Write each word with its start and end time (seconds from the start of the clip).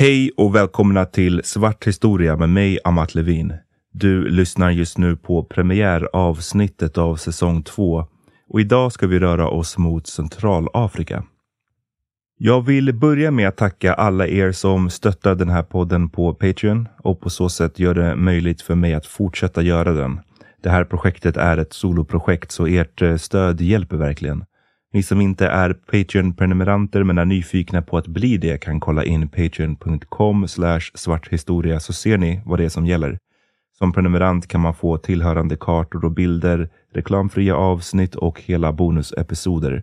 Hej 0.00 0.30
och 0.36 0.54
välkomna 0.54 1.04
till 1.04 1.40
Svart 1.44 1.86
historia 1.86 2.36
med 2.36 2.48
mig, 2.48 2.78
Amat 2.84 3.14
Levin. 3.14 3.52
Du 3.92 4.28
lyssnar 4.28 4.70
just 4.70 4.98
nu 4.98 5.16
på 5.16 5.44
premiäravsnittet 5.44 6.98
av 6.98 7.16
säsong 7.16 7.62
2 7.62 8.06
och 8.48 8.60
idag 8.60 8.92
ska 8.92 9.06
vi 9.06 9.18
röra 9.18 9.48
oss 9.48 9.78
mot 9.78 10.06
Centralafrika. 10.06 11.24
Jag 12.36 12.66
vill 12.66 12.94
börja 12.94 13.30
med 13.30 13.48
att 13.48 13.56
tacka 13.56 13.94
alla 13.94 14.26
er 14.26 14.52
som 14.52 14.90
stöttar 14.90 15.34
den 15.34 15.48
här 15.48 15.62
podden 15.62 16.08
på 16.08 16.34
Patreon 16.34 16.88
och 16.98 17.20
på 17.20 17.30
så 17.30 17.48
sätt 17.48 17.78
gör 17.78 17.94
det 17.94 18.16
möjligt 18.16 18.62
för 18.62 18.74
mig 18.74 18.94
att 18.94 19.06
fortsätta 19.06 19.62
göra 19.62 19.92
den. 19.92 20.20
Det 20.62 20.70
här 20.70 20.84
projektet 20.84 21.36
är 21.36 21.56
ett 21.56 21.72
soloprojekt 21.72 22.52
så 22.52 22.66
ert 22.66 23.02
eh, 23.02 23.16
stöd 23.16 23.60
hjälper 23.60 23.96
verkligen. 23.96 24.44
Ni 24.92 25.02
som 25.02 25.20
inte 25.20 25.46
är 25.46 25.72
Patreon-prenumeranter 25.72 27.04
men 27.04 27.18
är 27.18 27.24
nyfikna 27.24 27.82
på 27.82 27.96
att 27.96 28.06
bli 28.06 28.36
det 28.36 28.58
kan 28.58 28.80
kolla 28.80 29.04
in 29.04 29.28
patreon.com 29.28 30.48
svarthistoria 30.94 31.80
så 31.80 31.92
ser 31.92 32.18
ni 32.18 32.40
vad 32.44 32.58
det 32.58 32.64
är 32.64 32.68
som 32.68 32.86
gäller. 32.86 33.18
Som 33.78 33.92
prenumerant 33.92 34.48
kan 34.48 34.60
man 34.60 34.74
få 34.74 34.98
tillhörande 34.98 35.56
kartor 35.56 36.04
och 36.04 36.12
bilder, 36.12 36.68
reklamfria 36.94 37.56
avsnitt 37.56 38.14
och 38.14 38.40
hela 38.40 38.72
bonusepisoder. 38.72 39.82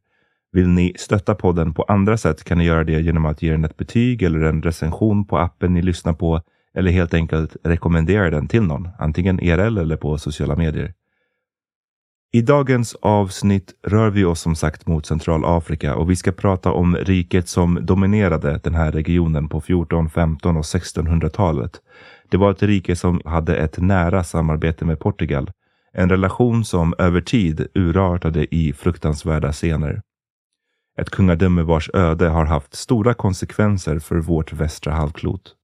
Vill 0.52 0.68
ni 0.68 0.94
stötta 0.98 1.36
podden 1.36 1.74
på 1.74 1.84
andra 1.84 2.18
sätt 2.18 2.44
kan 2.44 2.58
ni 2.58 2.64
göra 2.64 2.84
det 2.84 3.02
genom 3.02 3.26
att 3.26 3.42
ge 3.42 3.52
den 3.52 3.66
ett 3.66 3.78
betyg 3.78 4.24
eller 4.24 4.40
en 4.40 4.62
recension 4.62 5.26
på 5.26 5.38
appen 5.38 5.74
ni 5.74 5.82
lyssnar 5.82 6.14
på 6.14 6.42
eller 6.76 6.92
helt 6.92 7.14
enkelt 7.14 7.58
rekommendera 7.64 8.30
den 8.30 8.48
till 8.48 8.64
någon, 8.64 8.90
antingen 9.00 9.40
IRL 9.40 9.78
eller 9.78 9.98
på 9.98 10.18
sociala 10.18 10.56
medier. 10.56 10.94
I 12.36 12.42
dagens 12.42 12.96
avsnitt 12.96 13.74
rör 13.84 14.10
vi 14.10 14.26
oss 14.26 14.42
som 14.42 14.56
sagt 14.56 14.88
mot 14.88 15.06
Centralafrika 15.06 15.96
och 15.96 16.10
vi 16.10 16.16
ska 16.16 16.32
prata 16.32 16.72
om 16.72 16.96
riket 16.96 17.48
som 17.48 17.86
dominerade 17.86 18.60
den 18.64 18.76
här 18.76 18.92
regionen 18.92 19.50
på 19.50 19.62
14, 19.62 20.10
15 20.10 20.58
och 20.58 20.64
1600-talet. 20.64 21.72
Det 22.30 22.38
var 22.38 22.52
ett 22.52 22.64
rike 22.64 22.96
som 22.96 23.22
hade 23.26 23.56
ett 23.58 23.78
nära 23.78 24.24
samarbete 24.24 24.86
med 24.86 25.00
Portugal. 25.00 25.52
En 25.94 26.10
relation 26.10 26.66
som 26.66 26.94
över 26.98 27.22
tid 27.22 27.68
urartade 27.74 28.56
i 28.56 28.74
fruktansvärda 28.74 29.52
scener. 29.52 30.02
Ett 31.00 31.10
kungadöme 31.10 31.62
vars 31.62 31.90
öde 31.94 32.30
har 32.30 32.46
haft 32.46 32.76
stora 32.76 33.14
konsekvenser 33.14 34.00
för 34.00 34.16
vårt 34.16 34.54
västra 34.54 34.94
halvklot. 34.94 35.56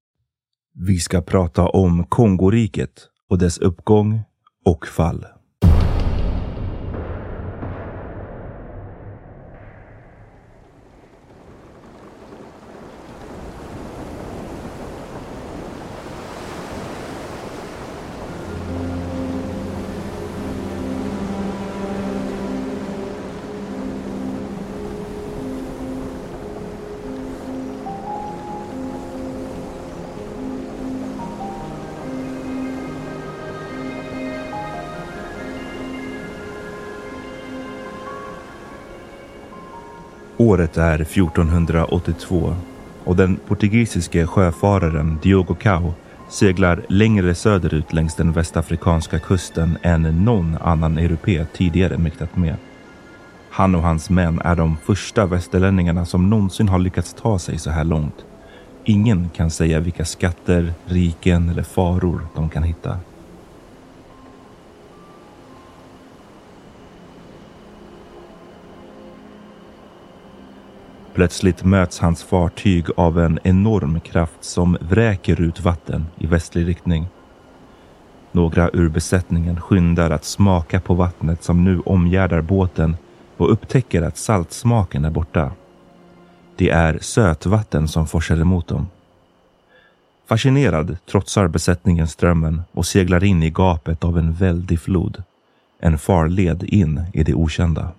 Vi 0.75 0.99
ska 0.99 1.21
prata 1.21 1.67
om 1.67 2.03
Kongoriket 2.03 3.07
och 3.29 3.37
dess 3.37 3.57
uppgång 3.57 4.21
och 4.65 4.87
fall. 4.87 5.25
Året 40.41 40.77
är 40.77 41.01
1482 41.01 42.55
och 43.03 43.15
den 43.15 43.35
portugisiske 43.47 44.27
sjöfararen 44.27 45.19
Diogo 45.23 45.55
Cao 45.55 45.93
seglar 46.29 46.85
längre 46.89 47.35
söderut 47.35 47.93
längs 47.93 48.15
den 48.15 48.31
västafrikanska 48.31 49.19
kusten 49.19 49.77
än 49.81 50.25
någon 50.25 50.57
annan 50.61 50.97
europe 50.97 51.45
tidigare 51.53 51.97
mäktat 51.97 52.35
med. 52.35 52.55
Han 53.49 53.75
och 53.75 53.81
hans 53.81 54.09
män 54.09 54.41
är 54.43 54.55
de 54.55 54.77
första 54.83 55.25
västerlänningarna 55.25 56.05
som 56.05 56.29
någonsin 56.29 56.69
har 56.69 56.79
lyckats 56.79 57.13
ta 57.13 57.39
sig 57.39 57.57
så 57.57 57.69
här 57.69 57.83
långt. 57.83 58.25
Ingen 58.83 59.29
kan 59.29 59.51
säga 59.51 59.79
vilka 59.79 60.05
skatter, 60.05 60.73
riken 60.85 61.49
eller 61.49 61.63
faror 61.63 62.27
de 62.35 62.49
kan 62.49 62.63
hitta. 62.63 62.97
Plötsligt 71.13 71.63
möts 71.63 71.99
hans 71.99 72.23
fartyg 72.23 72.85
av 72.97 73.19
en 73.19 73.39
enorm 73.43 73.99
kraft 73.99 74.43
som 74.43 74.77
vräker 74.81 75.41
ut 75.41 75.59
vatten 75.59 76.05
i 76.17 76.27
västlig 76.27 76.67
riktning. 76.67 77.07
Några 78.31 78.69
ur 78.73 78.89
besättningen 78.89 79.61
skyndar 79.61 80.11
att 80.11 80.25
smaka 80.25 80.79
på 80.79 80.93
vattnet 80.93 81.43
som 81.43 81.63
nu 81.63 81.79
omgärdar 81.79 82.41
båten 82.41 82.97
och 83.37 83.51
upptäcker 83.51 84.01
att 84.01 84.17
saltsmaken 84.17 85.05
är 85.05 85.09
borta. 85.09 85.51
Det 86.55 86.69
är 86.69 86.99
sötvatten 87.01 87.87
som 87.87 88.07
forsar 88.07 88.41
emot 88.41 88.67
dem. 88.67 88.87
Fascinerad 90.27 90.97
trotsar 91.11 91.47
besättningen 91.47 92.07
strömmen 92.07 92.61
och 92.71 92.85
seglar 92.85 93.23
in 93.23 93.43
i 93.43 93.49
gapet 93.49 94.03
av 94.03 94.17
en 94.17 94.33
väldig 94.33 94.79
flod. 94.79 95.23
En 95.79 95.97
farled 95.97 96.63
in 96.63 97.01
i 97.13 97.23
det 97.23 97.33
okända. 97.33 97.91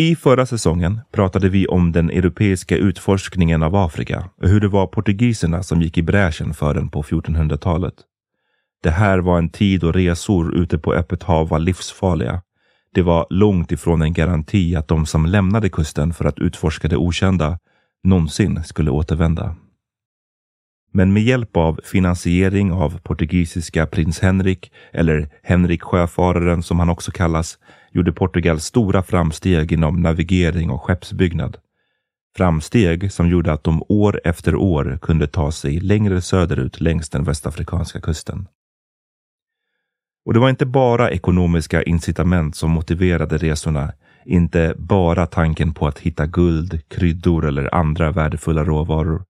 I 0.00 0.16
förra 0.16 0.46
säsongen 0.46 1.00
pratade 1.12 1.48
vi 1.48 1.66
om 1.66 1.92
den 1.92 2.10
europeiska 2.10 2.76
utforskningen 2.76 3.62
av 3.62 3.76
Afrika 3.76 4.30
och 4.42 4.48
hur 4.48 4.60
det 4.60 4.68
var 4.68 4.86
portugiserna 4.86 5.62
som 5.62 5.82
gick 5.82 5.98
i 5.98 6.02
bräschen 6.02 6.54
för 6.54 6.74
den 6.74 6.88
på 6.88 7.02
1400-talet. 7.02 7.94
Det 8.82 8.90
här 8.90 9.18
var 9.18 9.38
en 9.38 9.48
tid 9.48 9.80
då 9.80 9.92
resor 9.92 10.54
ute 10.56 10.78
på 10.78 10.94
öppet 10.94 11.22
hav 11.22 11.48
var 11.48 11.58
livsfarliga. 11.58 12.42
Det 12.94 13.02
var 13.02 13.26
långt 13.30 13.72
ifrån 13.72 14.02
en 14.02 14.12
garanti 14.12 14.76
att 14.76 14.88
de 14.88 15.06
som 15.06 15.26
lämnade 15.26 15.68
kusten 15.68 16.12
för 16.12 16.24
att 16.24 16.38
utforska 16.38 16.88
det 16.88 16.96
okända 16.96 17.58
någonsin 18.04 18.64
skulle 18.64 18.90
återvända. 18.90 19.56
Men 20.92 21.12
med 21.12 21.22
hjälp 21.22 21.56
av 21.56 21.80
finansiering 21.84 22.72
av 22.72 22.98
portugisiska 22.98 23.86
prins 23.86 24.20
Henrik, 24.20 24.72
eller 24.92 25.28
Henrik 25.42 25.82
Sjöfararen 25.82 26.62
som 26.62 26.78
han 26.78 26.90
också 26.90 27.12
kallas, 27.12 27.58
gjorde 27.92 28.12
Portugal 28.12 28.60
stora 28.60 29.02
framsteg 29.02 29.72
inom 29.72 30.02
navigering 30.02 30.70
och 30.70 30.82
skeppsbyggnad. 30.82 31.56
Framsteg 32.36 33.12
som 33.12 33.28
gjorde 33.28 33.52
att 33.52 33.64
de 33.64 33.82
år 33.88 34.20
efter 34.24 34.54
år 34.54 34.98
kunde 35.02 35.26
ta 35.26 35.52
sig 35.52 35.80
längre 35.80 36.20
söderut 36.20 36.80
längs 36.80 37.10
den 37.10 37.24
västafrikanska 37.24 38.00
kusten. 38.00 38.48
Och 40.24 40.34
det 40.34 40.40
var 40.40 40.50
inte 40.50 40.66
bara 40.66 41.10
ekonomiska 41.10 41.82
incitament 41.82 42.56
som 42.56 42.70
motiverade 42.70 43.38
resorna, 43.38 43.92
inte 44.24 44.74
bara 44.78 45.26
tanken 45.26 45.74
på 45.74 45.86
att 45.86 45.98
hitta 45.98 46.26
guld, 46.26 46.88
kryddor 46.88 47.46
eller 47.46 47.74
andra 47.74 48.10
värdefulla 48.10 48.64
råvaror. 48.64 49.24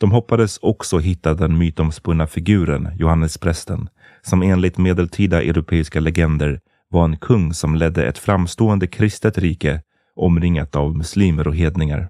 De 0.00 0.10
hoppades 0.10 0.58
också 0.58 0.98
hitta 0.98 1.34
den 1.34 1.58
mytomspunna 1.58 2.26
figuren 2.26 2.88
Johannes 2.96 3.38
Prästen, 3.38 3.88
som 4.22 4.42
enligt 4.42 4.78
medeltida 4.78 5.42
europeiska 5.42 6.00
legender 6.00 6.60
var 6.88 7.04
en 7.04 7.16
kung 7.16 7.54
som 7.54 7.74
ledde 7.74 8.06
ett 8.06 8.18
framstående 8.18 8.86
kristet 8.86 9.38
rike 9.38 9.82
omringat 10.16 10.76
av 10.76 10.96
muslimer 10.96 11.48
och 11.48 11.56
hedningar. 11.56 12.08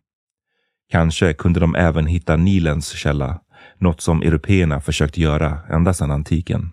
Kanske 0.90 1.32
kunde 1.32 1.60
de 1.60 1.74
även 1.74 2.06
hitta 2.06 2.36
Nilens 2.36 2.90
källa, 2.90 3.40
något 3.78 4.00
som 4.00 4.22
européerna 4.22 4.80
försökt 4.80 5.18
göra 5.18 5.58
ända 5.70 5.94
sedan 5.94 6.10
antiken. 6.10 6.70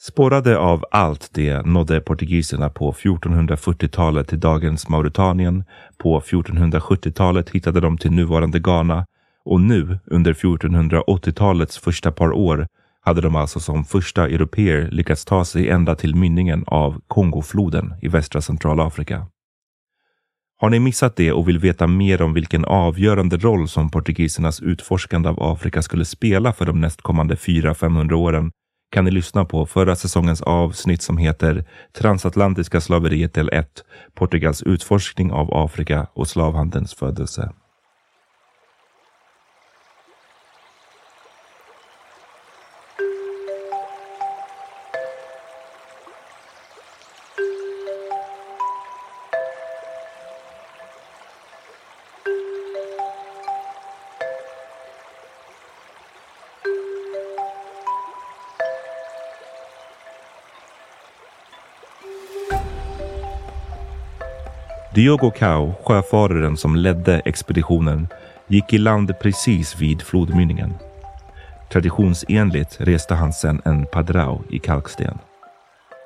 Spårade 0.00 0.58
av 0.58 0.84
allt 0.90 1.30
det 1.32 1.66
nådde 1.66 2.00
portugiserna 2.00 2.68
på 2.70 2.92
1440-talet 2.92 4.28
till 4.28 4.40
dagens 4.40 4.88
Mauritanien. 4.88 5.64
På 5.98 6.20
1470-talet 6.20 7.50
hittade 7.50 7.80
de 7.80 7.98
till 7.98 8.12
nuvarande 8.12 8.58
Ghana 8.58 9.06
och 9.44 9.60
nu 9.60 9.98
under 10.06 10.32
1480-talets 10.32 11.78
första 11.78 12.12
par 12.12 12.32
år 12.32 12.66
hade 13.06 13.20
de 13.20 13.36
alltså 13.36 13.60
som 13.60 13.84
första 13.84 14.28
europeer 14.28 14.88
lyckats 14.90 15.24
ta 15.24 15.44
sig 15.44 15.68
ända 15.68 15.94
till 15.94 16.14
mynningen 16.14 16.64
av 16.66 17.00
Kongofloden 17.08 17.94
i 18.02 18.08
västra 18.08 18.40
Centralafrika. 18.40 19.26
Har 20.58 20.70
ni 20.70 20.78
missat 20.78 21.16
det 21.16 21.32
och 21.32 21.48
vill 21.48 21.58
veta 21.58 21.86
mer 21.86 22.22
om 22.22 22.34
vilken 22.34 22.64
avgörande 22.64 23.36
roll 23.36 23.68
som 23.68 23.90
portugisernas 23.90 24.60
utforskande 24.60 25.28
av 25.28 25.42
Afrika 25.42 25.82
skulle 25.82 26.04
spela 26.04 26.52
för 26.52 26.64
de 26.64 26.80
nästkommande 26.80 27.34
400-500 27.34 28.12
åren 28.12 28.50
kan 28.92 29.04
ni 29.04 29.10
lyssna 29.10 29.44
på 29.44 29.66
förra 29.66 29.96
säsongens 29.96 30.42
avsnitt 30.42 31.02
som 31.02 31.18
heter 31.18 31.64
Transatlantiska 31.98 32.80
slaveriet 32.80 33.34
del 33.34 33.50
1, 33.52 33.84
Portugals 34.14 34.62
utforskning 34.62 35.32
av 35.32 35.54
Afrika 35.54 36.06
och 36.14 36.28
slavhandelns 36.28 36.94
födelse. 36.94 37.52
Diogo 64.96 65.30
Cao, 65.30 65.74
sjöfararen 65.84 66.56
som 66.56 66.76
ledde 66.76 67.22
expeditionen, 67.24 68.08
gick 68.48 68.72
i 68.72 68.78
land 68.78 69.12
precis 69.20 69.80
vid 69.80 70.02
flodmynningen. 70.02 70.74
Traditionsenligt 71.72 72.76
reste 72.80 73.14
han 73.14 73.32
sedan 73.32 73.62
en 73.64 73.86
padrao 73.86 74.44
i 74.50 74.58
kalksten. 74.58 75.18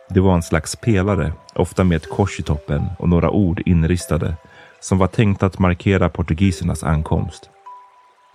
Det 0.08 0.20
var 0.20 0.34
en 0.34 0.42
slags 0.42 0.76
pelare, 0.76 1.32
ofta 1.54 1.84
med 1.84 1.96
ett 1.96 2.10
kors 2.10 2.40
i 2.40 2.42
toppen 2.42 2.86
och 2.98 3.08
några 3.08 3.30
ord 3.30 3.62
inristade, 3.66 4.34
som 4.80 4.98
var 4.98 5.06
tänkt 5.06 5.42
att 5.42 5.58
markera 5.58 6.08
portugisernas 6.08 6.84
ankomst. 6.84 7.50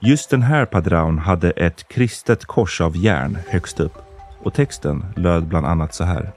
Just 0.01 0.29
den 0.29 0.41
här 0.41 0.65
padraon 0.65 1.19
hade 1.19 1.51
ett 1.51 1.87
kristet 1.87 2.45
kors 2.45 2.81
av 2.81 2.97
järn 2.97 3.37
högst 3.47 3.79
upp 3.79 3.97
och 4.43 4.53
texten 4.53 5.05
löd 5.15 5.47
bland 5.47 5.65
annat 5.65 5.93
så 5.93 6.03
här. 6.03 6.31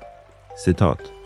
Citat. 0.65 1.18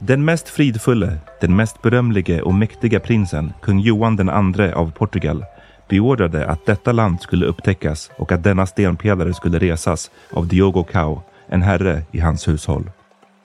Den 0.00 0.24
mest 0.24 0.48
fridfulle, 0.48 1.18
den 1.40 1.56
mest 1.56 1.82
berömlige 1.82 2.42
och 2.42 2.54
mäktiga 2.54 3.00
prinsen, 3.00 3.52
kung 3.62 3.80
Johan 3.80 4.16
den 4.16 4.28
andre 4.28 4.74
av 4.74 4.90
Portugal, 4.90 5.44
beordrade 5.88 6.46
att 6.46 6.66
detta 6.66 6.92
land 6.92 7.20
skulle 7.20 7.46
upptäckas 7.46 8.10
och 8.16 8.32
att 8.32 8.42
denna 8.42 8.66
stenpelare 8.66 9.34
skulle 9.34 9.58
resas 9.58 10.10
av 10.30 10.48
Diogo 10.48 10.84
Cao, 10.84 11.22
en 11.48 11.62
herre 11.62 12.02
i 12.10 12.20
hans 12.20 12.48
hushåll. 12.48 12.90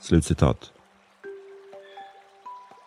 Slutcitat. 0.02 0.58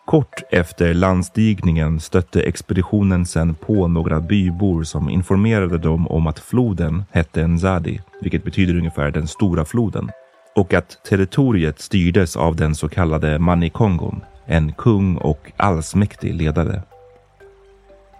Kort 0.05 0.43
efter 0.49 0.93
landstigningen 0.93 1.99
stötte 1.99 2.41
expeditionen 2.41 3.25
sen 3.25 3.55
på 3.55 3.87
några 3.87 4.19
bybor 4.19 4.83
som 4.83 5.09
informerade 5.09 5.77
dem 5.77 6.07
om 6.07 6.27
att 6.27 6.39
floden 6.39 7.03
hette 7.11 7.47
Nzadi, 7.47 8.01
vilket 8.21 8.43
betyder 8.43 8.77
ungefär 8.77 9.11
den 9.11 9.27
stora 9.27 9.65
floden 9.65 10.09
och 10.57 10.73
att 10.73 11.03
territoriet 11.03 11.79
styrdes 11.79 12.35
av 12.35 12.55
den 12.55 12.75
så 12.75 12.89
kallade 12.89 13.39
Manikongon, 13.39 14.21
en 14.45 14.71
kung 14.71 15.17
och 15.17 15.51
allsmäktig 15.57 16.33
ledare. 16.35 16.81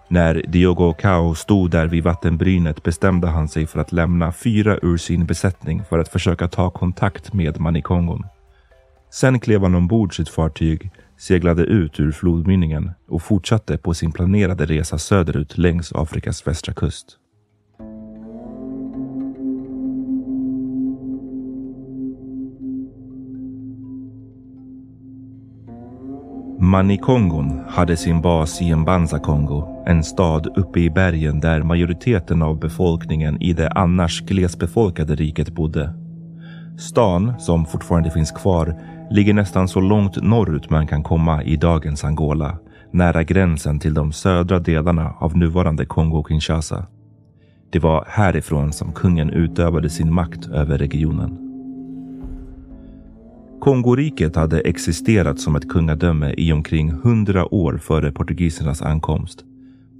När 0.07 0.43
Diogo 0.47 0.93
Cao 0.93 1.35
stod 1.35 1.71
där 1.71 1.87
vid 1.87 2.03
vattenbrynet 2.03 2.83
bestämde 2.83 3.27
han 3.27 3.47
sig 3.47 3.67
för 3.67 3.79
att 3.79 3.91
lämna 3.91 4.31
fyra 4.31 4.77
ur 4.81 4.97
sin 4.97 5.25
besättning 5.25 5.83
för 5.89 5.99
att 5.99 6.09
försöka 6.09 6.47
ta 6.47 6.69
kontakt 6.69 7.33
med 7.33 7.59
Manikongon. 7.59 8.25
Sen 9.11 9.39
klev 9.39 9.61
han 9.61 9.75
ombord 9.75 10.15
sitt 10.15 10.29
fartyg, 10.29 10.91
seglade 11.17 11.63
ut 11.63 11.99
ur 11.99 12.11
flodmynningen 12.11 12.91
och 13.07 13.21
fortsatte 13.21 13.77
på 13.77 13.93
sin 13.93 14.11
planerade 14.11 14.65
resa 14.65 14.97
söderut 14.97 15.57
längs 15.57 15.93
Afrikas 15.93 16.47
västra 16.47 16.73
kust. 16.73 17.17
Manikongon 26.67 27.61
hade 27.67 27.97
sin 27.97 28.21
bas 28.21 28.61
i 28.61 28.75
Mbanza-Kongo, 28.75 29.83
en 29.85 30.03
stad 30.03 30.47
uppe 30.57 30.79
i 30.79 30.89
bergen 30.89 31.39
där 31.39 31.63
majoriteten 31.63 32.41
av 32.41 32.59
befolkningen 32.59 33.41
i 33.41 33.53
det 33.53 33.69
annars 33.69 34.21
glesbefolkade 34.21 35.15
riket 35.15 35.49
bodde. 35.49 35.93
Stan, 36.79 37.39
som 37.39 37.65
fortfarande 37.65 38.11
finns 38.11 38.31
kvar, 38.31 38.75
ligger 39.11 39.33
nästan 39.33 39.67
så 39.67 39.79
långt 39.79 40.23
norrut 40.23 40.69
man 40.69 40.87
kan 40.87 41.03
komma 41.03 41.43
i 41.43 41.55
dagens 41.55 42.03
Angola, 42.03 42.57
nära 42.91 43.23
gränsen 43.23 43.79
till 43.79 43.93
de 43.93 44.11
södra 44.11 44.59
delarna 44.59 45.13
av 45.19 45.37
nuvarande 45.37 45.85
Kongo-Kinshasa. 45.85 46.85
Det 47.69 47.79
var 47.79 48.05
härifrån 48.07 48.73
som 48.73 48.91
kungen 48.91 49.29
utövade 49.29 49.89
sin 49.89 50.13
makt 50.13 50.47
över 50.47 50.77
regionen. 50.77 51.46
Kongoriket 53.59 54.35
hade 54.35 54.59
existerat 54.59 55.39
som 55.39 55.55
ett 55.55 55.69
kungadöme 55.69 56.33
i 56.37 56.51
omkring 56.53 56.89
100 56.89 57.53
år 57.53 57.77
före 57.77 58.11
portugisernas 58.11 58.81
ankomst. 58.81 59.45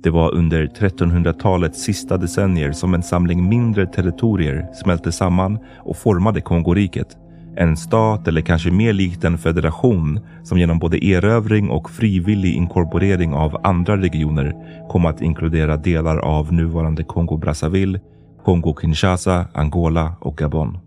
Det 0.04 0.10
var 0.10 0.34
under 0.34 0.66
1300-talets 0.66 1.84
sista 1.84 2.18
decennier 2.18 2.72
som 2.72 2.94
en 2.94 3.04
samling 3.04 3.50
mindre 3.50 3.86
territorier 3.88 4.68
smälte 4.74 5.12
samman 5.12 5.60
och 5.80 5.98
formade 5.98 6.42
Kongoriket. 6.42 7.08
En 7.56 7.78
stat 7.78 8.28
eller 8.28 8.42
kanske 8.42 8.72
mer 8.72 8.94
likt 8.94 9.24
en 9.24 9.38
federation 9.38 10.20
som 10.44 10.58
genom 10.58 10.80
både 10.80 11.06
erövring 11.06 11.70
och 11.70 11.90
frivillig 11.90 12.54
inkorporering 12.54 13.34
av 13.34 13.62
andra 13.64 13.98
regioner 13.98 14.54
kom 14.90 15.06
att 15.06 15.22
inkludera 15.22 15.78
delar 15.78 16.18
av 16.18 16.54
nuvarande 16.54 17.04
Kongo-Brazzaville, 17.04 18.00
Kongo-Kinshasa, 18.46 19.46
Angola 19.54 20.16
och 20.20 20.38
Gabon. 20.38 20.78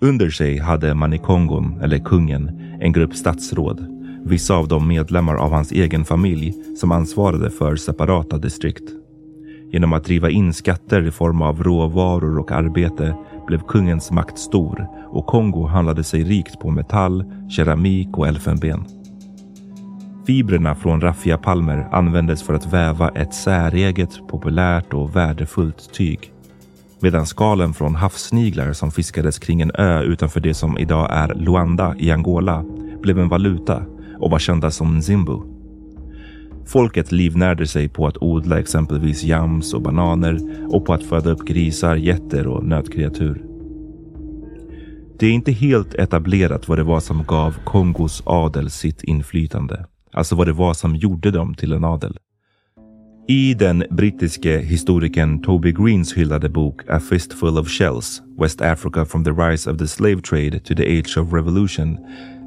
Under 0.00 0.30
sig 0.30 0.58
hade 0.58 0.94
Manikongon, 0.94 1.80
eller 1.82 1.98
kungen, 1.98 2.60
en 2.80 2.92
grupp 2.92 3.14
statsråd. 3.14 3.86
Vissa 4.24 4.54
av 4.54 4.68
dem 4.68 4.88
medlemmar 4.88 5.34
av 5.34 5.52
hans 5.52 5.72
egen 5.72 6.04
familj 6.04 6.54
som 6.76 6.92
ansvarade 6.92 7.50
för 7.50 7.76
separata 7.76 8.38
distrikt. 8.38 8.84
Genom 9.72 9.92
att 9.92 10.04
driva 10.04 10.30
in 10.30 10.52
skatter 10.52 11.06
i 11.06 11.10
form 11.10 11.42
av 11.42 11.62
råvaror 11.62 12.38
och 12.38 12.52
arbete 12.52 13.16
blev 13.46 13.60
kungens 13.60 14.10
makt 14.10 14.38
stor 14.38 14.86
och 15.06 15.26
Kongo 15.26 15.66
handlade 15.66 16.04
sig 16.04 16.24
rikt 16.24 16.60
på 16.60 16.70
metall, 16.70 17.24
keramik 17.50 18.18
och 18.18 18.28
elfenben. 18.28 18.84
Fibrerna 20.26 20.74
från 20.74 21.00
raffiapalmer 21.00 21.88
användes 21.92 22.42
för 22.42 22.54
att 22.54 22.72
väva 22.72 23.08
ett 23.08 23.34
säreget, 23.34 24.28
populärt 24.28 24.94
och 24.94 25.16
värdefullt 25.16 25.92
tyg 25.92 26.32
medan 27.00 27.26
skalen 27.26 27.74
från 27.74 27.94
havssniglar 27.94 28.72
som 28.72 28.90
fiskades 28.90 29.38
kring 29.38 29.60
en 29.60 29.70
ö 29.74 30.02
utanför 30.02 30.40
det 30.40 30.54
som 30.54 30.78
idag 30.78 31.08
är 31.10 31.34
Luanda 31.34 31.94
i 31.98 32.10
Angola 32.10 32.64
blev 33.02 33.18
en 33.18 33.28
valuta 33.28 33.82
och 34.18 34.30
var 34.30 34.38
kända 34.38 34.70
som 34.70 35.02
Zimbu. 35.02 35.38
Folket 36.66 37.12
livnärde 37.12 37.66
sig 37.66 37.88
på 37.88 38.06
att 38.06 38.22
odla 38.22 38.58
exempelvis 38.58 39.22
jams 39.22 39.74
och 39.74 39.82
bananer 39.82 40.38
och 40.74 40.86
på 40.86 40.92
att 40.92 41.02
föda 41.02 41.30
upp 41.30 41.46
grisar, 41.46 41.96
getter 41.96 42.46
och 42.46 42.64
nötkreatur. 42.64 43.44
Det 45.18 45.26
är 45.26 45.30
inte 45.30 45.52
helt 45.52 45.94
etablerat 45.94 46.68
vad 46.68 46.78
det 46.78 46.84
var 46.84 47.00
som 47.00 47.24
gav 47.24 47.54
Kongos 47.64 48.22
adel 48.26 48.70
sitt 48.70 49.04
inflytande. 49.04 49.86
Alltså 50.12 50.36
vad 50.36 50.46
det 50.46 50.52
var 50.52 50.74
som 50.74 50.96
gjorde 50.96 51.30
dem 51.30 51.54
till 51.54 51.72
en 51.72 51.84
adel. 51.84 52.18
I 53.30 53.54
den 53.54 53.84
brittiske 53.90 54.58
historikern 54.58 55.42
Toby 55.42 55.72
Greens 55.72 56.12
hyllade 56.12 56.48
bok 56.48 56.82
A 56.88 57.00
Fistful 57.00 57.58
of 57.58 57.68
Shells, 57.68 58.22
West 58.40 58.60
Africa 58.60 59.04
from 59.04 59.24
the 59.24 59.30
Rise 59.30 59.70
of 59.70 59.78
the 59.78 59.86
Slave 59.86 60.20
Trade 60.20 60.60
to 60.60 60.74
the 60.74 60.98
Age 60.98 61.20
of 61.20 61.32
Revolution, 61.32 61.98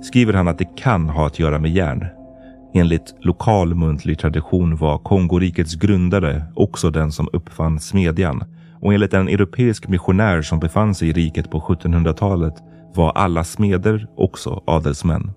skriver 0.04 0.34
han 0.34 0.48
att 0.48 0.58
det 0.58 0.78
kan 0.78 1.10
ha 1.10 1.28
att 1.28 1.40
göra 1.40 1.60
med 1.60 1.72
järn. 1.72 2.06
Enligt 2.74 3.16
lokal 3.20 3.76
muntlig 3.76 4.20
tradition 4.20 4.76
var 4.76 4.98
Kongorikets 4.98 5.76
grundare 5.76 6.44
också 6.56 6.90
den 6.92 7.12
som 7.12 7.30
uppfann 7.34 7.80
smedjan. 7.80 8.44
Och 8.82 8.94
enligt 8.94 9.14
en 9.14 9.28
europeisk 9.28 9.88
missionär 9.88 10.42
som 10.42 10.60
befann 10.60 10.96
sig 10.96 11.10
i 11.10 11.14
riket 11.14 11.52
på 11.52 11.60
1700-talet 11.60 12.54
var 12.96 13.12
alla 13.12 13.44
smeder 13.44 14.08
också 14.18 14.64
adelsmän. 14.68 15.32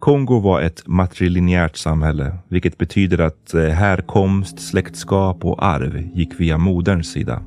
Kongo 0.00 0.40
var 0.40 0.60
ett 0.60 0.82
matrilinjärt 0.86 1.76
samhälle, 1.76 2.36
vilket 2.48 2.78
betyder 2.78 3.18
att 3.18 3.54
eh, 3.54 3.62
härkomst, 3.62 4.60
släktskap 4.60 5.44
och 5.44 5.64
arv 5.64 6.08
gick 6.14 6.40
via 6.40 6.58
moderns 6.58 7.12
sida. 7.12 7.42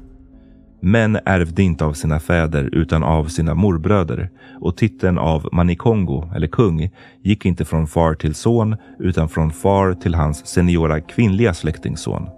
Män 0.81 1.19
ärvde 1.25 1.63
inte 1.63 1.86
av 1.86 1.93
sina 1.93 2.19
fäder 2.19 2.69
utan 2.72 3.03
av 3.03 3.25
sina 3.25 3.53
morbröder 3.53 4.29
och 4.62 4.77
titeln 4.77 5.17
av 5.17 5.50
Manikongo, 5.51 6.31
eller 6.36 6.48
kung, 6.48 6.89
gick 7.22 7.45
inte 7.45 7.65
från 7.65 7.88
far 7.88 8.13
till 8.13 8.36
son 8.36 8.75
utan 9.00 9.29
från 9.29 9.51
far 9.51 9.93
till 9.93 10.15
hans 10.15 10.48
seniora 10.48 11.01
kvinnliga 11.01 11.53
släktingsson. 11.53 12.29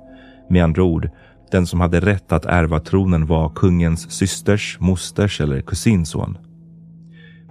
Med 0.49 0.63
andra 0.63 0.83
ord, 0.83 1.09
den 1.51 1.67
som 1.67 1.79
hade 1.81 1.99
rätt 1.99 2.31
att 2.31 2.45
ärva 2.45 2.79
tronen 2.79 3.25
var 3.25 3.49
kungens 3.49 4.11
systers, 4.11 4.77
mosters 4.79 5.41
eller 5.41 5.61
kusinson. 5.61 6.37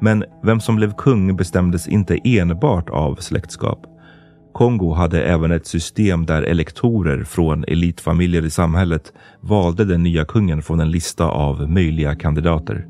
Men 0.00 0.24
vem 0.42 0.60
som 0.60 0.76
blev 0.76 0.92
kung 0.92 1.36
bestämdes 1.36 1.88
inte 1.88 2.18
enbart 2.24 2.90
av 2.90 3.14
släktskap. 3.16 3.86
Kongo 4.54 4.92
hade 4.92 5.22
även 5.22 5.50
ett 5.50 5.66
system 5.66 6.26
där 6.26 6.42
elektorer 6.42 7.24
från 7.24 7.64
elitfamiljer 7.64 8.44
i 8.44 8.50
samhället 8.50 9.12
valde 9.40 9.84
den 9.84 10.02
nya 10.02 10.24
kungen 10.24 10.62
från 10.62 10.80
en 10.80 10.90
lista 10.90 11.24
av 11.24 11.70
möjliga 11.70 12.14
kandidater. 12.14 12.86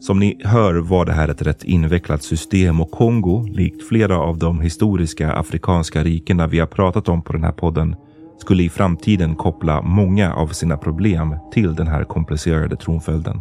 Som 0.00 0.18
ni 0.18 0.40
hör 0.44 0.74
var 0.74 1.04
det 1.04 1.12
här 1.12 1.28
ett 1.28 1.42
rätt 1.42 1.64
invecklat 1.64 2.22
system 2.22 2.80
och 2.80 2.90
Kongo, 2.90 3.46
likt 3.52 3.88
flera 3.88 4.18
av 4.18 4.38
de 4.38 4.60
historiska 4.60 5.32
afrikanska 5.32 6.04
rikena 6.04 6.46
vi 6.46 6.58
har 6.58 6.66
pratat 6.66 7.08
om 7.08 7.22
på 7.22 7.32
den 7.32 7.44
här 7.44 7.52
podden, 7.52 7.96
skulle 8.38 8.62
i 8.62 8.68
framtiden 8.68 9.34
koppla 9.34 9.82
många 9.82 10.34
av 10.34 10.48
sina 10.48 10.76
problem 10.76 11.36
till 11.52 11.74
den 11.74 11.86
här 11.86 12.04
komplicerade 12.04 12.76
tronföljden. 12.76 13.40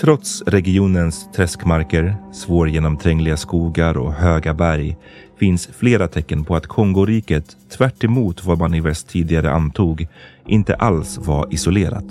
Trots 0.00 0.42
regionens 0.46 1.28
träskmarker, 1.32 2.16
svårgenomträngliga 2.32 3.36
skogar 3.36 3.98
och 3.98 4.12
höga 4.12 4.54
berg 4.54 4.96
finns 5.38 5.66
flera 5.66 6.08
tecken 6.08 6.44
på 6.44 6.56
att 6.56 6.66
Kongoriket, 6.66 7.56
tvärt 7.76 8.04
vad 8.44 8.58
man 8.58 8.74
i 8.74 8.80
väst 8.80 9.08
tidigare 9.08 9.50
antog, 9.50 10.06
inte 10.46 10.74
alls 10.74 11.18
var 11.18 11.54
isolerat. 11.54 12.04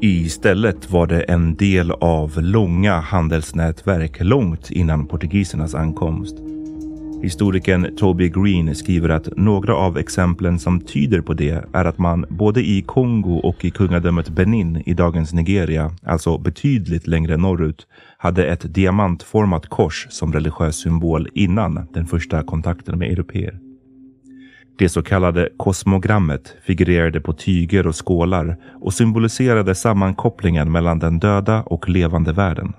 Istället 0.00 0.90
var 0.90 1.06
det 1.06 1.20
en 1.20 1.54
del 1.54 1.90
av 1.90 2.42
långa 2.42 3.00
handelsnätverk 3.00 4.16
långt 4.20 4.70
innan 4.70 5.06
portugisernas 5.06 5.74
ankomst. 5.74 6.36
Historikern 7.24 7.96
Toby 7.96 8.28
Green 8.28 8.74
skriver 8.74 9.08
att 9.08 9.28
några 9.36 9.76
av 9.76 9.98
exemplen 9.98 10.58
som 10.58 10.80
tyder 10.80 11.20
på 11.20 11.34
det 11.34 11.64
är 11.72 11.84
att 11.84 11.98
man 11.98 12.26
både 12.28 12.60
i 12.60 12.82
Kongo 12.82 13.36
och 13.36 13.64
i 13.64 13.70
kungadömet 13.70 14.28
Benin 14.28 14.82
i 14.86 14.94
dagens 14.94 15.32
Nigeria, 15.32 15.90
alltså 16.02 16.38
betydligt 16.38 17.06
längre 17.06 17.36
norrut, 17.36 17.86
hade 18.18 18.46
ett 18.46 18.74
diamantformat 18.74 19.66
kors 19.66 20.06
som 20.10 20.32
religiös 20.32 20.76
symbol 20.76 21.28
innan 21.34 21.88
den 21.92 22.06
första 22.06 22.42
kontakten 22.42 22.98
med 22.98 23.10
europeer. 23.10 23.58
Det 24.78 24.88
så 24.88 25.02
kallade 25.02 25.48
kosmogrammet 25.56 26.56
figurerade 26.62 27.20
på 27.20 27.32
tyger 27.32 27.86
och 27.86 28.06
skålar 28.06 28.56
och 28.80 28.94
symboliserade 28.94 29.74
sammankopplingen 29.74 30.72
mellan 30.72 30.98
den 30.98 31.18
döda 31.18 31.62
och 31.62 31.88
levande 31.88 32.32
världen. 32.32 32.72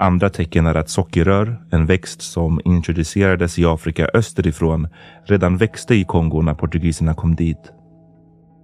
Andra 0.00 0.30
tecken 0.30 0.66
är 0.66 0.74
att 0.74 0.90
sockerrör, 0.90 1.62
en 1.70 1.86
växt 1.86 2.22
som 2.22 2.60
introducerades 2.64 3.58
i 3.58 3.64
Afrika 3.64 4.08
österifrån, 4.14 4.88
redan 5.24 5.56
växte 5.56 5.94
i 5.94 6.04
Kongo 6.04 6.42
när 6.42 6.54
portugiserna 6.54 7.14
kom 7.14 7.34
dit. 7.34 7.72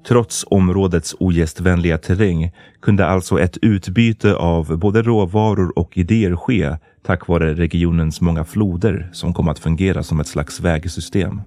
Trots 0.08 0.44
områdets 0.50 1.16
ogästvänliga 1.20 1.98
terräng 1.98 2.52
kunde 2.82 3.06
alltså 3.06 3.40
ett 3.40 3.58
utbyte 3.62 4.34
av 4.34 4.78
både 4.78 5.02
råvaror 5.02 5.78
och 5.78 5.98
idéer 5.98 6.36
ske 6.36 6.76
tack 7.06 7.28
vare 7.28 7.54
regionens 7.54 8.20
många 8.20 8.44
floder 8.44 9.10
som 9.12 9.34
kom 9.34 9.48
att 9.48 9.58
fungera 9.58 10.02
som 10.02 10.20
ett 10.20 10.28
slags 10.28 10.60
vägsystem. 10.60 11.40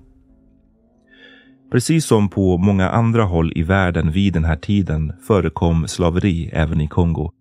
Precis 1.72 2.06
som 2.06 2.30
på 2.30 2.58
många 2.58 2.90
andra 2.90 3.24
håll 3.24 3.54
i 3.56 3.64
världen 3.64 4.12
vid 4.12 4.34
den 4.34 4.46
här 4.46 4.56
tiden 4.56 5.14
förekom 5.28 5.88
slaveri 5.88 6.50
även 6.54 6.82
i 6.82 6.88
Kongo 6.88 7.32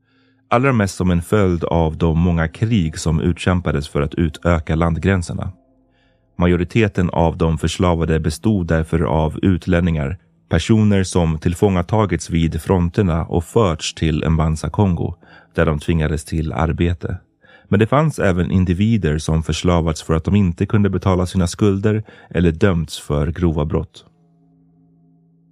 Allra 0.51 0.73
mest 0.73 0.97
som 0.97 1.11
en 1.11 1.23
följd 1.23 1.65
av 1.65 1.97
de 1.97 2.19
många 2.19 2.49
krig 2.49 2.99
som 2.99 3.21
utkämpades 3.21 3.89
för 3.89 4.03
att 4.03 4.15
utöka 4.15 4.75
landgränserna. 4.75 5.53
Majoriteten 6.39 7.11
av 7.11 7.37
de 7.37 7.59
förslavade 7.59 8.21
bestod 8.21 8.67
därför 8.67 9.01
av 9.01 9.39
utlänningar, 9.43 10.19
personer 10.49 11.05
som 11.05 11.39
tillfångatagits 11.39 12.31
vid 12.31 12.63
fronterna 12.63 13.25
och 13.25 13.45
förts 13.45 13.95
till 13.95 14.31
Mbanza 14.31 14.71
Kongo, 14.71 15.15
där 15.55 15.67
de 15.67 15.79
tvingades 15.79 16.25
till 16.25 16.53
arbete. 16.53 17.19
Men 17.69 17.81
det 17.81 17.87
fanns 17.87 18.19
även 18.19 18.51
individer 18.51 19.19
som 19.19 19.43
förslavats 19.43 20.03
för 20.03 20.15
att 20.15 20.25
de 20.25 20.35
inte 20.35 20.67
kunde 20.67 20.91
betala 20.91 21.27
sina 21.27 21.47
skulder 21.47 22.05
eller 22.31 22.53
dömts 22.53 22.99
för 22.99 23.27
grova 23.27 23.65
brott. 23.65 24.05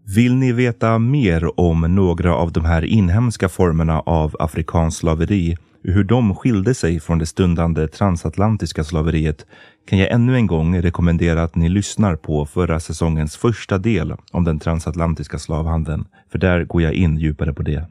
Vill 0.08 0.34
ni 0.34 0.52
veta 0.52 0.98
mer 0.98 1.60
om 1.60 1.80
några 1.80 2.34
av 2.34 2.52
de 2.52 2.64
här 2.64 2.84
inhemska 2.84 3.48
formerna 3.48 4.00
av 4.00 4.36
afrikanskt 4.38 5.00
slaveri 5.00 5.56
och 5.84 5.92
hur 5.92 6.04
de 6.04 6.34
skilde 6.34 6.74
sig 6.74 7.00
från 7.00 7.18
det 7.18 7.26
stundande 7.26 7.88
transatlantiska 7.88 8.84
slaveriet 8.84 9.46
kan 9.88 9.98
jag 9.98 10.10
ännu 10.10 10.34
en 10.36 10.46
gång 10.46 10.82
rekommendera 10.82 11.42
att 11.42 11.56
ni 11.56 11.68
lyssnar 11.68 12.16
på 12.16 12.46
förra 12.46 12.80
säsongens 12.80 13.36
första 13.36 13.78
del 13.78 14.14
om 14.32 14.44
den 14.44 14.58
transatlantiska 14.58 15.38
slavhandeln, 15.38 16.04
för 16.32 16.38
där 16.38 16.64
går 16.64 16.82
jag 16.82 16.92
in 16.92 17.18
djupare 17.18 17.52
på 17.52 17.62
det. 17.62 17.86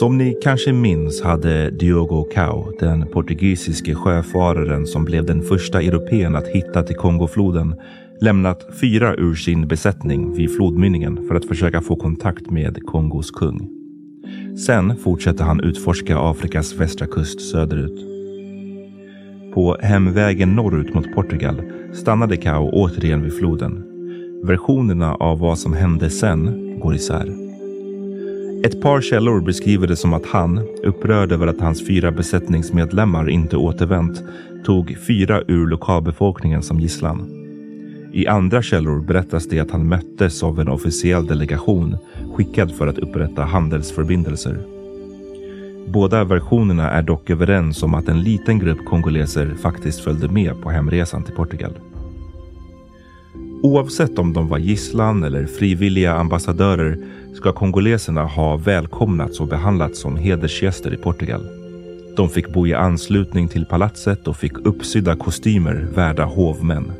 Som 0.00 0.18
ni 0.18 0.36
kanske 0.42 0.72
minns 0.72 1.22
hade 1.22 1.70
Diogo 1.70 2.24
Cao, 2.34 2.72
den 2.78 3.06
portugisiske 3.06 3.94
sjöfararen 3.94 4.86
som 4.86 5.04
blev 5.04 5.26
den 5.26 5.42
första 5.42 5.82
europeen 5.82 6.36
att 6.36 6.48
hitta 6.48 6.82
till 6.82 6.96
Kongofloden, 6.96 7.74
lämnat 8.20 8.66
fyra 8.80 9.14
ur 9.14 9.34
sin 9.34 9.68
besättning 9.68 10.34
vid 10.34 10.56
flodmynningen 10.56 11.28
för 11.28 11.34
att 11.34 11.44
försöka 11.44 11.80
få 11.80 11.96
kontakt 11.96 12.50
med 12.50 12.86
Kongos 12.86 13.30
kung. 13.30 13.68
Sen 14.66 14.96
fortsatte 14.96 15.44
han 15.44 15.60
utforska 15.60 16.18
Afrikas 16.18 16.74
västra 16.74 17.06
kust 17.06 17.40
söderut. 17.40 18.00
På 19.54 19.76
hemvägen 19.80 20.54
norrut 20.54 20.94
mot 20.94 21.14
Portugal 21.14 21.62
stannade 21.92 22.36
Cao 22.36 22.70
återigen 22.72 23.22
vid 23.22 23.38
floden. 23.38 23.84
Versionerna 24.44 25.14
av 25.14 25.38
vad 25.38 25.58
som 25.58 25.72
hände 25.72 26.10
sen 26.10 26.70
går 26.80 26.94
isär. 26.94 27.39
Ett 28.62 28.80
par 28.80 29.00
källor 29.00 29.40
beskriver 29.40 29.86
det 29.86 29.96
som 29.96 30.12
att 30.12 30.26
han, 30.26 30.58
upprörd 30.82 31.32
över 31.32 31.46
att 31.46 31.60
hans 31.60 31.86
fyra 31.86 32.10
besättningsmedlemmar 32.10 33.28
inte 33.28 33.56
återvänt, 33.56 34.22
tog 34.64 34.96
fyra 35.06 35.42
ur 35.48 35.66
lokalbefolkningen 35.66 36.62
som 36.62 36.80
gisslan. 36.80 37.46
I 38.12 38.26
andra 38.26 38.62
källor 38.62 39.00
berättas 39.00 39.48
det 39.48 39.60
att 39.60 39.70
han 39.70 39.88
möttes 39.88 40.42
av 40.42 40.60
en 40.60 40.68
officiell 40.68 41.26
delegation 41.26 41.96
skickad 42.34 42.72
för 42.72 42.86
att 42.86 42.98
upprätta 42.98 43.44
handelsförbindelser. 43.44 44.58
Båda 45.88 46.24
versionerna 46.24 46.90
är 46.90 47.02
dock 47.02 47.30
överens 47.30 47.82
om 47.82 47.94
att 47.94 48.08
en 48.08 48.22
liten 48.22 48.58
grupp 48.58 48.84
kongoleser 48.84 49.54
faktiskt 49.62 50.00
följde 50.00 50.28
med 50.28 50.62
på 50.62 50.70
hemresan 50.70 51.24
till 51.24 51.34
Portugal. 51.34 51.72
Oavsett 53.62 54.18
om 54.18 54.32
de 54.32 54.48
var 54.48 54.58
gisslan 54.58 55.24
eller 55.24 55.46
frivilliga 55.46 56.14
ambassadörer 56.14 56.98
ska 57.34 57.52
kongoleserna 57.52 58.24
ha 58.24 58.56
välkomnats 58.56 59.40
och 59.40 59.48
behandlats 59.48 60.00
som 60.00 60.16
hedersgäster 60.16 60.94
i 60.94 60.96
Portugal. 60.96 61.46
De 62.16 62.28
fick 62.28 62.52
bo 62.52 62.66
i 62.66 62.74
anslutning 62.74 63.48
till 63.48 63.66
palatset 63.66 64.28
och 64.28 64.36
fick 64.36 64.58
uppsydda 64.58 65.16
kostymer 65.16 65.86
värda 65.94 66.24
hovmän. 66.24 66.92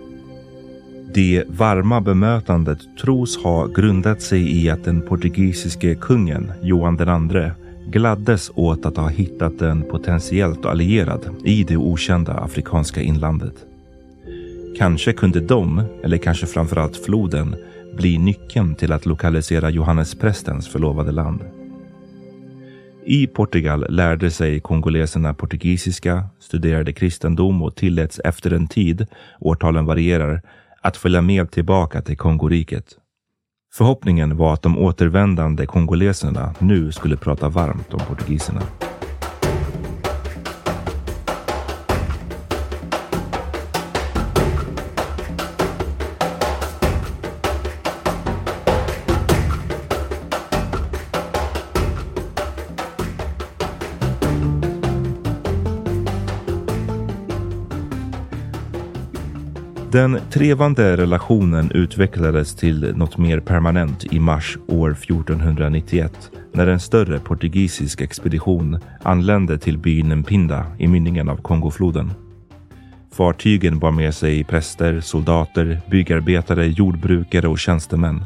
Det 1.14 1.44
varma 1.48 2.00
bemötandet 2.00 2.78
tros 3.00 3.36
ha 3.36 3.66
grundat 3.66 4.22
sig 4.22 4.64
i 4.64 4.70
att 4.70 4.84
den 4.84 5.00
portugisiske 5.00 5.94
kungen 5.94 6.52
Johan 6.62 6.98
II 7.34 7.50
gladdes 7.90 8.50
åt 8.54 8.86
att 8.86 8.96
ha 8.96 9.08
hittat 9.08 9.62
en 9.62 9.82
potentiellt 9.82 10.66
allierad 10.66 11.28
i 11.44 11.64
det 11.64 11.76
okända 11.76 12.32
afrikanska 12.32 13.02
inlandet. 13.02 13.54
Kanske 14.78 15.12
kunde 15.12 15.40
de, 15.40 15.82
eller 16.02 16.16
kanske 16.16 16.46
framförallt 16.46 16.96
floden, 16.96 17.56
bli 17.96 18.18
nyckeln 18.18 18.74
till 18.74 18.92
att 18.92 19.06
lokalisera 19.06 19.70
Johannesprästens 19.70 20.68
förlovade 20.68 21.12
land. 21.12 21.40
I 23.04 23.26
Portugal 23.26 23.86
lärde 23.88 24.30
sig 24.30 24.60
kongoleserna 24.60 25.34
portugisiska, 25.34 26.24
studerade 26.38 26.92
kristendom 26.92 27.62
och 27.62 27.76
tilläts 27.76 28.20
efter 28.24 28.52
en 28.52 28.66
tid, 28.66 29.06
årtalen 29.40 29.86
varierar, 29.86 30.42
att 30.80 30.96
följa 30.96 31.22
med 31.22 31.50
tillbaka 31.50 32.02
till 32.02 32.16
Kongoriket. 32.16 32.96
Förhoppningen 33.72 34.36
var 34.36 34.54
att 34.54 34.62
de 34.62 34.78
återvändande 34.78 35.66
kongoleserna 35.66 36.54
nu 36.58 36.92
skulle 36.92 37.16
prata 37.16 37.48
varmt 37.48 37.94
om 37.94 38.00
portugiserna. 38.08 38.62
Den 59.92 60.18
trevande 60.30 60.96
relationen 60.96 61.70
utvecklades 61.70 62.54
till 62.54 62.96
något 62.96 63.18
mer 63.18 63.40
permanent 63.40 64.04
i 64.12 64.20
mars 64.20 64.58
år 64.68 64.90
1491 64.90 66.30
när 66.52 66.66
en 66.66 66.80
större 66.80 67.18
portugisisk 67.18 68.00
expedition 68.00 68.78
anlände 69.02 69.58
till 69.58 69.78
byn 69.78 70.18
Mpinda 70.18 70.66
i 70.78 70.86
mynningen 70.86 71.28
av 71.28 71.36
Kongofloden. 71.36 72.12
Fartygen 73.12 73.78
bar 73.78 73.90
med 73.90 74.14
sig 74.14 74.44
präster, 74.44 75.00
soldater, 75.00 75.80
byggarbetare, 75.90 76.66
jordbrukare 76.66 77.48
och 77.48 77.58
tjänstemän. 77.58 78.24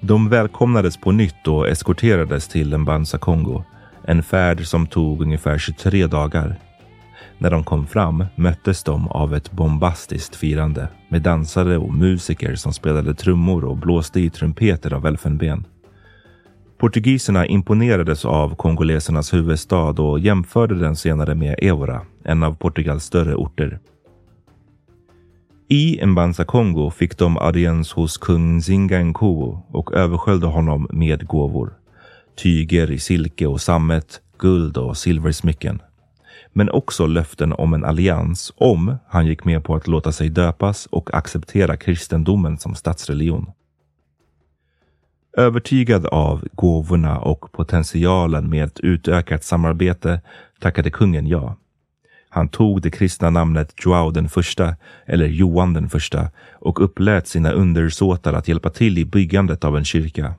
De 0.00 0.28
välkomnades 0.28 0.96
på 0.96 1.12
nytt 1.12 1.48
och 1.48 1.68
eskorterades 1.68 2.48
till 2.48 2.78
Mbanza 2.78 3.18
Kongo, 3.18 3.64
en 4.04 4.22
färd 4.22 4.66
som 4.66 4.86
tog 4.86 5.22
ungefär 5.22 5.58
23 5.58 6.06
dagar. 6.06 6.56
När 7.38 7.50
de 7.50 7.64
kom 7.64 7.86
fram 7.86 8.24
möttes 8.36 8.82
de 8.82 9.08
av 9.08 9.34
ett 9.34 9.52
bombastiskt 9.52 10.36
firande 10.36 10.88
med 11.08 11.22
dansare 11.22 11.78
och 11.78 11.94
musiker 11.94 12.54
som 12.54 12.72
spelade 12.72 13.14
trummor 13.14 13.64
och 13.64 13.76
blåste 13.76 14.20
i 14.20 14.30
trumpeter 14.30 14.94
av 14.94 15.06
elfenben. 15.06 15.64
Portugiserna 16.78 17.46
imponerades 17.46 18.24
av 18.24 18.54
kongolesernas 18.54 19.34
huvudstad 19.34 20.02
och 20.02 20.20
jämförde 20.20 20.74
den 20.74 20.96
senare 20.96 21.34
med 21.34 21.54
Evora, 21.58 22.00
en 22.24 22.42
av 22.42 22.54
Portugals 22.54 23.04
större 23.04 23.34
orter. 23.34 23.78
I 25.68 26.06
Mbanza 26.06 26.44
Kongo 26.44 26.90
fick 26.90 27.18
de 27.18 27.38
audiens 27.38 27.92
hos 27.92 28.18
kung 28.18 28.62
Zinga 28.62 28.98
Nkuo 28.98 29.62
och 29.68 29.92
översköljde 29.92 30.46
honom 30.46 30.88
med 30.90 31.26
gåvor. 31.26 31.72
Tyger 32.42 32.90
i 32.90 32.98
silke 32.98 33.46
och 33.46 33.60
sammet, 33.60 34.20
guld 34.38 34.76
och 34.76 34.96
silversmycken 34.96 35.80
men 36.56 36.70
också 36.70 37.06
löften 37.06 37.52
om 37.52 37.74
en 37.74 37.84
allians 37.84 38.52
om 38.56 38.96
han 39.08 39.26
gick 39.26 39.44
med 39.44 39.64
på 39.64 39.74
att 39.74 39.86
låta 39.86 40.12
sig 40.12 40.28
döpas 40.28 40.86
och 40.86 41.14
acceptera 41.14 41.76
kristendomen 41.76 42.58
som 42.58 42.74
statsreligion. 42.74 43.50
Övertygad 45.36 46.06
av 46.06 46.48
gåvorna 46.52 47.18
och 47.18 47.52
potentialen 47.52 48.50
med 48.50 48.64
ett 48.64 48.80
utökat 48.80 49.44
samarbete 49.44 50.20
tackade 50.60 50.90
kungen 50.90 51.26
ja. 51.26 51.56
Han 52.28 52.48
tog 52.48 52.82
det 52.82 52.90
kristna 52.90 53.30
namnet 53.30 53.74
Joao 53.84 54.10
den 54.10 54.28
första, 54.28 54.76
eller 55.06 55.26
Johan 55.26 55.72
den 55.74 55.88
första, 55.88 56.30
och 56.52 56.84
upplät 56.84 57.28
sina 57.28 57.50
undersåtar 57.50 58.32
att 58.32 58.48
hjälpa 58.48 58.70
till 58.70 58.98
i 58.98 59.04
byggandet 59.04 59.64
av 59.64 59.76
en 59.76 59.84
kyrka. 59.84 60.34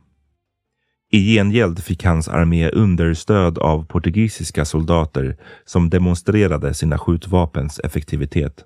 I 1.11 1.35
gengäld 1.35 1.83
fick 1.83 2.03
hans 2.03 2.27
armé 2.27 2.69
understöd 2.69 3.57
av 3.57 3.85
portugisiska 3.85 4.65
soldater 4.65 5.37
som 5.65 5.89
demonstrerade 5.89 6.73
sina 6.73 6.97
skjutvapens 6.97 7.79
effektivitet. 7.79 8.65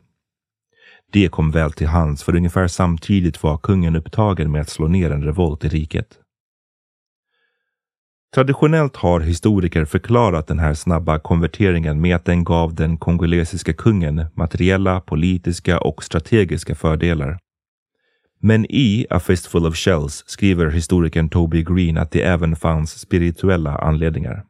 Det 1.11 1.27
kom 1.27 1.51
väl 1.51 1.71
till 1.71 1.87
hands 1.87 2.23
för 2.23 2.35
ungefär 2.35 2.67
samtidigt 2.67 3.43
var 3.43 3.57
kungen 3.57 3.95
upptagen 3.95 4.51
med 4.51 4.61
att 4.61 4.69
slå 4.69 4.87
ner 4.87 5.11
en 5.11 5.23
revolt 5.23 5.65
i 5.65 5.69
riket. 5.69 6.19
Traditionellt 8.35 8.95
har 8.95 9.19
historiker 9.19 9.85
förklarat 9.85 10.47
den 10.47 10.59
här 10.59 10.73
snabba 10.73 11.19
konverteringen 11.19 12.01
med 12.01 12.15
att 12.15 12.25
den 12.25 12.43
gav 12.43 12.75
den 12.75 12.97
kongolesiska 12.97 13.73
kungen 13.73 14.25
materiella, 14.33 15.01
politiska 15.01 15.79
och 15.79 16.03
strategiska 16.03 16.75
fördelar. 16.75 17.39
Men 18.41 18.65
i 18.69 19.05
A 19.09 19.19
Fistful 19.19 19.65
of 19.65 19.75
Shells 19.75 20.23
skriver 20.27 20.69
historikern 20.69 21.29
Toby 21.29 21.63
Green 21.63 21.97
att 21.97 22.11
det 22.11 22.21
även 22.21 22.55
fanns 22.55 22.99
spirituella 22.99 23.77
anledningar. 23.77 24.43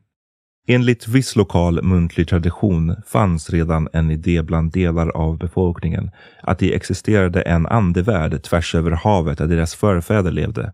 Enligt 0.67 1.07
viss 1.07 1.35
lokal 1.35 1.83
muntlig 1.83 2.27
tradition 2.27 2.95
fanns 3.07 3.49
redan 3.49 3.87
en 3.93 4.11
idé 4.11 4.41
bland 4.43 4.71
delar 4.71 5.09
av 5.09 5.37
befolkningen 5.37 6.11
att 6.43 6.59
det 6.59 6.75
existerade 6.75 7.41
en 7.41 7.67
andevärld 7.67 8.43
tvärs 8.43 8.75
över 8.75 8.91
havet 8.91 9.37
där 9.37 9.47
deras 9.47 9.75
förfäder 9.75 10.31
levde. 10.31 10.73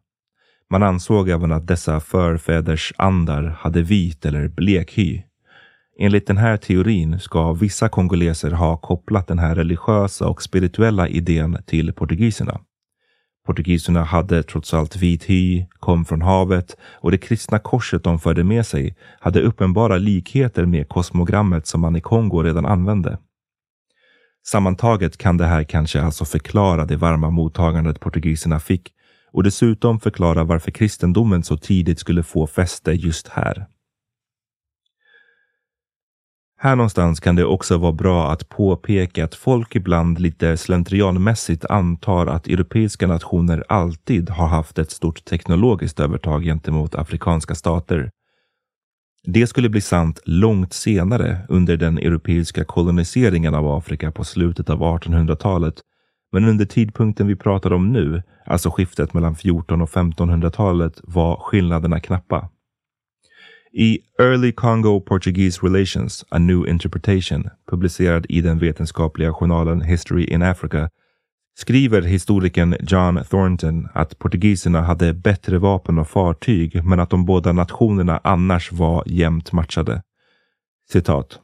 Man 0.70 0.84
ansåg 0.84 1.30
även 1.30 1.52
att 1.52 1.68
dessa 1.68 2.00
förfäders 2.00 2.94
andar 2.98 3.44
hade 3.44 3.82
vit 3.82 4.26
eller 4.26 4.48
blek 4.48 4.98
hy. 4.98 5.22
Enligt 6.00 6.28
den 6.28 6.38
här 6.38 6.58
teorin 6.58 7.20
ska 7.20 7.54
vissa 7.54 7.90
kongoleser 7.90 8.52
ha 8.52 8.78
kopplat 8.78 9.28
den 9.28 9.40
här 9.40 9.56
religiösa 9.56 10.28
och 10.28 10.42
spirituella 10.42 11.08
idén 11.08 11.58
till 11.66 11.94
portugiserna. 11.94 12.60
Portugiserna 13.46 14.04
hade 14.04 14.44
trots 14.44 14.74
allt 14.74 14.96
vit 14.96 15.30
hy, 15.30 15.66
kom 15.80 16.06
från 16.06 16.22
havet 16.22 16.78
och 16.94 17.12
det 17.12 17.18
kristna 17.18 17.60
korset 17.60 18.04
de 18.04 18.20
förde 18.20 18.44
med 18.44 18.66
sig 18.66 18.96
hade 19.20 19.42
uppenbara 19.42 19.98
likheter 19.98 20.66
med 20.66 20.90
kosmogrammet 20.90 21.68
som 21.68 21.82
man 21.82 21.96
i 21.96 22.02
Kongo 22.02 22.44
redan 22.44 22.66
använde. 22.66 23.18
Sammantaget 24.48 25.18
kan 25.18 25.38
det 25.38 25.46
här 25.46 25.64
kanske 25.64 26.02
alltså 26.02 26.26
förklara 26.26 26.86
det 26.86 26.96
varma 26.98 27.30
mottagandet 27.30 28.00
portugiserna 28.00 28.60
fick 28.60 28.92
och 29.32 29.44
dessutom 29.44 30.00
förklara 30.00 30.44
varför 30.44 30.72
kristendomen 30.72 31.44
så 31.44 31.58
tidigt 31.58 32.00
skulle 32.00 32.24
få 32.24 32.48
fäste 32.48 32.92
just 32.92 33.28
här. 33.28 33.66
Här 36.58 36.76
någonstans 36.76 37.20
kan 37.20 37.36
det 37.36 37.46
också 37.46 37.78
vara 37.78 37.92
bra 37.92 38.32
att 38.32 38.50
påpeka 38.50 39.26
att 39.26 39.36
folk 39.36 39.76
ibland 39.76 40.20
lite 40.20 40.58
slentrianmässigt 40.58 41.66
antar 41.66 42.28
att 42.28 42.48
europeiska 42.48 43.08
nationer 43.08 43.64
alltid 43.70 44.30
har 44.30 44.48
haft 44.48 44.80
ett 44.80 44.92
stort 44.92 45.26
teknologiskt 45.26 46.00
övertag 46.00 46.44
gentemot 46.44 46.96
afrikanska 46.96 47.56
stater. 47.56 48.12
Det 49.24 49.48
skulle 49.48 49.70
bli 49.70 49.82
sant 49.82 50.20
långt 50.26 50.74
senare 50.74 51.38
under 51.50 51.78
den 51.78 51.98
europeiska 51.98 52.66
koloniseringen 52.66 53.56
av 53.56 53.68
Afrika 53.68 54.12
på 54.12 54.24
slutet 54.24 54.70
av 54.70 54.80
1800-talet. 54.80 55.76
Men 56.32 56.46
under 56.46 56.66
tidpunkten 56.66 57.28
vi 57.28 57.36
pratar 57.36 57.74
om 57.74 57.94
nu, 57.94 58.24
alltså 58.46 58.70
skiftet 58.70 59.14
mellan 59.14 59.36
14 59.36 59.82
och 59.82 59.90
1500-talet, 59.90 61.02
var 61.04 61.36
skillnaderna 61.36 62.00
knappa. 62.00 62.50
I 63.78 64.00
Early 64.20 64.52
Congo 64.52 65.00
Portuguese 65.00 65.60
Relations, 65.64 66.26
A 66.30 66.40
New 66.40 66.68
Interpretation, 66.68 67.50
publicerad 67.70 68.26
i 68.30 68.42
den 68.42 68.60
vetenskapliga 68.60 69.34
journalen 69.34 69.82
History 69.82 70.24
in 70.24 70.42
Africa, 70.42 70.90
skriver 71.58 72.02
historikern 72.02 72.76
John 72.80 73.24
Thornton 73.30 73.88
att 73.94 74.20
portugiserna 74.20 74.82
hade 74.82 75.14
bättre 75.14 75.58
vapen 75.58 75.98
och 75.98 76.10
fartyg, 76.10 76.84
men 76.84 77.00
att 77.00 77.10
de 77.10 77.26
båda 77.26 77.52
nationerna 77.52 78.22
annars 78.24 78.72
var 78.72 79.04
jämnt 79.06 79.52
matchade. 79.52 80.02
Citat. 80.92 81.40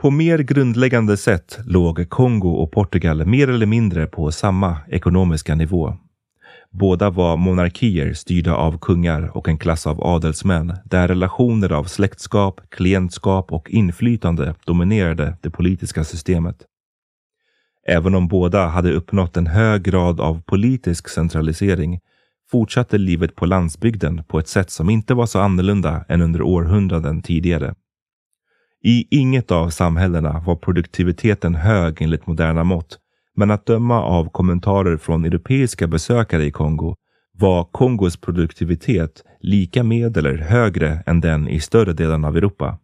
På 0.00 0.10
mer 0.10 0.38
grundläggande 0.38 1.16
sätt 1.16 1.58
låg 1.64 2.08
Kongo 2.08 2.48
och 2.48 2.72
Portugal 2.72 3.26
mer 3.26 3.48
eller 3.48 3.66
mindre 3.66 4.06
på 4.06 4.32
samma 4.32 4.76
ekonomiska 4.88 5.54
nivå. 5.54 5.96
Båda 6.78 7.10
var 7.10 7.36
monarkier 7.36 8.12
styrda 8.12 8.54
av 8.54 8.78
kungar 8.78 9.36
och 9.36 9.48
en 9.48 9.58
klass 9.58 9.86
av 9.86 10.04
adelsmän 10.04 10.76
där 10.84 11.08
relationer 11.08 11.72
av 11.72 11.84
släktskap, 11.84 12.60
klientskap 12.70 13.52
och 13.52 13.70
inflytande 13.70 14.54
dominerade 14.64 15.36
det 15.40 15.50
politiska 15.50 16.04
systemet. 16.04 16.56
Även 17.86 18.14
om 18.14 18.28
båda 18.28 18.66
hade 18.66 18.92
uppnått 18.92 19.36
en 19.36 19.46
hög 19.46 19.82
grad 19.82 20.20
av 20.20 20.42
politisk 20.42 21.08
centralisering 21.08 22.00
fortsatte 22.50 22.98
livet 22.98 23.36
på 23.36 23.46
landsbygden 23.46 24.24
på 24.24 24.38
ett 24.38 24.48
sätt 24.48 24.70
som 24.70 24.90
inte 24.90 25.14
var 25.14 25.26
så 25.26 25.38
annorlunda 25.38 26.04
än 26.08 26.22
under 26.22 26.42
århundraden 26.42 27.22
tidigare. 27.22 27.74
I 28.84 29.16
inget 29.18 29.50
av 29.50 29.70
samhällena 29.70 30.42
var 30.46 30.56
produktiviteten 30.56 31.54
hög 31.54 32.02
enligt 32.02 32.26
moderna 32.26 32.64
mått, 32.64 32.98
men 33.38 33.50
att 33.50 33.66
döma 33.66 34.02
av 34.02 34.28
kommentarer 34.28 34.96
från 34.96 35.24
europeiska 35.24 35.86
besökare 35.86 36.44
i 36.44 36.50
Kongo 36.50 36.94
var 37.38 37.64
Kongos 37.64 38.16
produktivitet 38.16 39.24
lika 39.40 39.82
med 39.82 40.16
eller 40.16 40.36
högre 40.36 41.02
än 41.06 41.20
den 41.20 41.48
i 41.48 41.60
större 41.60 41.92
delen 41.92 42.24
av 42.24 42.36
Europa. 42.36 42.78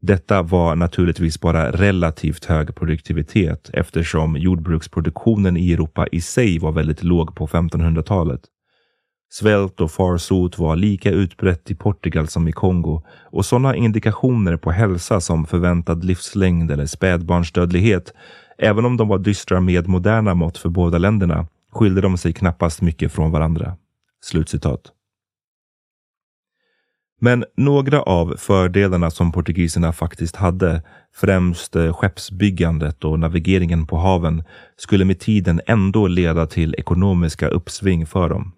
Detta 0.00 0.42
var 0.42 0.76
naturligtvis 0.76 1.40
bara 1.40 1.70
relativt 1.70 2.44
hög 2.44 2.74
produktivitet 2.74 3.70
eftersom 3.72 4.36
jordbruksproduktionen 4.36 5.56
i 5.56 5.72
Europa 5.72 6.06
i 6.06 6.20
sig 6.20 6.58
var 6.58 6.72
väldigt 6.72 7.02
låg 7.02 7.36
på 7.36 7.46
1500-talet. 7.46 8.40
Svält 9.30 9.80
och 9.80 9.90
farsot 9.90 10.58
var 10.58 10.76
lika 10.76 11.10
utbrett 11.10 11.70
i 11.70 11.74
Portugal 11.74 12.28
som 12.28 12.48
i 12.48 12.52
Kongo 12.52 13.02
och 13.30 13.44
sådana 13.44 13.76
indikationer 13.76 14.56
på 14.56 14.70
hälsa 14.70 15.20
som 15.20 15.46
förväntad 15.46 16.04
livslängd 16.04 16.70
eller 16.70 16.86
spädbarnsdödlighet, 16.86 18.12
även 18.58 18.84
om 18.84 18.96
de 18.96 19.08
var 19.08 19.18
dystra 19.18 19.60
med 19.60 19.88
moderna 19.88 20.34
mått 20.34 20.58
för 20.58 20.68
båda 20.68 20.98
länderna, 20.98 21.46
skilde 21.72 22.00
de 22.00 22.18
sig 22.18 22.32
knappast 22.32 22.82
mycket 22.82 23.12
från 23.12 23.30
varandra. 23.30 23.76
Slutcitat. 24.20 24.92
Men 27.20 27.44
några 27.56 28.02
av 28.02 28.34
fördelarna 28.38 29.10
som 29.10 29.32
portugiserna 29.32 29.92
faktiskt 29.92 30.36
hade, 30.36 30.82
främst 31.14 31.76
eh, 31.76 31.92
skeppsbyggandet 31.92 33.04
och 33.04 33.18
navigeringen 33.18 33.86
på 33.86 33.96
haven, 33.96 34.42
skulle 34.76 35.04
med 35.04 35.20
tiden 35.20 35.60
ändå 35.66 36.06
leda 36.06 36.46
till 36.46 36.74
ekonomiska 36.78 37.48
uppsving 37.48 38.06
för 38.06 38.28
dem. 38.28 38.52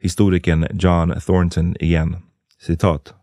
Historikern 0.00 0.66
John 0.72 1.20
Thornton 1.20 1.76
igen. 1.80 2.16
Citat. 2.60 3.14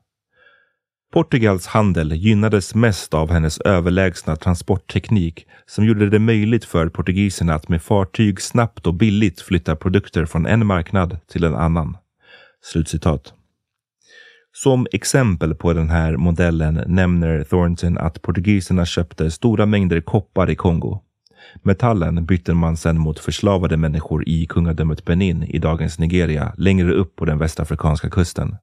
Portugals 1.13 1.67
handel 1.67 2.11
gynnades 2.11 2.75
mest 2.75 3.13
av 3.13 3.31
hennes 3.31 3.61
överlägsna 3.61 4.35
transportteknik 4.35 5.47
som 5.65 5.85
gjorde 5.85 6.09
det 6.09 6.19
möjligt 6.19 6.65
för 6.65 6.89
portugiserna 6.89 7.53
att 7.53 7.69
med 7.69 7.81
fartyg 7.81 8.41
snabbt 8.41 8.87
och 8.87 8.93
billigt 8.93 9.41
flytta 9.41 9.75
produkter 9.75 10.25
från 10.25 10.45
en 10.45 10.65
marknad 10.65 11.17
till 11.31 11.43
en 11.43 11.55
annan. 11.55 11.97
Slutcitat. 12.61 13.33
Som 14.51 14.87
exempel 14.91 15.55
på 15.55 15.73
den 15.73 15.89
här 15.89 16.17
modellen 16.17 16.83
nämner 16.87 17.43
Thornton 17.43 17.97
att 17.97 18.21
portugiserna 18.21 18.85
köpte 18.85 19.31
stora 19.31 19.65
mängder 19.65 20.01
koppar 20.01 20.49
i 20.49 20.55
Kongo. 20.55 20.99
Metallen 21.61 22.25
bytte 22.25 22.53
man 22.53 22.77
sedan 22.77 22.99
mot 22.99 23.19
förslavade 23.19 23.77
människor 23.77 24.29
i 24.29 24.45
kungadömet 24.45 25.05
Benin 25.05 25.43
i 25.43 25.59
dagens 25.59 25.99
Nigeria 25.99 26.53
längre 26.57 26.93
upp 26.93 27.15
på 27.15 27.25
den 27.25 27.37
västafrikanska 27.37 28.09
kusten. 28.09 28.55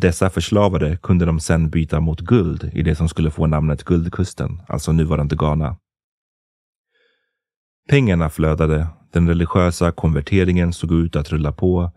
Dessa 0.00 0.30
förslavade 0.30 0.96
kunde 0.96 1.24
de 1.24 1.40
sedan 1.40 1.70
byta 1.70 2.00
mot 2.00 2.20
guld 2.20 2.70
i 2.72 2.82
det 2.82 2.94
som 2.94 3.08
skulle 3.08 3.30
få 3.30 3.46
namnet 3.46 3.84
Guldkusten, 3.84 4.62
alltså 4.68 4.92
nuvarande 4.92 5.36
Ghana. 5.36 5.76
Pengarna 7.88 8.30
flödade, 8.30 8.86
den 9.12 9.28
religiösa 9.28 9.92
konverteringen 9.92 10.72
såg 10.72 10.92
ut 10.92 11.16
att 11.16 11.30
rulla 11.32 11.52
på. 11.52 11.90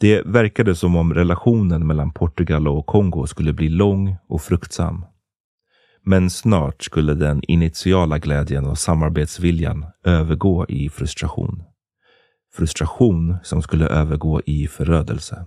Det 0.00 0.22
verkade 0.26 0.74
som 0.74 0.96
om 0.96 1.14
relationen 1.14 1.86
mellan 1.86 2.12
Portugal 2.12 2.68
och 2.68 2.86
Kongo 2.86 3.26
skulle 3.26 3.52
bli 3.52 3.68
lång 3.68 4.16
och 4.28 4.42
fruktsam. 4.42 5.04
Men 6.04 6.30
snart 6.30 6.82
skulle 6.82 7.14
den 7.14 7.42
initiala 7.48 8.18
glädjen 8.18 8.66
och 8.66 8.78
samarbetsviljan 8.78 9.86
övergå 10.04 10.66
i 10.68 10.88
frustration. 10.88 11.62
Frustration 12.56 13.36
som 13.42 13.62
skulle 13.62 13.86
övergå 13.86 14.40
i 14.46 14.66
förödelse. 14.66 15.46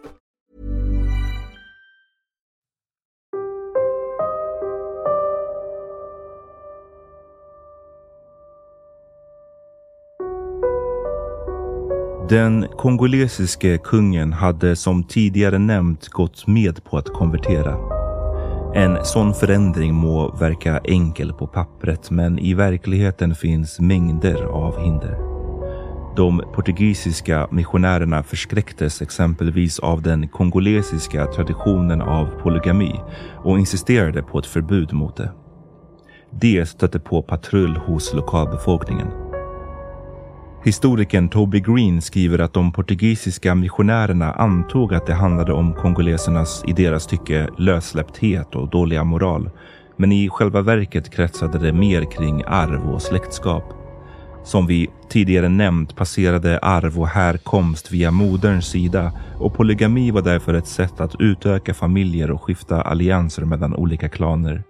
Den 12.31 12.67
kongolesiske 12.77 13.77
kungen 13.77 14.33
hade 14.33 14.75
som 14.75 15.03
tidigare 15.03 15.57
nämnt 15.57 16.07
gått 16.07 16.47
med 16.47 16.83
på 16.83 16.97
att 16.97 17.13
konvertera. 17.13 17.77
En 18.75 19.05
sån 19.05 19.33
förändring 19.33 19.93
må 19.93 20.35
verka 20.35 20.81
enkel 20.83 21.33
på 21.33 21.47
pappret 21.47 22.11
men 22.11 22.39
i 22.39 22.53
verkligheten 22.53 23.35
finns 23.35 23.79
mängder 23.79 24.43
av 24.43 24.79
hinder. 24.79 25.17
De 26.15 26.43
portugisiska 26.55 27.47
missionärerna 27.51 28.23
förskräcktes 28.23 29.01
exempelvis 29.01 29.79
av 29.79 30.01
den 30.01 30.27
kongolesiska 30.27 31.25
traditionen 31.25 32.01
av 32.01 32.25
polygami 32.43 32.99
och 33.43 33.59
insisterade 33.59 34.23
på 34.23 34.39
ett 34.39 34.45
förbud 34.45 34.93
mot 34.93 35.17
det. 35.17 35.31
Det 36.41 36.65
stötte 36.69 36.99
på 36.99 37.21
patrull 37.21 37.75
hos 37.75 38.13
lokalbefolkningen. 38.13 39.20
Historikern 40.63 41.29
Toby 41.29 41.59
Green 41.59 42.01
skriver 42.01 42.39
att 42.39 42.53
de 42.53 42.71
portugisiska 42.71 43.55
missionärerna 43.55 44.33
antog 44.33 44.93
att 44.93 45.07
det 45.07 45.13
handlade 45.13 45.53
om 45.53 45.73
kongolesernas, 45.73 46.63
i 46.67 46.73
deras 46.73 47.07
tycke, 47.07 47.47
lössläppthet 47.57 48.55
och 48.55 48.69
dåliga 48.69 49.03
moral. 49.03 49.49
Men 49.97 50.11
i 50.11 50.29
själva 50.29 50.61
verket 50.61 51.09
kretsade 51.09 51.59
det 51.59 51.73
mer 51.73 52.11
kring 52.11 52.43
arv 52.47 52.93
och 52.93 53.01
släktskap. 53.01 53.63
Som 54.43 54.67
vi 54.67 54.89
tidigare 55.09 55.49
nämnt 55.49 55.95
passerade 55.95 56.59
arv 56.59 56.99
och 56.99 57.07
härkomst 57.07 57.91
via 57.91 58.11
moderns 58.11 58.65
sida 58.65 59.11
och 59.39 59.53
polygami 59.53 60.11
var 60.11 60.21
därför 60.21 60.53
ett 60.53 60.67
sätt 60.67 61.01
att 61.01 61.15
utöka 61.19 61.73
familjer 61.73 62.31
och 62.31 62.43
skifta 62.43 62.81
allianser 62.81 63.45
mellan 63.45 63.75
olika 63.75 64.09
klaner. 64.09 64.63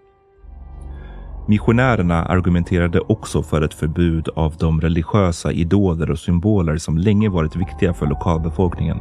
Missionärerna 1.47 2.25
argumenterade 2.25 2.99
också 2.99 3.43
för 3.43 3.61
ett 3.61 3.73
förbud 3.73 4.29
av 4.35 4.55
de 4.59 4.81
religiösa 4.81 5.51
idoler 5.51 6.11
och 6.11 6.19
symboler 6.19 6.77
som 6.77 6.97
länge 6.97 7.29
varit 7.29 7.55
viktiga 7.55 7.93
för 7.93 8.07
lokalbefolkningen. 8.07 8.97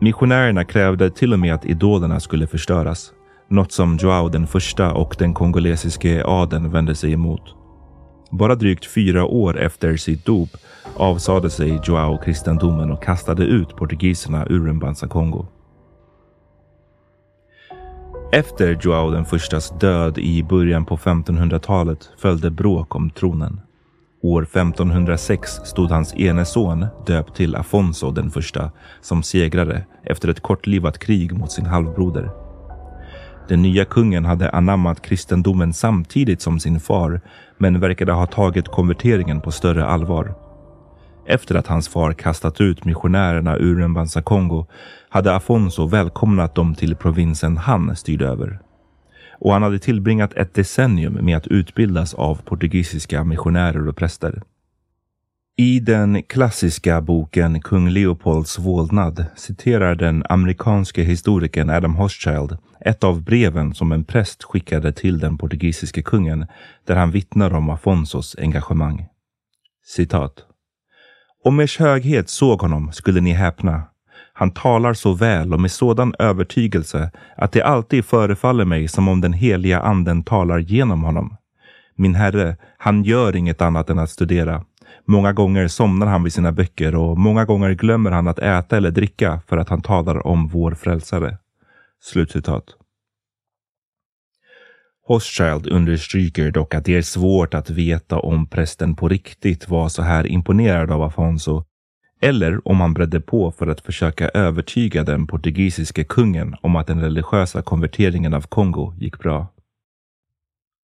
Missionärerna 0.00 0.64
krävde 0.64 1.10
till 1.10 1.32
och 1.32 1.38
med 1.38 1.54
att 1.54 1.64
idolerna 1.64 2.20
skulle 2.20 2.46
förstöras. 2.46 3.12
Något 3.48 3.72
som 3.72 3.96
Joao 3.96 4.28
den 4.28 4.46
första 4.46 4.92
och 4.92 5.16
den 5.18 5.34
kongolesiske 5.34 6.24
adeln 6.24 6.70
vände 6.70 6.94
sig 6.94 7.12
emot. 7.12 7.54
Bara 8.30 8.54
drygt 8.54 8.86
fyra 8.86 9.24
år 9.24 9.60
efter 9.60 9.96
sitt 9.96 10.24
dop 10.24 10.48
avsade 10.96 11.50
sig 11.50 11.80
Joao 11.84 12.18
kristendomen 12.18 12.90
och 12.90 13.02
kastade 13.02 13.44
ut 13.44 13.76
portugiserna 13.76 14.46
ur 14.46 14.72
Mbanza 14.72 15.08
Kongo. 15.08 15.46
Efter 18.34 18.78
Joao 18.80 19.10
den 19.10 19.24
förstas 19.24 19.70
död 19.80 20.18
i 20.18 20.42
början 20.42 20.84
på 20.84 20.96
1500-talet 20.96 22.10
följde 22.18 22.50
bråk 22.50 22.94
om 22.94 23.10
tronen. 23.10 23.60
År 24.22 24.42
1506 24.42 25.50
stod 25.50 25.90
hans 25.90 26.14
ene 26.14 26.44
son, 26.44 26.86
döpt 27.06 27.36
till 27.36 27.56
Afonso 27.56 28.10
den 28.10 28.30
första, 28.30 28.70
som 29.00 29.22
segrare 29.22 29.84
efter 30.04 30.28
ett 30.28 30.40
kortlivat 30.40 30.98
krig 30.98 31.32
mot 31.32 31.52
sin 31.52 31.66
halvbroder. 31.66 32.30
Den 33.48 33.62
nya 33.62 33.84
kungen 33.84 34.24
hade 34.24 34.50
anammat 34.50 35.02
kristendomen 35.02 35.72
samtidigt 35.72 36.42
som 36.42 36.60
sin 36.60 36.80
far, 36.80 37.20
men 37.58 37.80
verkade 37.80 38.12
ha 38.12 38.26
tagit 38.26 38.68
konverteringen 38.68 39.40
på 39.40 39.50
större 39.50 39.84
allvar. 39.84 40.34
Efter 41.26 41.54
att 41.54 41.66
hans 41.66 41.88
far 41.88 42.12
kastat 42.12 42.60
ut 42.60 42.84
missionärerna 42.84 43.56
ur 43.56 43.88
Mbanza 43.88 44.22
Kongo 44.22 44.66
hade 45.08 45.34
Afonso 45.34 45.86
välkomnat 45.86 46.54
dem 46.54 46.74
till 46.74 46.96
provinsen 46.96 47.56
han 47.56 47.96
styrde 47.96 48.26
över. 48.26 48.58
Och 49.38 49.52
han 49.52 49.62
hade 49.62 49.78
tillbringat 49.78 50.34
ett 50.34 50.54
decennium 50.54 51.24
med 51.24 51.36
att 51.36 51.46
utbildas 51.46 52.14
av 52.14 52.42
portugisiska 52.44 53.24
missionärer 53.24 53.88
och 53.88 53.96
präster. 53.96 54.42
I 55.56 55.80
den 55.80 56.22
klassiska 56.22 57.00
boken 57.00 57.60
Kung 57.60 57.88
Leopolds 57.88 58.58
vålnad 58.58 59.24
citerar 59.36 59.94
den 59.94 60.24
amerikanske 60.28 61.02
historikern 61.02 61.70
Adam 61.70 61.94
Hochschild 61.94 62.58
ett 62.80 63.04
av 63.04 63.22
breven 63.22 63.74
som 63.74 63.92
en 63.92 64.04
präst 64.04 64.44
skickade 64.44 64.92
till 64.92 65.18
den 65.18 65.38
portugisiske 65.38 66.02
kungen 66.02 66.46
där 66.84 66.96
han 66.96 67.10
vittnar 67.10 67.54
om 67.54 67.70
Afonsos 67.70 68.36
engagemang. 68.38 69.06
Citat. 69.86 70.53
Om 71.44 71.60
ers 71.60 71.78
höghet 71.78 72.28
såg 72.28 72.60
honom 72.60 72.92
skulle 72.92 73.20
ni 73.20 73.32
häpna. 73.32 73.82
Han 74.32 74.50
talar 74.50 74.94
så 74.94 75.12
väl 75.12 75.54
och 75.54 75.60
med 75.60 75.70
sådan 75.70 76.14
övertygelse 76.18 77.10
att 77.36 77.52
det 77.52 77.62
alltid 77.62 78.04
förefaller 78.04 78.64
mig 78.64 78.88
som 78.88 79.08
om 79.08 79.20
den 79.20 79.32
heliga 79.32 79.80
anden 79.80 80.22
talar 80.22 80.58
genom 80.58 81.02
honom. 81.02 81.36
Min 81.96 82.14
herre, 82.14 82.56
han 82.78 83.02
gör 83.04 83.36
inget 83.36 83.62
annat 83.62 83.90
än 83.90 83.98
att 83.98 84.10
studera. 84.10 84.64
Många 85.06 85.32
gånger 85.32 85.68
somnar 85.68 86.06
han 86.06 86.22
vid 86.22 86.32
sina 86.32 86.52
böcker 86.52 86.94
och 86.94 87.18
många 87.18 87.44
gånger 87.44 87.70
glömmer 87.70 88.10
han 88.10 88.28
att 88.28 88.38
äta 88.38 88.76
eller 88.76 88.90
dricka 88.90 89.40
för 89.48 89.56
att 89.56 89.68
han 89.68 89.82
talar 89.82 90.26
om 90.26 90.48
vår 90.48 90.74
frälsare. 90.74 91.38
Slutcitat. 92.02 92.64
Hochschild 95.06 95.66
understryker 95.66 96.50
dock 96.50 96.74
att 96.74 96.84
det 96.84 96.96
är 96.96 97.02
svårt 97.02 97.54
att 97.54 97.70
veta 97.70 98.18
om 98.18 98.46
prästen 98.46 98.96
på 98.96 99.08
riktigt 99.08 99.68
var 99.68 99.88
så 99.88 100.02
här 100.02 100.26
imponerad 100.26 100.90
av 100.90 101.02
Afonso 101.02 101.64
eller 102.20 102.68
om 102.68 102.80
han 102.80 102.94
bredde 102.94 103.20
på 103.20 103.52
för 103.52 103.66
att 103.66 103.80
försöka 103.80 104.28
övertyga 104.28 105.04
den 105.04 105.26
portugisiske 105.26 106.04
kungen 106.04 106.56
om 106.60 106.76
att 106.76 106.86
den 106.86 107.00
religiösa 107.00 107.62
konverteringen 107.62 108.34
av 108.34 108.40
Kongo 108.40 108.94
gick 108.98 109.18
bra. 109.18 109.46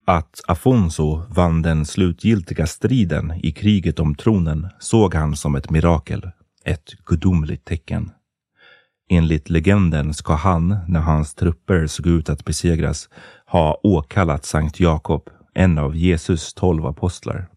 Att 0.06 0.40
Afonso 0.48 1.22
vann 1.28 1.62
den 1.62 1.86
slutgiltiga 1.86 2.66
striden 2.66 3.32
i 3.42 3.52
kriget 3.52 3.98
om 3.98 4.14
tronen 4.14 4.68
såg 4.78 5.14
han 5.14 5.36
som 5.36 5.54
ett 5.54 5.70
mirakel, 5.70 6.30
ett 6.64 6.90
gudomligt 7.06 7.64
tecken. 7.64 8.10
Enligt 9.12 9.50
legenden 9.50 10.14
ska 10.14 10.34
han, 10.34 10.76
när 10.88 11.00
hans 11.00 11.34
trupper 11.34 11.86
såg 11.86 12.06
ut 12.06 12.28
att 12.28 12.44
besegras, 12.44 13.08
ha 13.50 13.80
åkallat 13.82 14.44
Sankt 14.44 14.80
Jakob, 14.80 15.30
en 15.54 15.78
av 15.78 15.96
Jesus 15.96 16.54
tolv 16.54 16.86
apostlar. 16.86 17.48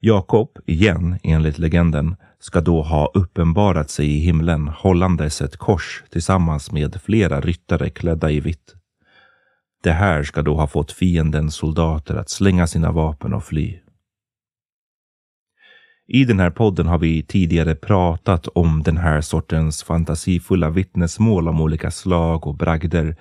Jakob, 0.00 0.58
igen 0.66 1.18
enligt 1.22 1.58
legenden, 1.58 2.16
ska 2.38 2.60
då 2.60 2.82
ha 2.82 3.10
uppenbarat 3.14 3.90
sig 3.90 4.06
i 4.06 4.18
himlen 4.18 4.68
hållandes 4.68 5.42
ett 5.42 5.56
kors 5.56 6.04
tillsammans 6.10 6.72
med 6.72 7.02
flera 7.02 7.40
ryttare 7.40 7.90
klädda 7.90 8.30
i 8.30 8.40
vitt. 8.40 8.74
Det 9.82 9.92
här 9.92 10.22
ska 10.22 10.42
då 10.42 10.56
ha 10.56 10.66
fått 10.66 10.92
fiendens 10.92 11.54
soldater 11.54 12.14
att 12.14 12.30
slänga 12.30 12.66
sina 12.66 12.92
vapen 12.92 13.34
och 13.34 13.44
fly. 13.44 13.78
I 16.08 16.24
den 16.24 16.40
här 16.40 16.50
podden 16.50 16.86
har 16.86 16.98
vi 16.98 17.22
tidigare 17.22 17.74
pratat 17.74 18.46
om 18.46 18.82
den 18.82 18.96
här 18.96 19.20
sortens 19.20 19.82
fantasifulla 19.82 20.70
vittnesmål 20.70 21.48
om 21.48 21.60
olika 21.60 21.90
slag 21.90 22.46
och 22.46 22.56
bragder. 22.56 23.16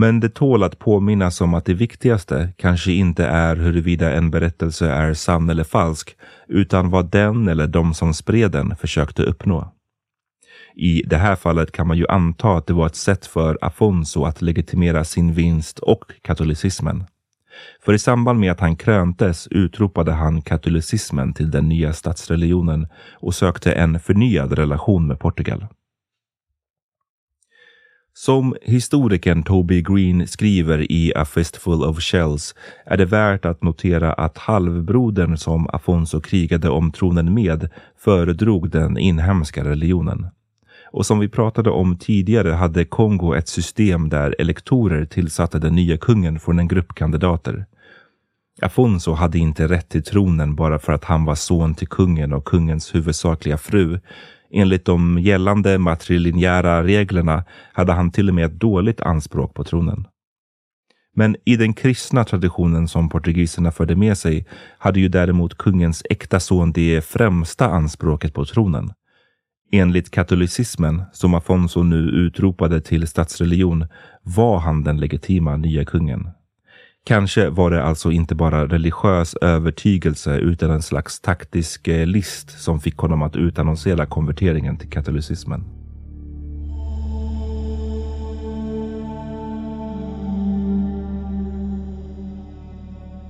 Men 0.00 0.20
det 0.20 0.28
tål 0.28 0.62
att 0.62 0.78
påminnas 0.78 1.40
om 1.40 1.54
att 1.54 1.64
det 1.64 1.74
viktigaste 1.74 2.52
kanske 2.56 2.92
inte 2.92 3.26
är 3.26 3.56
huruvida 3.56 4.12
en 4.12 4.30
berättelse 4.30 4.90
är 4.90 5.14
sann 5.14 5.50
eller 5.50 5.64
falsk, 5.64 6.16
utan 6.48 6.90
vad 6.90 7.10
den 7.10 7.48
eller 7.48 7.66
de 7.66 7.94
som 7.94 8.14
spred 8.14 8.50
den 8.50 8.76
försökte 8.76 9.22
uppnå. 9.22 9.72
I 10.74 11.02
det 11.02 11.16
här 11.16 11.36
fallet 11.36 11.72
kan 11.72 11.86
man 11.86 11.96
ju 11.96 12.06
anta 12.08 12.56
att 12.56 12.66
det 12.66 12.72
var 12.72 12.86
ett 12.86 12.96
sätt 12.96 13.26
för 13.26 13.58
Afonso 13.60 14.24
att 14.24 14.42
legitimera 14.42 15.04
sin 15.04 15.32
vinst 15.32 15.78
och 15.78 16.04
katolicismen. 16.22 17.04
För 17.84 17.92
i 17.92 17.98
samband 17.98 18.40
med 18.40 18.52
att 18.52 18.60
han 18.60 18.76
kröntes 18.76 19.48
utropade 19.50 20.12
han 20.12 20.42
katolicismen 20.42 21.32
till 21.34 21.50
den 21.50 21.68
nya 21.68 21.92
statsreligionen 21.92 22.88
och 23.12 23.34
sökte 23.34 23.72
en 23.72 24.00
förnyad 24.00 24.52
relation 24.52 25.06
med 25.06 25.18
Portugal. 25.18 25.66
Som 28.20 28.56
historikern 28.62 29.42
Toby 29.42 29.82
Green 29.82 30.26
skriver 30.26 30.92
i 30.92 31.12
A 31.16 31.24
Fistful 31.24 31.84
of 31.84 32.00
Shells 32.00 32.54
är 32.86 32.96
det 32.96 33.04
värt 33.04 33.44
att 33.44 33.62
notera 33.62 34.12
att 34.12 34.38
halvbrodern 34.38 35.36
som 35.36 35.68
Afonso 35.72 36.20
krigade 36.20 36.68
om 36.68 36.92
tronen 36.92 37.34
med 37.34 37.68
föredrog 37.98 38.70
den 38.70 38.98
inhemska 38.98 39.64
religionen. 39.64 40.26
Och 40.90 41.06
som 41.06 41.18
vi 41.18 41.28
pratade 41.28 41.70
om 41.70 41.96
tidigare 41.96 42.50
hade 42.50 42.84
Kongo 42.84 43.34
ett 43.34 43.48
system 43.48 44.08
där 44.08 44.34
elektorer 44.38 45.04
tillsatte 45.04 45.58
den 45.58 45.74
nya 45.74 45.96
kungen 45.96 46.40
från 46.40 46.58
en 46.58 46.68
grupp 46.68 46.94
kandidater. 46.94 47.66
Afonso 48.62 49.12
hade 49.12 49.38
inte 49.38 49.68
rätt 49.68 49.88
till 49.88 50.04
tronen 50.04 50.54
bara 50.54 50.78
för 50.78 50.92
att 50.92 51.04
han 51.04 51.24
var 51.24 51.34
son 51.34 51.74
till 51.74 51.88
kungen 51.88 52.32
och 52.32 52.44
kungens 52.44 52.94
huvudsakliga 52.94 53.58
fru. 53.58 54.00
Enligt 54.50 54.84
de 54.84 55.18
gällande 55.18 55.78
matrilinjära 55.78 56.84
reglerna 56.84 57.44
hade 57.72 57.92
han 57.92 58.10
till 58.10 58.28
och 58.28 58.34
med 58.34 58.44
ett 58.44 58.60
dåligt 58.60 59.00
anspråk 59.00 59.54
på 59.54 59.64
tronen. 59.64 60.06
Men 61.14 61.36
i 61.44 61.56
den 61.56 61.72
kristna 61.74 62.24
traditionen 62.24 62.88
som 62.88 63.08
portugiserna 63.08 63.72
förde 63.72 63.96
med 63.96 64.18
sig 64.18 64.46
hade 64.78 65.00
ju 65.00 65.08
däremot 65.08 65.58
kungens 65.58 66.02
äkta 66.10 66.40
son 66.40 66.72
det 66.72 67.04
främsta 67.04 67.66
anspråket 67.66 68.34
på 68.34 68.44
tronen. 68.44 68.92
Enligt 69.72 70.10
katolicismen, 70.10 71.02
som 71.12 71.34
Afonso 71.34 71.82
nu 71.82 71.96
utropade 71.96 72.80
till 72.80 73.06
statsreligion, 73.06 73.86
var 74.22 74.58
han 74.58 74.84
den 74.84 75.00
legitima 75.00 75.56
nya 75.56 75.84
kungen. 75.84 76.30
Kanske 77.08 77.50
var 77.50 77.70
det 77.70 77.82
alltså 77.82 78.10
inte 78.10 78.34
bara 78.34 78.66
religiös 78.66 79.34
övertygelse 79.34 80.36
utan 80.36 80.70
en 80.70 80.82
slags 80.82 81.20
taktisk 81.20 81.88
eh, 81.88 82.06
list 82.06 82.60
som 82.60 82.80
fick 82.80 82.96
honom 82.96 83.22
att 83.22 83.36
utannonsera 83.36 84.06
konverteringen 84.06 84.76
till 84.76 84.90
katolicismen. 84.90 85.64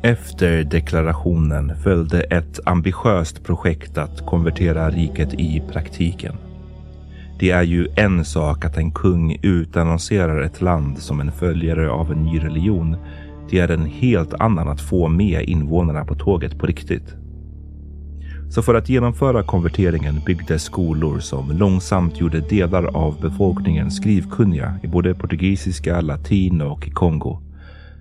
Efter 0.03 0.65
deklarationen 0.65 1.77
följde 1.83 2.21
ett 2.21 2.61
ambitiöst 2.65 3.45
projekt 3.45 3.99
att 3.99 4.27
konvertera 4.27 4.91
riket 4.91 5.35
i 5.35 5.63
praktiken. 5.73 6.37
Det 7.41 7.51
är 7.51 7.63
ju 7.63 7.89
en 7.97 8.25
sak 8.25 8.65
att 8.65 8.77
en 8.77 8.91
kung 8.91 9.39
utannonserar 9.43 10.43
ett 10.43 10.61
land 10.61 10.99
som 10.99 11.21
en 11.21 11.33
följare 11.33 11.91
av 11.91 12.13
en 12.13 12.25
ny 12.25 12.39
religion. 12.39 12.97
Det 13.51 13.59
är 13.59 13.69
en 13.69 13.87
helt 13.87 14.35
annan 14.35 14.69
att 14.69 14.81
få 14.81 15.09
med 15.09 15.43
invånarna 15.43 16.05
på 16.05 16.15
tåget 16.15 16.59
på 16.59 16.67
riktigt. 16.67 17.15
Så 18.51 18.63
för 18.63 18.75
att 18.75 18.89
genomföra 18.89 19.43
konverteringen 19.43 20.21
byggdes 20.27 20.63
skolor 20.63 21.19
som 21.19 21.51
långsamt 21.51 22.21
gjorde 22.21 22.41
delar 22.41 22.85
av 22.97 23.21
befolkningen 23.21 23.91
skrivkunniga 23.91 24.75
i 24.83 24.87
både 24.87 25.15
portugisiska, 25.15 26.01
latin 26.01 26.61
och 26.63 26.91
Kongo. 26.93 27.39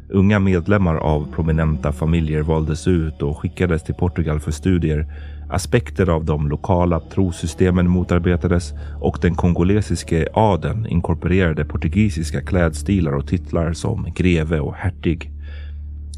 Unga 0.10 0.40
medlemmar 0.40 0.96
av 0.96 1.28
prominenta 1.36 1.92
familjer 1.92 2.42
valdes 2.42 2.88
ut 2.88 3.22
och 3.22 3.38
skickades 3.38 3.84
till 3.84 3.96
Portugal 3.96 4.40
för 4.40 4.52
studier. 4.52 5.08
Aspekter 5.50 6.10
av 6.10 6.26
de 6.26 6.50
lokala 6.50 7.00
trosystemen 7.00 7.90
motarbetades 7.90 8.74
och 9.02 9.18
den 9.22 9.36
kongolesiske 9.36 10.28
adeln 10.34 10.86
inkorporerade 10.86 11.66
portugisiska 11.66 12.42
klädstilar 12.42 13.12
och 13.12 13.28
titlar 13.28 13.74
som 13.74 14.08
greve 14.16 14.60
och 14.60 14.76
hertig. 14.76 15.37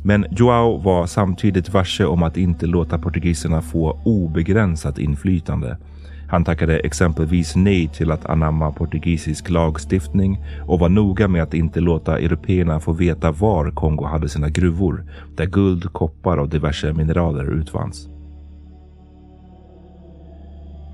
Men 0.03 0.25
Joao 0.31 0.77
var 0.77 1.05
samtidigt 1.05 1.73
varse 1.73 2.05
om 2.05 2.23
att 2.23 2.37
inte 2.37 2.65
låta 2.65 2.97
portugiserna 2.97 3.61
få 3.61 4.01
obegränsat 4.03 4.99
inflytande 4.99 5.77
han 6.29 6.43
tackade 6.43 6.79
exempelvis 6.79 7.55
nej 7.55 7.87
till 7.87 8.11
att 8.11 8.25
anamma 8.25 8.71
portugisisk 8.71 9.49
lagstiftning 9.49 10.43
och 10.67 10.79
var 10.79 10.89
noga 10.89 11.27
med 11.27 11.43
att 11.43 11.53
inte 11.53 11.79
låta 11.79 12.19
européerna 12.19 12.79
få 12.79 12.93
veta 12.93 13.31
var 13.31 13.71
Kongo 13.71 14.05
hade 14.05 14.29
sina 14.29 14.49
gruvor, 14.49 15.05
där 15.35 15.45
guld, 15.45 15.93
koppar 15.93 16.37
och 16.37 16.49
diverse 16.49 16.93
mineraler 16.93 17.53
utvanns. 17.53 18.09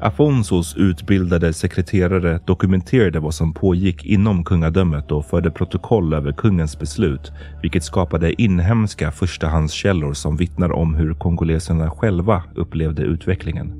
Afonsos 0.01 0.75
utbildade 0.77 1.53
sekreterare 1.53 2.39
dokumenterade 2.45 3.19
vad 3.19 3.33
som 3.33 3.53
pågick 3.53 4.05
inom 4.05 4.43
kungadömet 4.43 5.11
och 5.11 5.25
förde 5.25 5.51
protokoll 5.51 6.13
över 6.13 6.31
kungens 6.31 6.79
beslut, 6.79 7.31
vilket 7.61 7.83
skapade 7.83 8.41
inhemska 8.41 9.11
förstahandskällor 9.11 10.13
som 10.13 10.37
vittnar 10.37 10.71
om 10.71 10.95
hur 10.95 11.13
kongoleserna 11.13 11.89
själva 11.89 12.43
upplevde 12.55 13.01
utvecklingen. 13.01 13.73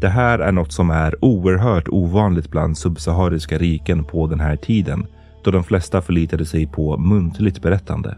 Det 0.00 0.08
här 0.08 0.38
är 0.38 0.52
något 0.52 0.72
som 0.72 0.90
är 0.90 1.24
oerhört 1.24 1.88
ovanligt 1.88 2.50
bland 2.50 2.78
subsahariska 2.78 3.58
riken 3.58 4.04
på 4.04 4.26
den 4.26 4.40
här 4.40 4.56
tiden, 4.56 5.06
då 5.44 5.50
de 5.50 5.64
flesta 5.64 6.02
förlitade 6.02 6.46
sig 6.46 6.66
på 6.66 6.96
muntligt 6.98 7.62
berättande. 7.62 8.16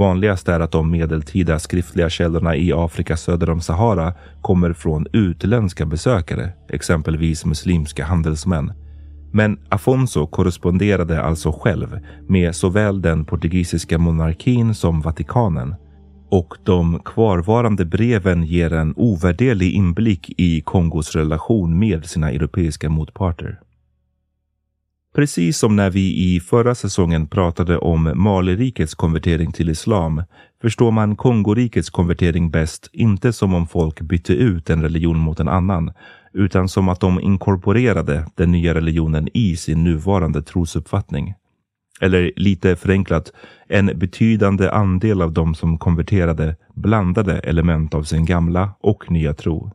Vanligast 0.00 0.48
är 0.48 0.60
att 0.60 0.72
de 0.72 0.90
medeltida 0.90 1.58
skriftliga 1.58 2.10
källorna 2.10 2.56
i 2.56 2.72
Afrika 2.72 3.16
söder 3.16 3.50
om 3.50 3.60
Sahara 3.60 4.14
kommer 4.42 4.72
från 4.72 5.06
utländska 5.12 5.86
besökare, 5.86 6.52
exempelvis 6.68 7.44
muslimska 7.44 8.04
handelsmän. 8.04 8.72
Men 9.32 9.58
Afonso 9.68 10.26
korresponderade 10.26 11.22
alltså 11.22 11.52
själv 11.52 12.00
med 12.28 12.56
såväl 12.56 13.02
den 13.02 13.24
portugisiska 13.24 13.98
monarkin 13.98 14.74
som 14.74 15.00
Vatikanen 15.00 15.74
och 16.30 16.54
de 16.64 17.00
kvarvarande 17.04 17.84
breven 17.84 18.44
ger 18.44 18.72
en 18.72 18.94
ovärderlig 18.96 19.72
inblick 19.72 20.34
i 20.36 20.60
Kongos 20.60 21.16
relation 21.16 21.78
med 21.78 22.06
sina 22.06 22.30
europeiska 22.30 22.88
motparter. 22.88 23.60
Precis 25.14 25.58
som 25.58 25.76
när 25.76 25.90
vi 25.90 26.34
i 26.34 26.40
förra 26.40 26.74
säsongen 26.74 27.26
pratade 27.26 27.78
om 27.78 28.12
Malirikets 28.14 28.94
konvertering 28.94 29.52
till 29.52 29.70
islam 29.70 30.22
förstår 30.62 30.90
man 30.90 31.16
Kongorikets 31.16 31.90
konvertering 31.90 32.50
bäst 32.50 32.90
inte 32.92 33.32
som 33.32 33.54
om 33.54 33.66
folk 33.66 34.00
bytte 34.00 34.32
ut 34.32 34.70
en 34.70 34.82
religion 34.82 35.18
mot 35.18 35.40
en 35.40 35.48
annan 35.48 35.92
utan 36.32 36.68
som 36.68 36.88
att 36.88 37.00
de 37.00 37.20
inkorporerade 37.20 38.26
den 38.34 38.52
nya 38.52 38.74
religionen 38.74 39.28
i 39.34 39.56
sin 39.56 39.84
nuvarande 39.84 40.42
trosuppfattning. 40.42 41.34
Eller 42.00 42.32
lite 42.36 42.76
förenklat, 42.76 43.32
en 43.68 43.98
betydande 43.98 44.70
andel 44.70 45.22
av 45.22 45.32
de 45.32 45.54
som 45.54 45.78
konverterade 45.78 46.56
blandade 46.74 47.38
element 47.38 47.94
av 47.94 48.02
sin 48.02 48.24
gamla 48.24 48.72
och 48.80 49.10
nya 49.10 49.34
tro. 49.34 49.70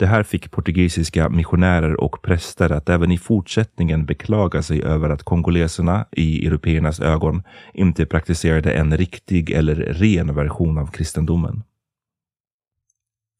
Det 0.00 0.06
här 0.06 0.22
fick 0.22 0.50
portugisiska 0.50 1.28
missionärer 1.28 2.00
och 2.00 2.22
präster 2.22 2.72
att 2.72 2.88
även 2.88 3.10
i 3.10 3.18
fortsättningen 3.18 4.06
beklaga 4.06 4.62
sig 4.62 4.82
över 4.82 5.10
att 5.10 5.22
kongoleserna 5.22 6.06
i 6.12 6.46
européernas 6.46 7.00
ögon 7.00 7.42
inte 7.74 8.06
praktiserade 8.06 8.72
en 8.72 8.96
riktig 8.96 9.50
eller 9.50 9.74
ren 9.74 10.34
version 10.34 10.78
av 10.78 10.86
kristendomen. 10.86 11.62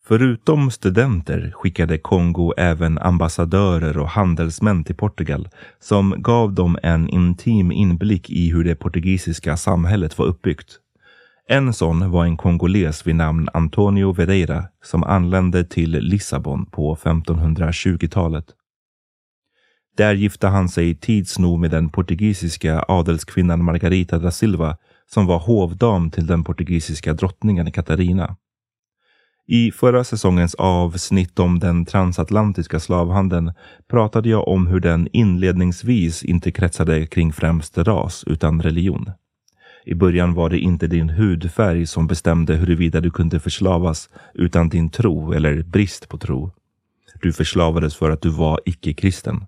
Förutom 0.06 0.70
studenter 0.70 1.52
skickade 1.54 1.98
Kongo 1.98 2.52
även 2.56 2.98
ambassadörer 2.98 3.98
och 3.98 4.08
handelsmän 4.08 4.84
till 4.84 4.96
Portugal 4.96 5.48
som 5.78 6.14
gav 6.18 6.54
dem 6.54 6.78
en 6.82 7.08
intim 7.08 7.72
inblick 7.72 8.30
i 8.30 8.50
hur 8.52 8.64
det 8.64 8.74
portugisiska 8.74 9.56
samhället 9.56 10.18
var 10.18 10.26
uppbyggt. 10.26 10.80
En 11.52 11.72
sån 11.72 12.10
var 12.10 12.24
en 12.24 12.36
kongoles 12.36 13.06
vid 13.06 13.14
namn 13.14 13.48
Antonio 13.52 14.12
Vereira 14.12 14.64
som 14.84 15.02
anlände 15.02 15.64
till 15.64 15.90
Lissabon 15.90 16.66
på 16.66 16.96
1520-talet. 16.96 18.44
Där 19.96 20.14
gifte 20.14 20.46
han 20.46 20.68
sig 20.68 20.94
tids 20.94 21.38
nog 21.38 21.58
med 21.58 21.70
den 21.70 21.88
portugisiska 21.88 22.84
adelskvinnan 22.88 23.64
Margarita 23.64 24.18
da 24.18 24.30
Silva 24.30 24.76
som 25.06 25.26
var 25.26 25.38
hovdam 25.38 26.10
till 26.10 26.26
den 26.26 26.44
portugisiska 26.44 27.12
drottningen 27.12 27.72
Katarina. 27.72 28.36
I 29.46 29.72
förra 29.72 30.04
säsongens 30.04 30.54
avsnitt 30.54 31.38
om 31.38 31.58
den 31.58 31.86
transatlantiska 31.86 32.80
slavhandeln 32.80 33.52
pratade 33.88 34.28
jag 34.28 34.48
om 34.48 34.66
hur 34.66 34.80
den 34.80 35.08
inledningsvis 35.12 36.22
inte 36.22 36.52
kretsade 36.52 37.06
kring 37.06 37.32
främst 37.32 37.78
ras 37.78 38.24
utan 38.26 38.62
religion. 38.62 39.10
I 39.84 39.94
början 39.94 40.34
var 40.34 40.50
det 40.50 40.58
inte 40.58 40.86
din 40.86 41.10
hudfärg 41.10 41.86
som 41.86 42.06
bestämde 42.06 42.54
huruvida 42.54 43.00
du 43.00 43.10
kunde 43.10 43.40
förslavas 43.40 44.08
utan 44.34 44.68
din 44.68 44.90
tro 44.90 45.32
eller 45.32 45.62
brist 45.62 46.08
på 46.08 46.18
tro. 46.18 46.50
Du 47.22 47.32
förslavades 47.32 47.96
för 47.96 48.10
att 48.10 48.22
du 48.22 48.30
var 48.30 48.60
icke-kristen. 48.64 49.44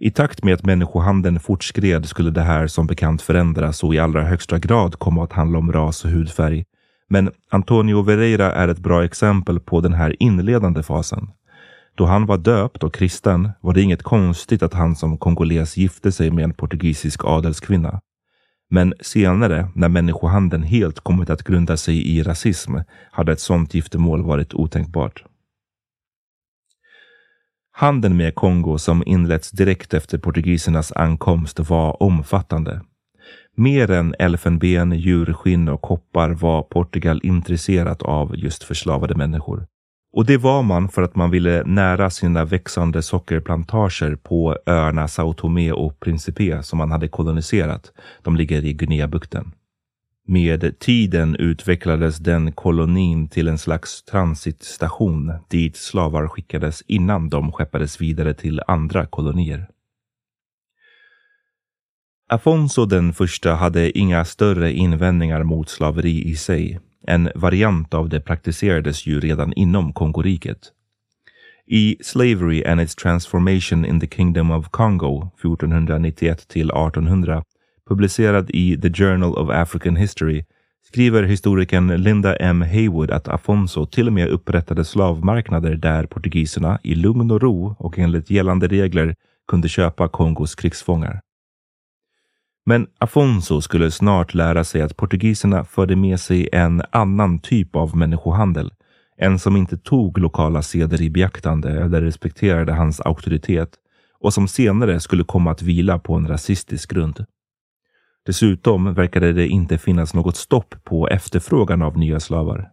I 0.00 0.10
takt 0.10 0.44
med 0.44 0.54
att 0.54 0.64
människohandeln 0.64 1.40
fortskred 1.40 2.06
skulle 2.06 2.30
det 2.30 2.42
här 2.42 2.66
som 2.66 2.86
bekant 2.86 3.22
förändras 3.22 3.84
och 3.84 3.94
i 3.94 3.98
allra 3.98 4.24
högsta 4.24 4.58
grad 4.58 4.98
komma 4.98 5.24
att 5.24 5.32
handla 5.32 5.58
om 5.58 5.72
ras 5.72 6.04
och 6.04 6.10
hudfärg 6.10 6.64
men 7.08 7.30
Antonio 7.50 8.02
Vereira 8.02 8.52
är 8.52 8.68
ett 8.68 8.78
bra 8.78 9.04
exempel 9.04 9.60
på 9.60 9.80
den 9.80 9.92
här 9.92 10.16
inledande 10.22 10.82
fasen. 10.82 11.30
Då 11.94 12.06
han 12.06 12.26
var 12.26 12.38
döpt 12.38 12.84
och 12.84 12.94
kristen 12.94 13.50
var 13.60 13.74
det 13.74 13.82
inget 13.82 14.02
konstigt 14.02 14.62
att 14.62 14.74
han 14.74 14.96
som 14.96 15.18
kongoles 15.18 15.76
gifte 15.76 16.12
sig 16.12 16.30
med 16.30 16.44
en 16.44 16.54
portugisisk 16.54 17.24
adelskvinna. 17.24 18.00
Men 18.70 18.94
senare, 19.00 19.68
när 19.74 19.88
människohandeln 19.88 20.62
helt 20.62 21.00
kommit 21.00 21.30
att 21.30 21.42
grunda 21.42 21.76
sig 21.76 22.08
i 22.08 22.22
rasism, 22.22 22.76
hade 23.10 23.32
ett 23.32 23.40
sådant 23.40 23.74
giftermål 23.74 24.22
varit 24.22 24.54
otänkbart. 24.54 25.24
Handeln 27.70 28.16
med 28.16 28.34
Kongo 28.34 28.78
som 28.78 29.02
inletts 29.06 29.50
direkt 29.50 29.94
efter 29.94 30.18
portugisernas 30.18 30.92
ankomst 30.92 31.60
var 31.60 32.02
omfattande. 32.02 32.80
Mer 33.56 33.90
än 33.90 34.14
elfenben, 34.18 34.92
djurskinn 34.92 35.68
och 35.68 35.82
koppar 35.82 36.30
var 36.30 36.62
Portugal 36.62 37.20
intresserat 37.22 38.02
av 38.02 38.36
just 38.36 38.64
förslavade 38.64 39.14
människor. 39.14 39.66
Och 40.12 40.26
det 40.26 40.36
var 40.36 40.62
man 40.62 40.88
för 40.88 41.02
att 41.02 41.16
man 41.16 41.30
ville 41.30 41.64
nära 41.64 42.10
sina 42.10 42.44
växande 42.44 43.02
sockerplantager 43.02 44.16
på 44.16 44.56
öarna 44.66 45.08
Sao 45.08 45.32
Tomé 45.32 45.72
och 45.72 46.00
Principe 46.00 46.62
som 46.62 46.78
man 46.78 46.90
hade 46.90 47.08
koloniserat. 47.08 47.92
De 48.22 48.36
ligger 48.36 48.64
i 48.64 48.72
Guineabukten. 48.72 49.52
Med 50.26 50.78
tiden 50.78 51.36
utvecklades 51.36 52.18
den 52.18 52.52
kolonin 52.52 53.28
till 53.28 53.48
en 53.48 53.58
slags 53.58 54.02
transitstation 54.02 55.32
dit 55.48 55.76
slavar 55.76 56.28
skickades 56.28 56.82
innan 56.86 57.28
de 57.28 57.52
skeppades 57.52 58.00
vidare 58.00 58.34
till 58.34 58.60
andra 58.66 59.06
kolonier. 59.06 59.68
Afonso 62.30 62.84
den 62.86 63.12
första 63.12 63.54
hade 63.54 63.98
inga 63.98 64.24
större 64.24 64.72
invändningar 64.72 65.42
mot 65.42 65.68
slaveri 65.68 66.30
i 66.30 66.36
sig. 66.36 66.80
En 67.10 67.28
variant 67.34 67.94
av 67.94 68.08
det 68.08 68.20
praktiserades 68.20 69.06
ju 69.06 69.20
redan 69.20 69.52
inom 69.52 69.92
Kongoriket. 69.92 70.58
I 71.66 71.96
Slavery 72.00 72.64
and 72.64 72.80
its 72.80 72.94
Transformation 72.94 73.84
in 73.84 74.00
the 74.00 74.06
Kingdom 74.06 74.50
of 74.50 74.68
Congo 74.70 75.30
1491 75.42 76.48
till 76.48 76.70
1800 76.70 77.42
publicerad 77.88 78.50
i 78.50 78.76
The 78.80 78.90
Journal 78.90 79.34
of 79.34 79.50
African 79.50 79.96
History 79.96 80.44
skriver 80.86 81.22
historikern 81.22 82.02
Linda 82.02 82.36
M. 82.36 82.62
Haywood 82.62 83.10
att 83.10 83.28
Afonso 83.28 83.86
till 83.86 84.06
och 84.06 84.12
med 84.12 84.28
upprättade 84.28 84.84
slavmarknader 84.84 85.74
där 85.74 86.06
portugiserna 86.06 86.78
i 86.82 86.94
lugn 86.94 87.30
och 87.30 87.42
ro 87.42 87.76
och 87.78 87.98
enligt 87.98 88.30
gällande 88.30 88.68
regler 88.68 89.14
kunde 89.50 89.68
köpa 89.68 90.08
Kongos 90.08 90.54
krigsfångar. 90.54 91.20
Men 92.68 92.86
Afonso 92.98 93.60
skulle 93.60 93.90
snart 93.90 94.34
lära 94.34 94.64
sig 94.64 94.82
att 94.82 94.96
portugiserna 94.96 95.64
förde 95.64 95.96
med 95.96 96.20
sig 96.20 96.48
en 96.52 96.82
annan 96.90 97.38
typ 97.38 97.76
av 97.76 97.96
människohandel. 97.96 98.72
En 99.16 99.38
som 99.38 99.56
inte 99.56 99.76
tog 99.78 100.18
lokala 100.18 100.62
seder 100.62 101.02
i 101.02 101.10
beaktande 101.10 101.70
eller 101.70 102.02
respekterade 102.02 102.72
hans 102.72 103.00
auktoritet 103.00 103.70
och 104.20 104.34
som 104.34 104.48
senare 104.48 105.00
skulle 105.00 105.24
komma 105.24 105.50
att 105.50 105.62
vila 105.62 105.98
på 105.98 106.14
en 106.14 106.28
rasistisk 106.28 106.90
grund. 106.90 107.24
Dessutom 108.26 108.94
verkade 108.94 109.32
det 109.32 109.48
inte 109.48 109.78
finnas 109.78 110.14
något 110.14 110.36
stopp 110.36 110.74
på 110.84 111.08
efterfrågan 111.08 111.82
av 111.82 111.98
nya 111.98 112.20
slavar. 112.20 112.70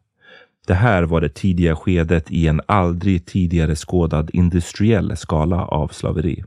Det 0.68 0.74
här 0.74 1.04
var 1.04 1.22
det 1.22 1.36
tidiga 1.36 1.76
skedet 1.76 2.32
i 2.32 2.48
en 2.48 2.62
aldrig 2.66 3.26
tidigare 3.26 3.76
skådad 3.76 4.30
industriell 4.34 5.18
skala 5.18 5.66
av 5.66 5.88
slaveri. 5.88 6.44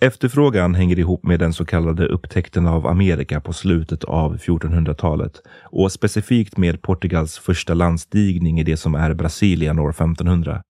Efterfrågan 0.00 0.74
hänger 0.74 0.98
ihop 0.98 1.24
med 1.24 1.40
den 1.40 1.52
så 1.52 1.64
kallade 1.64 2.06
upptäckten 2.06 2.66
av 2.66 2.86
Amerika 2.86 3.40
på 3.40 3.52
slutet 3.52 4.04
av 4.04 4.36
1400-talet 4.36 5.42
och 5.64 5.92
specifikt 5.92 6.56
med 6.56 6.82
Portugals 6.82 7.38
första 7.38 7.74
landstigning 7.74 8.60
i 8.60 8.64
det 8.64 8.76
som 8.76 8.94
är 8.94 9.14
Brasilien 9.14 9.78
år 9.78 9.90
1500. 9.90 10.62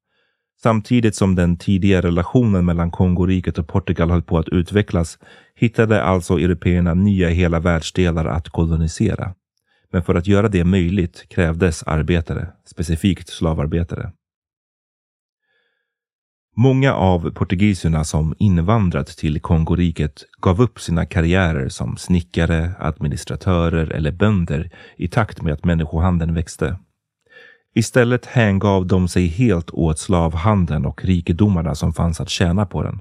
Samtidigt 0.62 1.14
som 1.14 1.34
den 1.34 1.56
tidiga 1.56 2.02
relationen 2.02 2.64
mellan 2.64 2.90
Kongoriket 2.90 3.58
och 3.58 3.68
Portugal 3.68 4.10
höll 4.10 4.22
på 4.22 4.38
att 4.38 4.48
utvecklas 4.48 5.18
hittade 5.54 6.02
alltså 6.02 6.38
européerna 6.38 6.94
nya 6.94 7.28
hela 7.28 7.60
världsdelar 7.60 8.24
att 8.24 8.48
kolonisera. 8.48 9.34
Men 9.92 10.02
för 10.02 10.14
att 10.14 10.26
göra 10.26 10.48
det 10.48 10.64
möjligt 10.64 11.28
krävdes 11.28 11.82
arbetare, 11.82 12.48
specifikt 12.64 13.28
slavarbetare. 13.28 14.12
Många 16.60 16.94
av 16.94 17.30
portugiserna 17.30 18.04
som 18.04 18.34
invandrat 18.38 19.06
till 19.06 19.40
Kongoriket 19.40 20.24
gav 20.40 20.62
upp 20.62 20.80
sina 20.80 21.06
karriärer 21.06 21.68
som 21.68 21.96
snickare, 21.96 22.70
administratörer 22.78 23.90
eller 23.90 24.10
bönder 24.10 24.70
i 24.96 25.08
takt 25.08 25.42
med 25.42 25.52
att 25.52 25.64
människohandeln 25.64 26.34
växte. 26.34 26.78
Istället 27.74 28.26
hängav 28.26 28.86
de 28.86 29.08
sig 29.08 29.26
helt 29.26 29.70
åt 29.70 29.98
slavhandeln 29.98 30.86
och 30.86 31.04
rikedomarna 31.04 31.74
som 31.74 31.92
fanns 31.92 32.20
att 32.20 32.30
tjäna 32.30 32.66
på 32.66 32.82
den. 32.82 33.00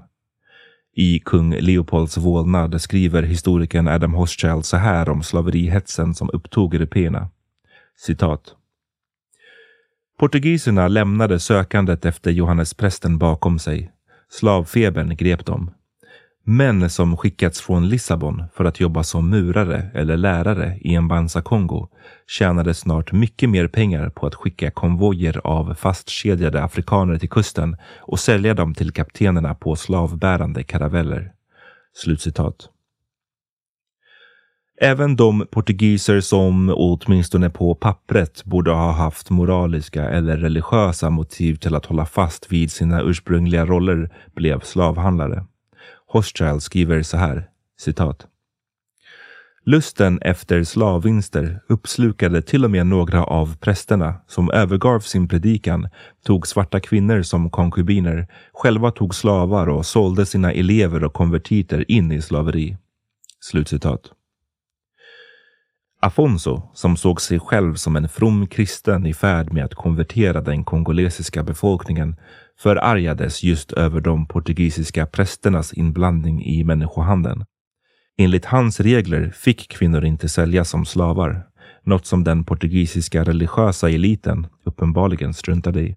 I 0.96 1.18
kung 1.18 1.54
Leopolds 1.54 2.16
vålnad 2.16 2.80
skriver 2.80 3.22
historikern 3.22 3.88
Adam 3.88 4.14
Hochschild 4.14 4.64
så 4.64 4.76
här 4.76 5.08
om 5.08 5.22
slaverihetsen 5.22 6.14
som 6.14 6.30
upptog 6.32 6.74
européerna. 6.74 7.28
Citat. 7.96 8.54
Portugiserna 10.18 10.88
lämnade 10.88 11.38
sökandet 11.38 12.04
efter 12.04 12.30
Johannes 12.30 12.74
prästen 12.74 13.18
bakom 13.18 13.58
sig. 13.58 13.90
Slavfebern 14.30 15.16
grep 15.16 15.46
dem. 15.46 15.70
Män 16.44 16.90
som 16.90 17.16
skickats 17.16 17.60
från 17.60 17.88
Lissabon 17.88 18.44
för 18.54 18.64
att 18.64 18.80
jobba 18.80 19.02
som 19.02 19.30
murare 19.30 19.90
eller 19.94 20.16
lärare 20.16 20.78
i 20.80 20.94
en 20.94 21.28
Kongo 21.44 21.88
tjänade 22.26 22.74
snart 22.74 23.12
mycket 23.12 23.50
mer 23.50 23.68
pengar 23.68 24.10
på 24.10 24.26
att 24.26 24.34
skicka 24.34 24.70
konvojer 24.70 25.40
av 25.44 25.74
fastkedjade 25.74 26.62
afrikaner 26.62 27.18
till 27.18 27.30
kusten 27.30 27.76
och 28.00 28.20
sälja 28.20 28.54
dem 28.54 28.74
till 28.74 28.92
kaptenerna 28.92 29.54
på 29.54 29.76
slavbärande 29.76 30.62
karaveller. 30.62 31.32
Slutcitat. 31.94 32.68
Även 34.80 35.16
de 35.16 35.46
portugiser 35.50 36.20
som 36.20 36.72
åtminstone 36.76 37.50
på 37.50 37.74
pappret 37.74 38.44
borde 38.44 38.70
ha 38.70 38.92
haft 38.92 39.30
moraliska 39.30 40.10
eller 40.10 40.36
religiösa 40.36 41.10
motiv 41.10 41.54
till 41.54 41.74
att 41.74 41.86
hålla 41.86 42.06
fast 42.06 42.52
vid 42.52 42.72
sina 42.72 43.02
ursprungliga 43.02 43.66
roller 43.66 44.10
blev 44.34 44.60
slavhandlare. 44.60 45.44
Hochschild 46.06 46.62
skriver 46.62 47.02
så 47.02 47.16
här, 47.16 47.48
citat. 47.80 48.26
Lusten 49.64 50.18
efter 50.22 50.64
slavvinster 50.64 51.60
uppslukade 51.68 52.42
till 52.42 52.64
och 52.64 52.70
med 52.70 52.86
några 52.86 53.24
av 53.24 53.56
prästerna 53.56 54.14
som 54.26 54.50
övergav 54.50 55.00
sin 55.00 55.28
predikan, 55.28 55.88
tog 56.24 56.46
svarta 56.46 56.80
kvinnor 56.80 57.22
som 57.22 57.50
konkubiner, 57.50 58.26
själva 58.52 58.90
tog 58.90 59.14
slavar 59.14 59.68
och 59.68 59.86
sålde 59.86 60.26
sina 60.26 60.52
elever 60.52 61.04
och 61.04 61.12
konvertiter 61.12 61.90
in 61.90 62.12
i 62.12 62.22
slaveri. 62.22 62.76
Slutcitat. 63.40 64.12
Afonso, 66.00 66.62
som 66.74 66.96
såg 66.96 67.20
sig 67.20 67.40
själv 67.40 67.74
som 67.74 67.96
en 67.96 68.08
from 68.08 68.46
kristen 68.46 69.06
i 69.06 69.14
färd 69.14 69.52
med 69.52 69.64
att 69.64 69.74
konvertera 69.74 70.40
den 70.40 70.64
kongolesiska 70.64 71.42
befolkningen, 71.42 72.16
förargades 72.58 73.42
just 73.42 73.72
över 73.72 74.00
de 74.00 74.26
portugisiska 74.26 75.06
prästernas 75.06 75.72
inblandning 75.72 76.44
i 76.44 76.64
människohandeln. 76.64 77.44
Enligt 78.18 78.44
hans 78.44 78.80
regler 78.80 79.30
fick 79.30 79.68
kvinnor 79.68 80.04
inte 80.04 80.28
säljas 80.28 80.70
som 80.70 80.84
slavar, 80.84 81.46
något 81.84 82.06
som 82.06 82.24
den 82.24 82.44
portugisiska 82.44 83.24
religiösa 83.24 83.90
eliten 83.90 84.46
uppenbarligen 84.64 85.34
struntade 85.34 85.80
i. 85.80 85.96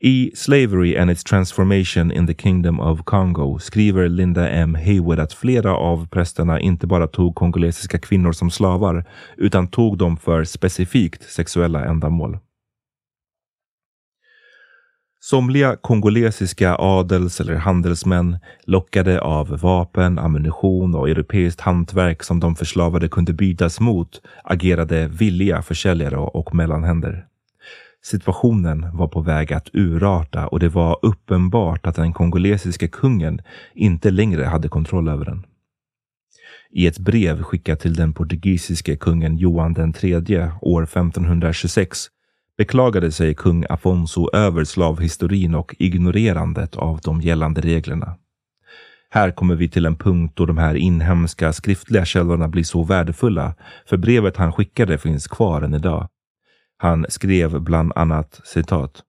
I 0.00 0.30
Slavery 0.34 0.96
and 0.96 1.10
its 1.10 1.24
Transformation 1.24 2.12
in 2.12 2.26
the 2.26 2.34
Kingdom 2.34 2.80
of 2.80 3.04
Congo 3.04 3.58
skriver 3.58 4.08
Linda 4.08 4.48
M. 4.48 4.74
Hayward 4.74 5.18
att 5.18 5.32
flera 5.32 5.76
av 5.76 6.08
prästerna 6.08 6.60
inte 6.60 6.86
bara 6.86 7.06
tog 7.06 7.34
kongolesiska 7.34 7.98
kvinnor 7.98 8.32
som 8.32 8.50
slavar, 8.50 9.04
utan 9.36 9.68
tog 9.68 9.98
dem 9.98 10.16
för 10.16 10.44
specifikt 10.44 11.22
sexuella 11.22 11.84
ändamål. 11.84 12.38
Somliga 15.20 15.76
kongolesiska 15.76 16.76
adels 16.78 17.40
eller 17.40 17.54
handelsmän 17.54 18.38
lockade 18.64 19.20
av 19.20 19.48
vapen, 19.60 20.18
ammunition 20.18 20.94
och 20.94 21.08
europeiskt 21.08 21.60
hantverk 21.60 22.22
som 22.22 22.40
de 22.40 22.56
förslavade 22.56 23.08
kunde 23.08 23.32
bytas 23.32 23.80
mot 23.80 24.20
agerade 24.44 25.08
villiga 25.08 25.62
försäljare 25.62 26.16
och 26.16 26.54
mellanhänder. 26.54 27.28
Situationen 28.04 28.96
var 28.96 29.08
på 29.08 29.20
väg 29.20 29.52
att 29.52 29.68
urarta 29.72 30.46
och 30.46 30.60
det 30.60 30.68
var 30.68 30.98
uppenbart 31.02 31.86
att 31.86 31.96
den 31.96 32.12
kongolesiska 32.12 32.88
kungen 32.88 33.40
inte 33.74 34.10
längre 34.10 34.44
hade 34.44 34.68
kontroll 34.68 35.08
över 35.08 35.24
den. 35.24 35.46
I 36.70 36.86
ett 36.86 36.98
brev 36.98 37.42
skickat 37.42 37.80
till 37.80 37.94
den 37.94 38.12
portugisiske 38.12 38.96
kungen 38.96 39.36
Johan 39.36 39.74
den 39.74 39.92
tredje 39.92 40.52
år 40.60 40.82
1526 40.82 42.06
beklagade 42.58 43.12
sig 43.12 43.34
kung 43.34 43.64
Afonso 43.68 44.30
över 44.32 44.64
slavhistorin 44.64 45.54
och 45.54 45.74
ignorerandet 45.78 46.76
av 46.76 47.00
de 47.04 47.20
gällande 47.20 47.60
reglerna. 47.60 48.16
Här 49.10 49.30
kommer 49.30 49.54
vi 49.54 49.68
till 49.68 49.86
en 49.86 49.96
punkt 49.96 50.32
då 50.36 50.46
de 50.46 50.58
här 50.58 50.74
inhemska 50.74 51.52
skriftliga 51.52 52.04
källorna 52.04 52.48
blir 52.48 52.64
så 52.64 52.82
värdefulla, 52.82 53.54
för 53.88 53.96
brevet 53.96 54.36
han 54.36 54.52
skickade 54.52 54.98
finns 54.98 55.26
kvar 55.28 55.62
än 55.62 55.74
idag. 55.74 56.08
Han 56.78 57.06
skrev 57.08 57.60
bland 57.60 57.92
annat 57.96 58.40
citat. 58.44 59.02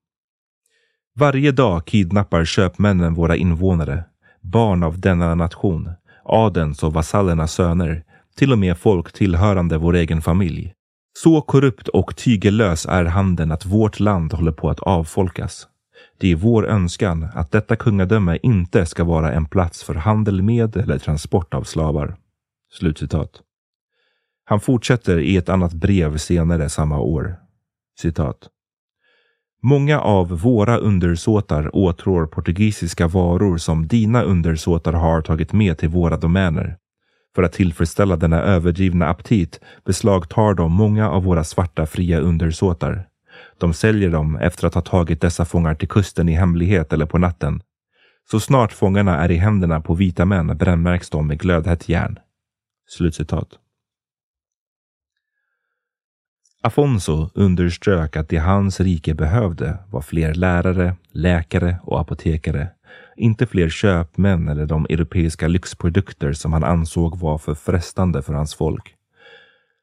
Varje 1.15 1.51
dag 1.51 1.85
kidnappar 1.85 2.45
köpmännen 2.45 3.13
våra 3.13 3.35
invånare, 3.35 4.03
barn 4.41 4.83
av 4.83 4.99
denna 4.99 5.35
nation, 5.35 5.89
adens 6.23 6.83
och 6.83 6.93
vasallernas 6.93 7.53
söner, 7.53 8.03
till 8.35 8.51
och 8.51 8.59
med 8.59 8.77
folk 8.77 9.13
tillhörande 9.13 9.77
vår 9.77 9.95
egen 9.95 10.21
familj. 10.21 10.73
Så 11.17 11.41
korrupt 11.41 11.87
och 11.87 12.15
tygellös 12.15 12.85
är 12.85 13.05
handeln 13.05 13.51
att 13.51 13.65
vårt 13.65 13.99
land 13.99 14.33
håller 14.33 14.51
på 14.51 14.69
att 14.69 14.79
avfolkas. 14.79 15.67
Det 16.19 16.31
är 16.31 16.35
vår 16.35 16.67
önskan 16.67 17.27
att 17.33 17.51
detta 17.51 17.75
kungadöme 17.75 18.39
inte 18.43 18.85
ska 18.85 19.03
vara 19.03 19.31
en 19.31 19.45
plats 19.45 19.83
för 19.83 19.95
handel 19.95 20.41
med 20.41 20.77
eller 20.77 20.99
transport 20.99 21.53
av 21.53 21.63
slavar. 21.63 22.15
Slutcitat. 22.73 23.41
Han 24.45 24.59
fortsätter 24.59 25.19
i 25.19 25.37
ett 25.37 25.49
annat 25.49 25.73
brev 25.73 26.17
senare 26.17 26.69
samma 26.69 26.99
år. 26.99 27.35
Citat. 28.01 28.37
Många 29.63 29.99
av 29.99 30.29
våra 30.29 30.77
undersåtar 30.77 31.75
åtrår 31.75 32.25
portugisiska 32.25 33.07
varor 33.07 33.57
som 33.57 33.87
dina 33.87 34.21
undersåtar 34.21 34.93
har 34.93 35.21
tagit 35.21 35.53
med 35.53 35.77
till 35.77 35.89
våra 35.89 36.17
domäner. 36.17 36.77
För 37.35 37.43
att 37.43 37.53
tillfredsställa 37.53 38.15
denna 38.15 38.41
överdrivna 38.41 39.07
aptit 39.07 39.59
beslagtar 39.85 40.53
de 40.53 40.71
många 40.71 41.09
av 41.09 41.23
våra 41.23 41.43
svarta 41.43 41.85
fria 41.85 42.19
undersåtar. 42.19 43.07
De 43.57 43.73
säljer 43.73 44.09
dem 44.09 44.35
efter 44.35 44.67
att 44.67 44.75
ha 44.75 44.81
tagit 44.81 45.21
dessa 45.21 45.45
fångar 45.45 45.75
till 45.75 45.87
kusten 45.87 46.29
i 46.29 46.33
hemlighet 46.33 46.93
eller 46.93 47.05
på 47.05 47.17
natten. 47.17 47.61
Så 48.31 48.39
snart 48.39 48.71
fångarna 48.71 49.17
är 49.17 49.31
i 49.31 49.35
händerna 49.35 49.81
på 49.81 49.93
vita 49.93 50.25
män 50.25 50.57
brännmärks 50.57 51.09
de 51.09 51.27
med 51.27 51.39
glödhett 51.39 51.89
järn. 51.89 52.19
Slutcitat. 52.87 53.59
Afonso 56.61 57.29
underströk 57.33 58.15
att 58.15 58.29
det 58.29 58.37
hans 58.37 58.79
rike 58.79 59.13
behövde 59.13 59.77
var 59.91 60.01
fler 60.01 60.33
lärare, 60.33 60.95
läkare 61.11 61.79
och 61.83 61.99
apotekare. 61.99 62.69
Inte 63.15 63.45
fler 63.45 63.69
köpmän 63.69 64.47
eller 64.47 64.65
de 64.65 64.85
europeiska 64.89 65.47
lyxprodukter 65.47 66.33
som 66.33 66.53
han 66.53 66.63
ansåg 66.63 67.19
var 67.19 67.37
för 67.37 67.55
frestande 67.55 68.21
för 68.21 68.33
hans 68.33 68.55
folk. 68.55 68.95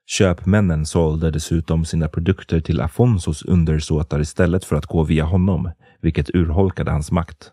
Köpmännen 0.06 0.86
sålde 0.86 1.30
dessutom 1.30 1.84
sina 1.84 2.08
produkter 2.08 2.60
till 2.60 2.80
Afonsos 2.80 3.42
undersåtar 3.42 4.20
istället 4.20 4.64
för 4.64 4.76
att 4.76 4.86
gå 4.86 5.02
via 5.02 5.24
honom, 5.24 5.70
vilket 6.00 6.30
urholkade 6.34 6.90
hans 6.90 7.10
makt. 7.10 7.52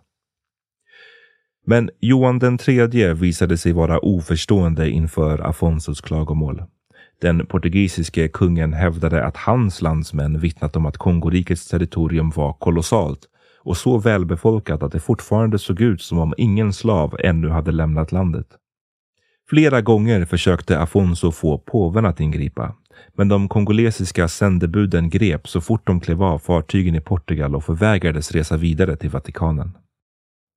Men 1.65 1.89
Johan 1.99 2.39
den 2.39 2.57
tredje 2.57 3.13
visade 3.13 3.57
sig 3.57 3.71
vara 3.71 3.99
oförstående 3.99 4.89
inför 4.89 5.39
Afonsos 5.39 6.01
klagomål. 6.01 6.63
Den 7.24 7.45
portugisiske 7.45 8.28
kungen 8.28 8.74
hävdade 8.74 9.26
att 9.26 9.38
hans 9.38 9.82
landsmän 9.82 10.39
vittnat 10.39 10.76
om 10.76 10.86
att 10.86 10.97
Kongorikets 10.97 11.67
territorium 11.67 12.30
var 12.30 12.53
kolossalt 12.53 13.19
och 13.59 13.78
så 13.78 13.97
välbefolkat 13.97 14.84
att 14.84 14.91
det 14.91 14.99
fortfarande 14.99 15.59
såg 15.59 15.82
ut 15.82 16.01
som 16.01 16.17
om 16.17 16.34
ingen 16.38 16.74
slav 16.74 17.15
ännu 17.19 17.49
hade 17.49 17.71
lämnat 17.71 18.11
landet. 18.11 18.47
Flera 19.49 19.82
gånger 19.82 20.26
försökte 20.26 20.80
Afonso 20.80 21.32
få 21.32 21.57
påven 21.57 22.05
att 22.05 22.19
ingripa, 22.19 22.76
men 23.13 23.28
de 23.28 23.47
kongolesiska 23.47 24.28
sändebuden 24.28 25.09
grep 25.09 25.47
så 25.47 25.61
fort 25.61 25.88
de 25.88 25.99
klev 25.99 26.24
av 26.24 26.39
fartygen 26.39 26.95
i 26.95 27.01
Portugal 27.01 27.55
och 27.55 27.63
förvägrades 27.63 28.32
resa 28.32 28.57
vidare 28.57 28.95
till 28.95 29.09
Vatikanen. 29.09 29.71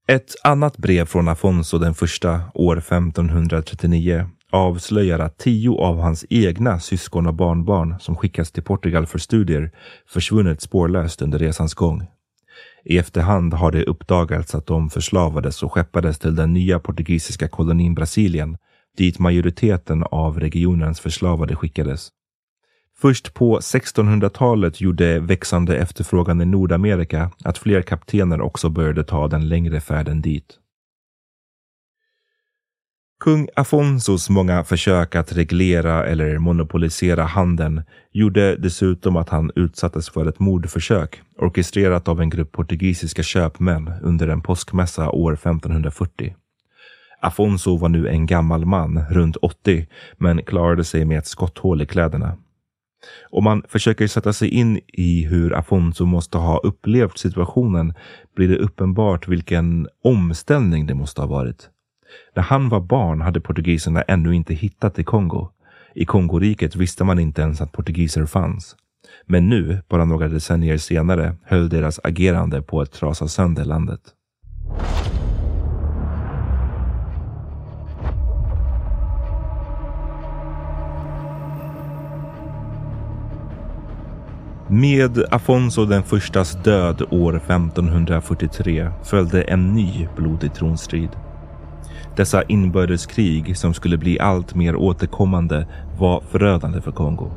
Ett 0.09 0.35
annat 0.45 0.77
brev 0.77 1.05
från 1.05 1.29
Afonso 1.29 1.79
den 1.79 1.95
första 1.95 2.41
år 2.55 2.79
1539 2.79 4.31
avslöjar 4.57 5.19
att 5.19 5.39
tio 5.39 5.71
av 5.71 5.99
hans 5.99 6.25
egna 6.31 6.81
syskon 6.81 7.27
och 7.27 7.35
barnbarn 7.35 7.95
som 8.01 8.17
skickats 8.17 8.53
till 8.53 8.63
Portugal 8.63 9.07
för 9.07 9.19
studier 9.19 9.71
försvunnit 10.07 10.61
spårlöst 10.61 11.23
under 11.23 11.39
resans 11.39 11.75
gång. 11.75 12.07
I 12.85 12.99
efterhand 12.99 13.55
har 13.55 13.73
det 13.73 13.85
uppdagats 13.85 14.55
att 14.55 14.67
de 14.67 14.91
förslavades 14.91 15.63
och 15.63 15.73
skeppades 15.73 16.19
till 16.19 16.35
den 16.35 16.53
nya 16.53 16.79
portugisiska 16.79 17.49
kolonin 17.49 17.95
Brasilien, 17.95 18.57
dit 18.97 19.19
majoriteten 19.19 20.05
av 20.11 20.41
regionens 20.41 21.01
förslavade 21.01 21.57
skickades. 21.57 22.09
Först 22.99 23.35
på 23.35 23.59
1600-talet 23.59 24.81
gjorde 24.81 25.21
växande 25.21 25.77
efterfrågan 25.77 26.41
i 26.41 26.45
Nordamerika 26.45 27.31
att 27.45 27.59
fler 27.59 27.83
kaptener 27.83 28.41
också 28.41 28.69
började 28.69 29.05
ta 29.05 29.29
den 29.29 29.49
längre 29.49 29.81
färden 29.81 30.23
dit. 30.23 30.59
Kung 33.21 33.49
Afonsos 33.57 34.31
många 34.31 34.65
försök 34.65 35.15
att 35.15 35.33
reglera 35.33 36.07
eller 36.07 36.39
monopolisera 36.39 37.25
handeln 37.25 37.83
gjorde 38.13 38.57
dessutom 38.57 39.17
att 39.17 39.29
han 39.29 39.51
utsattes 39.55 40.11
för 40.11 40.27
ett 40.27 40.39
mordförsök 40.39 41.23
orkestrerat 41.39 42.09
av 42.09 42.21
en 42.21 42.31
grupp 42.31 42.53
portugisiska 42.53 43.23
köpmän 43.23 43.93
under 44.03 44.29
en 44.29 44.41
påskmässa 44.41 45.11
år 45.11 45.33
1540. 45.33 46.35
Afonso 47.21 47.77
var 47.77 47.89
nu 47.89 48.09
en 48.09 48.27
gammal 48.27 48.65
man, 48.65 49.05
runt 49.11 49.37
80, 49.37 49.87
men 50.17 50.43
klarade 50.43 50.85
sig 50.85 51.05
med 51.05 51.19
ett 51.19 51.27
skotthål 51.27 51.83
i 51.83 51.87
kläderna. 51.87 52.37
Om 53.31 53.45
man 53.45 53.63
försöker 53.69 54.07
sätta 54.07 54.33
sig 54.33 54.49
in 54.49 54.81
i 54.87 55.25
hur 55.25 55.55
Afonso 55.55 56.05
måste 56.05 56.39
ha 56.39 56.59
upplevt 56.59 57.19
situationen 57.19 57.95
blir 58.35 58.49
det 58.49 58.59
uppenbart 58.59 59.29
vilken 59.29 59.89
omställning 60.05 60.87
det 60.87 60.95
måste 60.95 61.21
ha 61.21 61.29
varit. 61.29 61.71
När 62.35 62.43
han 62.43 62.69
var 62.69 62.81
barn 62.81 63.21
hade 63.21 63.41
portugiserna 63.41 64.03
ännu 64.03 64.35
inte 64.35 64.55
hittat 64.55 64.95
till 64.95 65.05
Kongo. 65.05 65.49
I 65.95 66.05
Kongoriket 66.05 66.77
visste 66.77 67.05
man 67.05 67.19
inte 67.19 67.43
ens 67.43 67.61
att 67.61 67.73
portugiser 67.73 68.27
fanns. 68.27 68.77
Men 69.27 69.49
nu, 69.49 69.83
bara 69.89 70.05
några 70.05 70.29
decennier 70.29 70.79
senare, 70.79 71.37
höll 71.45 71.69
deras 71.69 72.01
agerande 72.05 72.63
på 72.63 72.81
att 72.81 72.93
trasa 72.93 73.29
sönder 73.29 73.65
landet. 73.65 74.01
Med 84.69 85.25
Afonso 85.31 85.85
den 85.85 86.03
förstas 86.03 86.63
död 86.65 87.03
år 87.11 87.37
1543 87.37 88.91
följde 89.05 89.43
en 89.43 89.75
ny 89.75 90.09
blodig 90.17 90.55
tronstrid. 90.55 91.11
Dessa 92.17 92.43
inbördeskrig 92.43 93.57
som 93.57 93.75
skulle 93.75 93.99
bli 93.99 94.21
allt 94.21 94.55
mer 94.55 94.77
återkommande 94.77 95.67
var 95.99 96.23
förödande 96.31 96.81
för 96.81 96.93
Kongo. 96.93 97.31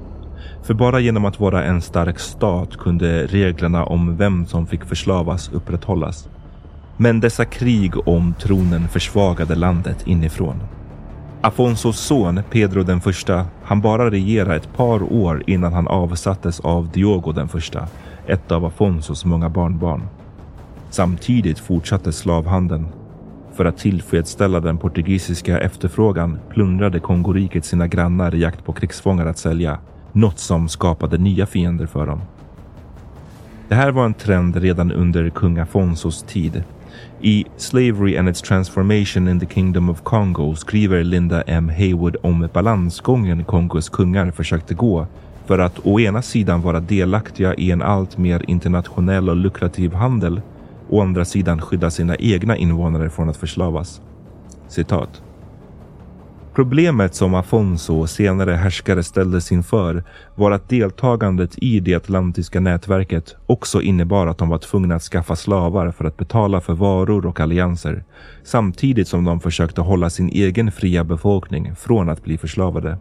För 0.63 0.73
bara 0.73 0.99
genom 0.99 1.25
att 1.25 1.39
vara 1.39 1.63
en 1.63 1.82
stark 1.82 2.19
stat 2.19 2.77
kunde 2.77 3.25
reglerna 3.25 3.86
om 3.86 4.17
vem 4.17 4.45
som 4.45 4.67
fick 4.67 4.86
förslavas 4.86 5.49
upprätthållas. 5.53 6.30
Men 6.97 7.19
dessa 7.19 7.45
krig 7.45 8.07
om 8.07 8.34
tronen 8.39 8.88
försvagade 8.88 9.55
landet 9.55 10.07
inifrån. 10.07 10.55
Afonsos 11.41 11.99
son 11.99 12.41
Pedro 12.51 12.84
den 12.84 13.01
första 13.01 13.45
han 13.63 13.82
bara 13.82 14.11
regera 14.11 14.55
ett 14.55 14.73
par 14.73 15.13
år 15.13 15.43
innan 15.47 15.73
han 15.73 15.88
avsattes 15.88 16.59
av 16.59 16.89
Diogo 16.91 17.32
den 17.32 17.47
första, 17.47 17.88
ett 18.27 18.51
av 18.51 18.65
Afonsos 18.65 19.25
många 19.25 19.49
barnbarn. 19.49 20.07
Samtidigt 20.89 21.59
fortsatte 21.59 22.11
slavhandeln. 22.11 22.88
För 23.56 23.66
att 23.66 23.78
tillfredsställa 23.78 24.60
den 24.60 24.78
portugisiska 24.78 25.60
efterfrågan 25.60 26.39
plundrade 26.50 27.00
Kongoriket 27.00 27.66
sina 27.66 27.88
grannar 27.88 28.36
i 28.36 28.39
jakt 28.39 28.66
på 28.66 28.74
krigsfångar 28.74 29.26
att 29.26 29.38
sälja, 29.38 29.80
något 30.12 30.39
som 30.39 30.70
skapade 30.70 31.18
nya 31.18 31.45
fiender 31.45 31.86
för 31.86 32.06
dem. 32.06 32.22
Det 33.68 33.76
här 33.76 33.91
var 33.91 34.06
en 34.06 34.14
trend 34.14 34.56
redan 34.56 34.91
under 34.91 35.30
kung 35.30 35.58
Afonsos 35.58 36.24
tid. 36.24 36.64
I 37.22 37.45
Slavery 37.58 38.18
and 38.18 38.30
its 38.30 38.41
Transformation 38.41 39.28
in 39.28 39.39
the 39.39 39.45
Kingdom 39.45 39.89
of 39.89 40.04
Congo 40.04 40.56
skriver 40.56 41.04
Linda 41.04 41.41
M. 41.41 41.70
Haywood 41.70 42.16
om 42.24 42.50
balansgången 42.54 43.43
Kongos 43.43 43.89
kungar 43.89 44.32
försökte 44.32 44.74
gå 44.74 45.08
för 45.45 45.60
att 45.60 45.80
å 45.84 46.00
ena 46.00 46.22
sidan 46.22 46.62
vara 46.62 46.80
delaktiga 46.80 47.54
i 47.54 47.72
en 47.72 47.82
allt 47.82 48.18
mer 48.18 48.43
internationell 48.47 49.30
och 49.30 49.36
lukrativ 49.36 49.93
handel, 49.93 50.41
å 50.90 51.02
andra 51.02 51.26
sidan 51.26 51.62
skydda 51.62 51.90
sina 51.90 52.16
egna 52.16 52.58
invånare 52.58 53.10
från 53.10 53.30
att 53.30 53.38
förslavas. 53.38 54.02
Citat. 54.68 55.22
Problemet 56.54 57.16
som 57.16 57.36
Afonso 57.36 58.00
och 58.00 58.10
senare 58.10 58.52
härskare 58.52 59.04
ställdes 59.04 59.52
inför 59.52 60.04
var 60.36 60.52
att 60.52 60.70
deltagandet 60.70 61.58
i 61.58 61.80
det 61.80 61.96
atlantiska 61.96 62.60
nätverket 62.60 63.36
också 63.46 63.82
innebar 63.82 64.28
att 64.28 64.38
de 64.38 64.50
var 64.50 64.58
tvungna 64.58 64.96
att 64.96 65.04
skaffa 65.04 65.36
slavar 65.36 65.92
för 65.92 66.06
att 66.06 66.18
betala 66.18 66.62
för 66.62 66.74
varor 66.74 67.26
och 67.26 67.40
allianser, 67.40 68.04
samtidigt 68.44 69.08
som 69.08 69.26
de 69.26 69.40
försökte 69.40 69.82
hålla 69.82 70.10
sin 70.10 70.30
egen 70.30 70.72
fria 70.72 71.04
befolkning 71.04 71.76
från 71.76 72.10
att 72.10 72.24
bli 72.24 72.38
förslavade. 72.38 72.98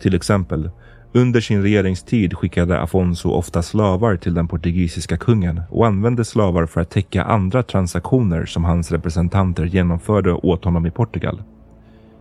Till 0.00 0.14
exempel, 0.14 0.70
under 1.14 1.40
sin 1.40 1.62
regeringstid 1.62 2.36
skickade 2.36 2.80
Afonso 2.80 3.30
ofta 3.30 3.62
slavar 3.62 4.16
till 4.16 4.34
den 4.34 4.48
portugisiska 4.48 5.16
kungen 5.16 5.62
och 5.70 5.86
använde 5.86 6.24
slavar 6.24 6.66
för 6.66 6.80
att 6.80 6.90
täcka 6.90 7.24
andra 7.24 7.62
transaktioner 7.62 8.46
som 8.46 8.64
hans 8.64 8.92
representanter 8.92 9.64
genomförde 9.64 10.32
åt 10.32 10.64
honom 10.64 10.86
i 10.86 10.90
Portugal. 10.90 11.42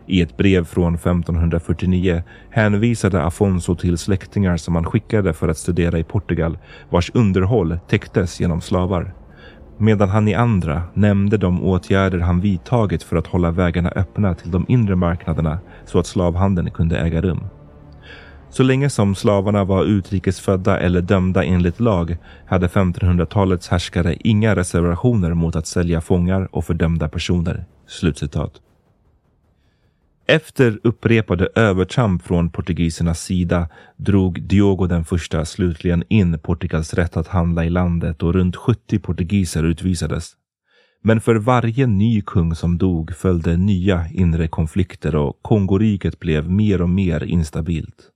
I 0.06 0.22
ett 0.22 0.38
brev 0.38 0.66
från 0.66 0.96
1549 0.96 2.24
hänvisade 2.50 3.24
Afonso 3.24 3.76
till 3.76 3.98
släktingar 3.98 4.58
som 4.58 4.76
han 4.76 4.86
skickade 4.86 5.34
för 5.34 5.48
att 5.48 5.58
studera 5.58 6.00
i 6.00 6.04
Portugal 6.04 6.58
vars 6.90 7.12
underhåll 7.14 7.80
täcktes 7.88 8.40
genom 8.40 8.62
slavar. 8.62 9.14
Medan 9.78 10.10
han 10.10 10.28
i 10.28 10.34
andra 10.34 10.84
nämnde 10.94 11.38
de 11.38 11.64
åtgärder 11.64 12.20
han 12.20 12.42
vidtagit 12.42 13.04
för 13.04 13.16
att 13.16 13.28
hålla 13.28 13.52
vägarna 13.52 13.90
öppna 13.90 14.36
till 14.36 14.52
de 14.52 14.66
inre 14.68 14.96
marknaderna 14.96 15.60
så 15.86 16.00
att 16.00 16.08
slavhandeln 16.08 16.72
kunde 16.72 16.98
äga 16.98 17.22
rum. 17.22 17.44
Så 18.52 18.64
länge 18.64 18.90
som 18.90 19.16
slavarna 19.16 19.64
var 19.64 19.86
utrikesfödda 19.86 20.80
eller 20.80 21.02
dömda 21.02 21.44
enligt 21.44 21.80
lag 21.80 22.18
hade 22.46 22.68
1500-talets 22.68 23.68
härskare 23.68 24.16
inga 24.20 24.56
reservationer 24.56 25.34
mot 25.34 25.56
att 25.56 25.68
sälja 25.68 26.02
fångar 26.02 26.56
och 26.56 26.66
fördömda 26.66 27.10
personer." 27.10 27.66
Slutcitat. 27.88 28.62
Efter 30.28 30.80
upprepade 30.84 31.48
övertramp 31.56 32.24
från 32.24 32.50
portugisernas 32.50 33.22
sida 33.22 33.70
drog 33.98 34.42
Diogo 34.42 34.88
den 34.88 35.06
första 35.06 35.46
slutligen 35.46 36.04
in 36.10 36.40
Portugals 36.40 36.94
rätt 36.94 37.18
att 37.18 37.28
handla 37.28 37.66
i 37.66 37.70
landet 37.70 38.24
och 38.24 38.34
runt 38.34 38.56
70 38.56 39.00
portugiser 39.00 39.64
utvisades. 39.64 40.32
Men 41.04 41.22
för 41.22 41.36
varje 41.36 41.88
ny 41.88 42.22
kung 42.22 42.56
som 42.56 42.78
dog 42.78 43.16
följde 43.16 43.58
nya 43.58 44.08
inre 44.14 44.48
konflikter 44.48 45.16
och 45.16 45.40
Kongoriket 45.42 46.20
blev 46.20 46.50
mer 46.50 46.82
och 46.82 46.90
mer 46.90 47.24
instabilt. 47.24 48.12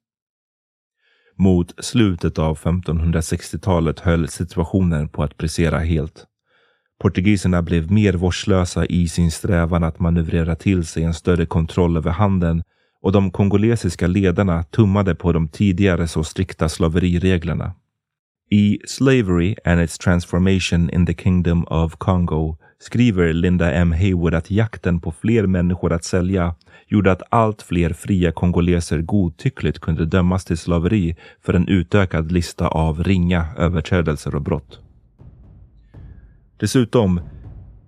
Mot 1.38 1.86
slutet 1.86 2.40
av 2.40 2.58
1560-talet 2.58 4.00
höll 4.00 4.28
situationen 4.28 5.10
på 5.10 5.24
att 5.24 5.38
brisera 5.38 5.80
helt. 5.80 6.26
Portugiserna 7.02 7.62
blev 7.62 7.92
mer 7.92 8.14
vårdslösa 8.14 8.86
i 8.86 9.08
sin 9.08 9.32
strävan 9.32 9.84
att 9.84 10.00
manövrera 10.00 10.56
till 10.56 10.86
sig 10.86 11.04
en 11.04 11.14
större 11.14 11.46
kontroll 11.46 11.98
över 11.98 12.12
handeln 12.12 12.64
och 13.02 13.12
de 13.12 13.32
kongolesiska 13.32 14.08
ledarna 14.08 14.64
tummade 14.64 15.16
på 15.16 15.34
de 15.34 15.48
tidigare 15.48 16.08
så 16.08 16.24
strikta 16.24 16.70
slaverireglerna. 16.70 17.74
I 18.52 18.80
Slavery 18.86 19.56
and 19.66 19.82
its 19.82 19.98
Transformation 19.98 20.90
in 20.90 21.06
the 21.06 21.14
Kingdom 21.14 21.64
of 21.64 21.96
Congo 21.98 22.58
skriver 22.80 23.34
Linda 23.34 23.72
M 23.72 23.92
Haywood 23.92 24.34
att 24.34 24.52
jakten 24.52 25.00
på 25.00 25.12
fler 25.12 25.48
människor 25.48 25.94
att 25.94 26.04
sälja 26.04 26.56
gjorde 26.88 27.12
att 27.12 27.22
allt 27.30 27.62
fler 27.62 27.94
fria 27.94 28.32
kongoleser 28.32 29.02
godtyckligt 29.02 29.80
kunde 29.80 30.06
dömas 30.06 30.46
till 30.46 30.58
slaveri 30.58 31.16
för 31.42 31.54
en 31.54 31.68
utökad 31.68 32.32
lista 32.32 32.68
av 32.68 33.04
ringa 33.04 33.46
överträdelser 33.58 34.36
och 34.36 34.42
brott. 34.42 34.80
Dessutom, 36.58 37.20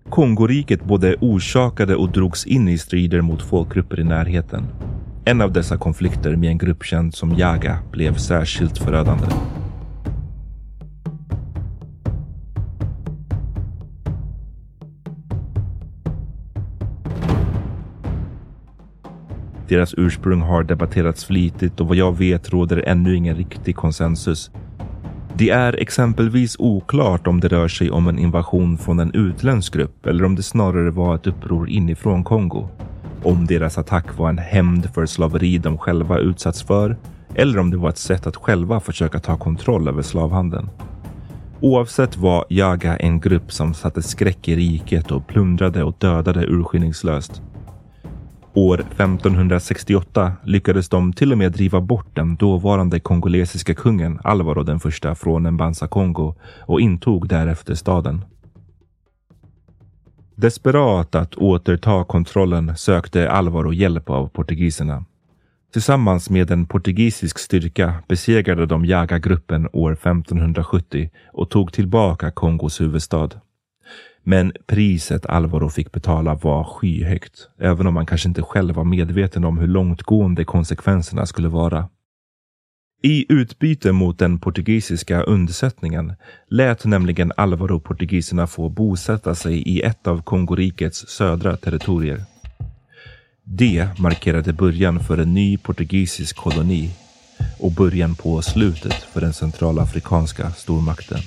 Kongoriket 0.10 0.84
både 0.84 1.16
orsakade 1.20 1.96
och 1.96 2.12
drogs 2.12 2.46
in 2.46 2.68
i 2.68 2.78
strider 2.78 3.22
mot 3.22 3.42
folkgrupper 3.42 4.00
i 4.00 4.04
närheten. 4.04 4.66
En 5.26 5.42
av 5.42 5.52
dessa 5.52 5.78
konflikter 5.78 6.36
med 6.36 6.50
en 6.50 6.58
grupp 6.58 6.84
känd 6.84 7.14
som 7.16 7.36
Jaga 7.36 7.80
blev 7.92 8.16
särskilt 8.16 8.78
förödande. 8.78 9.28
Deras 19.68 19.94
ursprung 19.98 20.42
har 20.42 20.64
debatterats 20.64 21.26
flitigt 21.26 21.80
och 21.80 21.88
vad 21.88 21.98
jag 21.98 22.18
vet 22.18 22.50
råder 22.50 22.84
ännu 22.88 23.16
ingen 23.16 23.36
riktig 23.36 23.76
konsensus 23.76 24.52
det 25.38 25.50
är 25.50 25.74
exempelvis 25.74 26.56
oklart 26.60 27.28
om 27.28 27.40
det 27.40 27.48
rör 27.48 27.68
sig 27.68 27.92
om 27.92 28.08
en 28.08 28.20
invasion 28.20 28.78
från 28.78 29.00
en 29.00 29.12
utländsk 29.14 29.74
grupp 29.74 30.06
eller 30.06 30.26
om 30.26 30.36
det 30.36 30.44
snarare 30.44 30.92
var 30.92 31.16
ett 31.16 31.28
uppror 31.28 31.70
inifrån 31.70 32.24
Kongo. 32.24 32.70
Om 33.24 33.46
deras 33.46 33.78
attack 33.78 34.18
var 34.18 34.30
en 34.30 34.38
hämnd 34.38 34.90
för 34.94 35.06
slaveri 35.06 35.58
de 35.58 35.78
själva 35.78 36.18
utsatts 36.18 36.64
för 36.64 36.98
eller 37.36 37.60
om 37.60 37.72
det 37.72 37.78
var 37.78 37.90
ett 37.90 37.98
sätt 37.98 38.28
att 38.28 38.36
själva 38.36 38.80
försöka 38.80 39.20
ta 39.20 39.38
kontroll 39.38 39.88
över 39.88 40.02
slavhandeln. 40.02 40.70
Oavsett 41.60 42.18
var 42.18 42.46
Jaga 42.50 42.98
en 42.98 43.20
grupp 43.20 43.52
som 43.52 43.74
satte 43.74 44.02
skräck 44.02 44.48
i 44.48 44.56
riket 44.56 45.12
och 45.12 45.28
plundrade 45.28 45.84
och 45.84 45.96
dödade 46.00 46.46
urskillningslöst. 46.46 47.42
År 48.58 48.80
1568 48.80 50.34
lyckades 50.44 50.90
de 50.90 51.14
till 51.14 51.32
och 51.32 51.38
med 51.38 51.52
driva 51.52 51.82
bort 51.82 52.16
den 52.16 52.36
dåvarande 52.36 53.00
kongolesiska 53.00 53.74
kungen 53.76 54.20
Alvaro 54.24 54.64
den 54.64 54.80
första 54.80 55.16
från 55.16 55.52
Mbanza 55.52 55.88
Kongo 55.88 56.36
och 56.60 56.82
intog 56.82 57.28
därefter 57.28 57.76
staden. 57.76 58.26
Desperat 60.36 61.16
att 61.16 61.36
återta 61.36 62.04
kontrollen 62.04 62.78
sökte 62.78 63.32
Alvaro 63.32 63.74
hjälp 63.74 64.10
av 64.10 64.28
portugiserna. 64.28 65.06
Tillsammans 65.74 66.30
med 66.30 66.52
en 66.52 66.66
portugisisk 66.66 67.40
styrka 67.40 67.94
besegrade 68.08 68.66
de 68.66 68.86
Jaga-gruppen 68.86 69.70
år 69.74 69.94
1570 69.94 71.10
och 71.34 71.50
tog 71.50 71.74
tillbaka 71.74 72.32
Kongos 72.32 72.82
huvudstad. 72.82 73.30
Men 74.30 74.54
priset 74.66 75.26
Alvaro 75.26 75.70
fick 75.70 75.92
betala 75.92 76.36
var 76.36 76.64
skyhögt, 76.64 77.50
även 77.60 77.88
om 77.88 77.94
man 77.94 78.06
kanske 78.06 78.28
inte 78.28 78.42
själv 78.42 78.76
var 78.76 78.84
medveten 78.84 79.46
om 79.46 79.58
hur 79.58 79.68
långtgående 79.68 80.46
konsekvenserna 80.46 81.26
skulle 81.26 81.48
vara. 81.48 81.90
I 83.04 83.34
utbyte 83.34 83.92
mot 83.92 84.20
den 84.20 84.40
portugisiska 84.40 85.22
undsättningen 85.22 86.14
lät 86.50 86.86
nämligen 86.86 87.32
Alvaro 87.38 87.80
portugiserna 87.80 88.48
få 88.48 88.70
bosätta 88.70 89.36
sig 89.36 89.58
i 89.58 89.82
ett 89.82 90.08
av 90.08 90.22
Kongorikets 90.22 91.08
södra 91.08 91.58
territorier. 91.58 92.22
Det 93.44 94.00
markerade 94.00 94.54
början 94.54 95.00
för 95.00 95.18
en 95.18 95.34
ny 95.34 95.58
portugisisk 95.58 96.36
koloni 96.38 96.92
och 97.60 97.72
början 97.72 98.16
på 98.16 98.42
slutet 98.42 98.94
för 98.94 99.22
den 99.22 99.34
centralafrikanska 99.34 100.52
stormakten. 100.52 101.20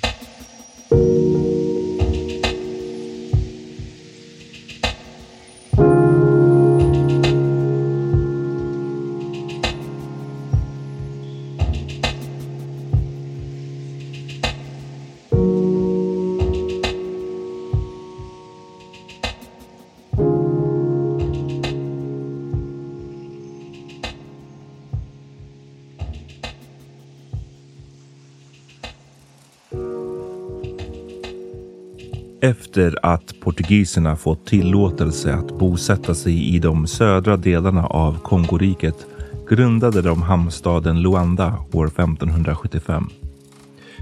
Efter 32.70 32.98
att 33.02 33.34
portugiserna 33.40 34.16
fått 34.16 34.46
tillåtelse 34.46 35.34
att 35.34 35.58
bosätta 35.58 36.14
sig 36.14 36.54
i 36.54 36.58
de 36.58 36.86
södra 36.86 37.36
delarna 37.36 37.86
av 37.86 38.18
Kongoriket 38.18 39.06
grundade 39.48 40.02
de 40.02 40.22
hamnstaden 40.22 41.02
Luanda 41.02 41.54
år 41.72 41.86
1575. 41.86 43.08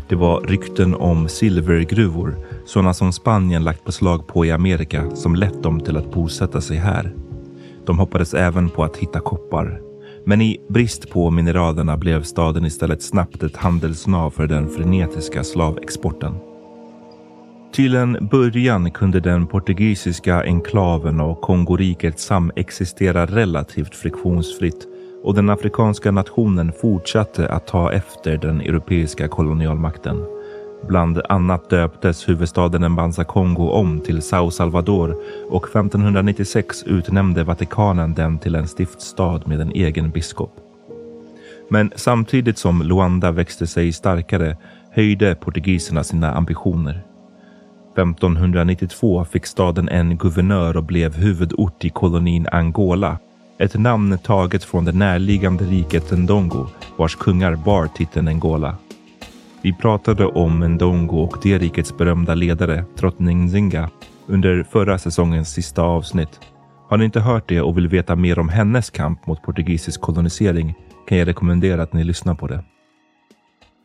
Det 0.08 0.14
var 0.14 0.40
rykten 0.40 0.94
om 0.94 1.28
silvergruvor, 1.28 2.36
sådana 2.66 2.94
som 2.94 3.12
Spanien 3.12 3.64
lagt 3.64 3.84
beslag 3.84 4.26
på 4.26 4.46
i 4.46 4.50
Amerika, 4.50 5.10
som 5.16 5.34
lett 5.34 5.62
dem 5.62 5.80
till 5.80 5.96
att 5.96 6.12
bosätta 6.12 6.60
sig 6.60 6.76
här. 6.76 7.14
De 7.86 7.98
hoppades 7.98 8.34
även 8.34 8.70
på 8.70 8.84
att 8.84 8.96
hitta 8.96 9.20
koppar. 9.20 9.80
Men 10.26 10.40
i 10.40 10.60
brist 10.68 11.10
på 11.10 11.30
mineralerna 11.30 11.96
blev 11.96 12.22
staden 12.22 12.64
istället 12.64 13.02
snabbt 13.02 13.42
ett 13.42 13.56
handelsnav 13.56 14.30
för 14.30 14.46
den 14.46 14.68
frenetiska 14.68 15.44
slavexporten. 15.44 16.47
Till 17.72 17.94
en 17.94 18.28
början 18.30 18.90
kunde 18.90 19.20
den 19.20 19.46
portugisiska 19.46 20.42
enklaven 20.42 21.20
och 21.20 21.40
Kongoriket 21.40 22.18
samexistera 22.18 23.26
relativt 23.26 23.94
friktionsfritt 23.94 24.86
och 25.24 25.34
den 25.34 25.50
afrikanska 25.50 26.10
nationen 26.10 26.72
fortsatte 26.80 27.48
att 27.48 27.66
ta 27.66 27.92
efter 27.92 28.36
den 28.36 28.60
europeiska 28.60 29.28
kolonialmakten. 29.28 30.24
Bland 30.88 31.20
annat 31.28 31.70
döptes 31.70 32.28
huvudstaden 32.28 32.92
Mbanza 32.92 33.24
Kongo 33.24 33.68
om 33.68 34.00
till 34.00 34.22
Sao 34.22 34.50
Salvador 34.50 35.16
och 35.50 35.64
1596 35.64 36.82
utnämnde 36.82 37.44
Vatikanen 37.44 38.14
den 38.14 38.38
till 38.38 38.54
en 38.54 38.68
stiftsstad 38.68 39.40
med 39.46 39.60
en 39.60 39.72
egen 39.72 40.10
biskop. 40.10 40.52
Men 41.70 41.92
samtidigt 41.96 42.58
som 42.58 42.82
Luanda 42.82 43.30
växte 43.30 43.66
sig 43.66 43.92
starkare 43.92 44.56
höjde 44.90 45.34
portugiserna 45.34 46.04
sina 46.04 46.34
ambitioner. 46.34 47.07
1592 48.02 49.24
fick 49.24 49.46
staden 49.46 49.88
en 49.88 50.16
guvernör 50.16 50.76
och 50.76 50.84
blev 50.84 51.14
huvudort 51.14 51.84
i 51.84 51.90
kolonin 51.90 52.46
Angola. 52.52 53.18
Ett 53.58 53.74
namn 53.74 54.18
taget 54.18 54.64
från 54.64 54.84
det 54.84 54.92
närliggande 54.92 55.64
riket 55.64 56.10
Ndongo 56.10 56.66
vars 56.96 57.16
kungar 57.16 57.56
bar 57.56 57.86
titeln 57.86 58.28
Angola. 58.28 58.76
Vi 59.62 59.72
pratade 59.72 60.26
om 60.26 60.60
Ndongo 60.60 61.18
och 61.22 61.36
det 61.42 61.58
rikets 61.58 61.96
berömda 61.96 62.34
ledare 62.34 62.84
drottning 62.98 63.44
Nzinga 63.44 63.90
under 64.26 64.62
förra 64.62 64.98
säsongens 64.98 65.52
sista 65.52 65.82
avsnitt. 65.82 66.40
Har 66.88 66.96
ni 66.96 67.04
inte 67.04 67.20
hört 67.20 67.48
det 67.48 67.60
och 67.60 67.76
vill 67.76 67.88
veta 67.88 68.16
mer 68.16 68.38
om 68.38 68.48
hennes 68.48 68.90
kamp 68.90 69.26
mot 69.26 69.42
portugisisk 69.42 70.00
kolonisering 70.00 70.74
kan 71.08 71.18
jag 71.18 71.28
rekommendera 71.28 71.82
att 71.82 71.92
ni 71.92 72.04
lyssnar 72.04 72.34
på 72.34 72.46
det. 72.46 72.64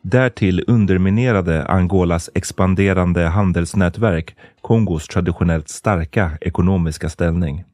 Därtill 0.06 0.64
underminerade 0.66 1.66
Angolas 1.66 2.30
expanderande 2.34 3.26
handelsnätverk 3.26 4.36
Kongos 4.60 5.06
traditionellt 5.08 5.68
starka 5.68 6.32
ekonomiska 6.40 7.08
ställning. 7.08 7.64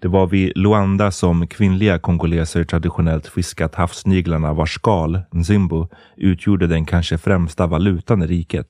Det 0.00 0.08
var 0.08 0.26
vid 0.26 0.52
Luanda 0.56 1.10
som 1.10 1.46
kvinnliga 1.46 1.98
kongoleser 1.98 2.64
traditionellt 2.64 3.26
fiskat 3.26 3.74
havsniglarna 3.74 4.52
vars 4.52 4.74
skal, 4.74 5.20
nzimbo, 5.30 5.88
utgjorde 6.16 6.66
den 6.66 6.84
kanske 6.84 7.18
främsta 7.18 7.66
valutan 7.66 8.22
i 8.22 8.26
riket. 8.26 8.66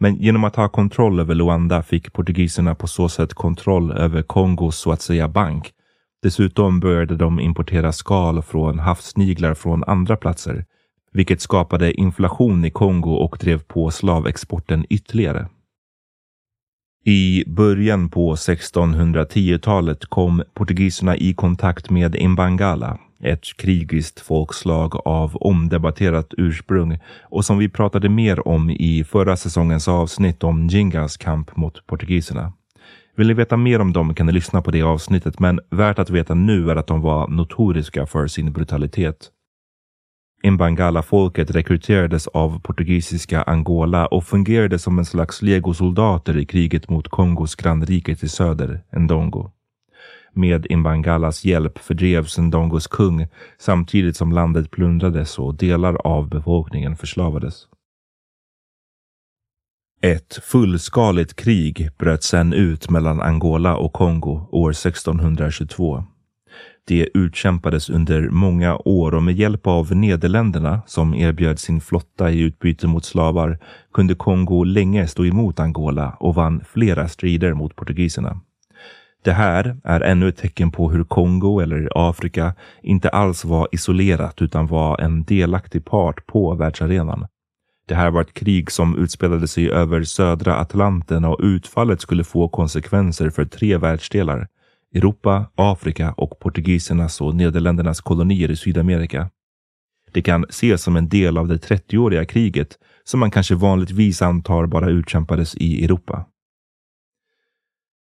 Men 0.00 0.16
genom 0.16 0.44
att 0.44 0.56
ha 0.56 0.68
kontroll 0.68 1.20
över 1.20 1.34
Luanda 1.34 1.82
fick 1.82 2.12
portugiserna 2.12 2.74
på 2.74 2.86
så 2.86 3.08
sätt 3.08 3.34
kontroll 3.34 3.92
över 3.92 4.22
Kongos 4.22 4.78
så 4.78 4.92
att 4.92 5.02
säga 5.02 5.28
bank. 5.28 5.72
Dessutom 6.22 6.80
började 6.80 7.16
de 7.16 7.40
importera 7.40 7.92
skal 7.92 8.42
från 8.42 8.78
havsniglar 8.78 9.54
från 9.54 9.84
andra 9.84 10.16
platser, 10.16 10.64
vilket 11.16 11.40
skapade 11.40 11.92
inflation 11.92 12.64
i 12.64 12.70
Kongo 12.70 13.10
och 13.10 13.36
drev 13.40 13.58
på 13.58 13.90
slavexporten 13.90 14.86
ytterligare. 14.90 15.48
I 17.04 17.44
början 17.46 18.08
på 18.08 18.34
1610-talet 18.34 20.06
kom 20.06 20.42
portugiserna 20.54 21.16
i 21.16 21.34
kontakt 21.34 21.90
med 21.90 22.14
Imbangala, 22.14 22.98
ett 23.20 23.56
krigiskt 23.56 24.20
folkslag 24.20 24.96
av 25.04 25.36
omdebatterat 25.36 26.34
ursprung 26.36 26.98
och 27.22 27.44
som 27.44 27.58
vi 27.58 27.68
pratade 27.68 28.08
mer 28.08 28.48
om 28.48 28.70
i 28.70 29.04
förra 29.04 29.36
säsongens 29.36 29.88
avsnitt 29.88 30.44
om 30.44 30.66
Gingas 30.66 31.16
kamp 31.16 31.56
mot 31.56 31.86
portugiserna. 31.86 32.52
Vill 33.16 33.26
ni 33.26 33.34
veta 33.34 33.56
mer 33.56 33.80
om 33.80 33.92
dem 33.92 34.14
kan 34.14 34.26
ni 34.26 34.32
lyssna 34.32 34.62
på 34.62 34.70
det 34.70 34.82
avsnittet, 34.82 35.38
men 35.38 35.60
värt 35.70 35.98
att 35.98 36.10
veta 36.10 36.34
nu 36.34 36.70
är 36.70 36.76
att 36.76 36.86
de 36.86 37.00
var 37.00 37.28
notoriska 37.28 38.06
för 38.06 38.26
sin 38.26 38.52
brutalitet. 38.52 39.30
Mbangala-folket 40.50 41.50
rekryterades 41.50 42.26
av 42.26 42.60
portugisiska 42.60 43.42
Angola 43.42 44.06
och 44.06 44.24
fungerade 44.24 44.78
som 44.78 44.98
en 44.98 45.04
slags 45.04 45.42
legosoldater 45.42 46.38
i 46.38 46.46
kriget 46.46 46.90
mot 46.90 47.08
Kongos 47.08 47.54
grannrike 47.54 48.16
till 48.16 48.30
söder, 48.30 48.80
Ndongo. 48.96 49.50
Med 50.32 50.66
Imbangalas 50.70 51.44
hjälp 51.44 51.78
fördrevs 51.78 52.38
Ndongos 52.38 52.86
kung 52.86 53.26
samtidigt 53.58 54.16
som 54.16 54.32
landet 54.32 54.70
plundrades 54.70 55.38
och 55.38 55.54
delar 55.54 56.06
av 56.06 56.28
befolkningen 56.28 56.96
förslavades. 56.96 57.66
Ett 60.02 60.38
fullskaligt 60.42 61.36
krig 61.36 61.88
bröt 61.98 62.22
sedan 62.22 62.52
ut 62.52 62.90
mellan 62.90 63.20
Angola 63.20 63.76
och 63.76 63.92
Kongo 63.92 64.48
år 64.50 64.70
1622. 64.70 66.04
Det 66.88 67.08
utkämpades 67.14 67.90
under 67.90 68.28
många 68.28 68.76
år 68.76 69.14
och 69.14 69.22
med 69.22 69.34
hjälp 69.34 69.66
av 69.66 69.96
Nederländerna 69.96 70.80
som 70.86 71.14
erbjöd 71.14 71.58
sin 71.58 71.80
flotta 71.80 72.30
i 72.30 72.40
utbyte 72.40 72.86
mot 72.86 73.04
slavar 73.04 73.58
kunde 73.94 74.14
Kongo 74.14 74.64
länge 74.64 75.06
stå 75.06 75.24
emot 75.24 75.60
Angola 75.60 76.16
och 76.20 76.34
vann 76.34 76.64
flera 76.72 77.08
strider 77.08 77.54
mot 77.54 77.76
portugiserna. 77.76 78.40
Det 79.24 79.32
här 79.32 79.76
är 79.84 80.00
ännu 80.00 80.28
ett 80.28 80.36
tecken 80.36 80.70
på 80.70 80.90
hur 80.90 81.04
Kongo 81.04 81.60
eller 81.60 81.88
Afrika 81.94 82.54
inte 82.82 83.08
alls 83.08 83.44
var 83.44 83.68
isolerat 83.72 84.42
utan 84.42 84.66
var 84.66 85.00
en 85.00 85.24
delaktig 85.24 85.84
part 85.84 86.26
på 86.26 86.54
världsarenan. 86.54 87.26
Det 87.88 87.94
här 87.94 88.10
var 88.10 88.20
ett 88.20 88.34
krig 88.34 88.70
som 88.70 88.98
utspelade 88.98 89.48
sig 89.48 89.70
över 89.70 90.02
södra 90.02 90.56
Atlanten 90.56 91.24
och 91.24 91.40
utfallet 91.42 92.00
skulle 92.00 92.24
få 92.24 92.48
konsekvenser 92.48 93.30
för 93.30 93.44
tre 93.44 93.76
världsdelar. 93.76 94.48
Europa, 94.96 95.46
Afrika 95.54 96.12
och 96.12 96.38
portugisernas 96.38 97.20
och 97.20 97.34
Nederländernas 97.34 98.00
kolonier 98.00 98.50
i 98.50 98.56
Sydamerika. 98.56 99.30
Det 100.12 100.22
kan 100.22 100.44
ses 100.44 100.82
som 100.82 100.96
en 100.96 101.08
del 101.08 101.38
av 101.38 101.48
det 101.48 101.56
30-åriga 101.56 102.24
kriget 102.24 102.78
som 103.04 103.20
man 103.20 103.30
kanske 103.30 103.54
vanligtvis 103.54 104.22
antar 104.22 104.66
bara 104.66 104.90
utkämpades 104.90 105.54
i 105.54 105.84
Europa. 105.84 106.26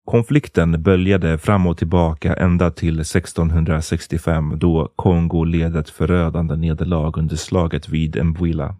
Konflikten 0.05 0.83
böljade 0.83 1.37
fram 1.37 1.67
och 1.67 1.77
tillbaka 1.77 2.33
ända 2.33 2.71
till 2.71 2.99
1665 2.99 4.59
då 4.59 4.93
Kongo 4.95 5.43
led 5.43 5.75
ett 5.75 5.89
förödande 5.89 6.55
nederlag 6.55 7.17
under 7.17 7.35
slaget 7.35 7.89
vid 7.89 8.25
Mbuila. 8.25 8.75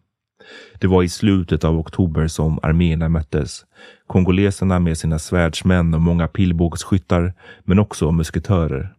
Det 0.79 0.87
var 0.87 1.03
i 1.03 1.09
slutet 1.09 1.63
av 1.63 1.79
oktober 1.79 2.27
som 2.27 2.59
arméerna 2.63 3.09
möttes. 3.09 3.65
Kongoleserna 4.11 4.79
med 4.79 4.97
sina 4.97 5.19
svärdsmän 5.19 5.93
och 5.93 6.01
många 6.01 6.27
pilbågsskyttar, 6.27 7.33
men 7.63 7.79
också 7.79 8.11
musketörer. 8.11 8.93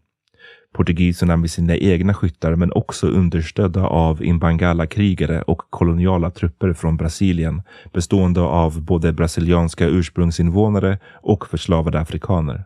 Portugiserna 0.74 1.36
med 1.36 1.50
sina 1.50 1.76
egna 1.76 2.14
skyttar, 2.14 2.54
men 2.54 2.72
också 2.72 3.06
understödda 3.06 3.86
av 3.86 4.22
Imbangala-krigare 4.22 5.42
och 5.42 5.58
koloniala 5.70 6.30
trupper 6.30 6.72
från 6.72 6.96
Brasilien, 6.96 7.62
bestående 7.92 8.40
av 8.40 8.82
både 8.82 9.12
brasilianska 9.12 9.86
ursprungsinvånare 9.86 10.98
och 11.22 11.46
förslavade 11.46 12.00
afrikaner. 12.00 12.64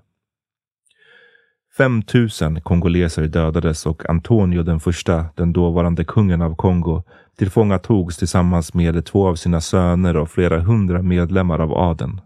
5 1.76 2.02
000 2.40 2.60
kongoleser 2.60 3.26
dödades 3.26 3.86
och 3.86 4.10
Antonio 4.10 4.62
den 4.62 4.80
första, 4.80 5.26
den 5.34 5.52
dåvarande 5.52 6.04
kungen 6.04 6.42
av 6.42 6.54
Kongo, 6.54 7.02
tillfångatogs 7.38 8.16
tillsammans 8.16 8.74
med 8.74 9.04
två 9.04 9.28
av 9.28 9.34
sina 9.34 9.60
söner 9.60 10.16
och 10.16 10.30
flera 10.30 10.60
hundra 10.60 11.02
medlemmar 11.02 11.58
av 11.58 11.72
adeln. 11.72 12.20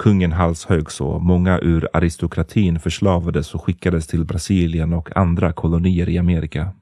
Kungen 0.00 0.32
halshöggs 0.32 1.00
och 1.00 1.22
många 1.22 1.58
ur 1.58 1.88
aristokratin 1.92 2.80
förslavades 2.80 3.54
och 3.54 3.64
skickades 3.64 4.06
till 4.06 4.24
Brasilien 4.24 4.92
och 4.92 5.16
andra 5.16 5.52
kolonier 5.52 6.08
i 6.08 6.18
Amerika. 6.18 6.72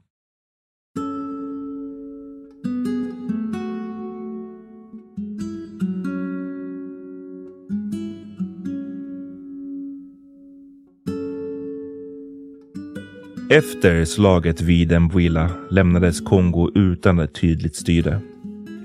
Efter 13.50 14.04
slaget 14.04 14.60
vid 14.60 15.00
Mbuila 15.00 15.50
lämnades 15.70 16.20
Kongo 16.20 16.70
utan 16.74 17.18
ett 17.18 17.34
tydligt 17.34 17.76
styre. 17.76 18.20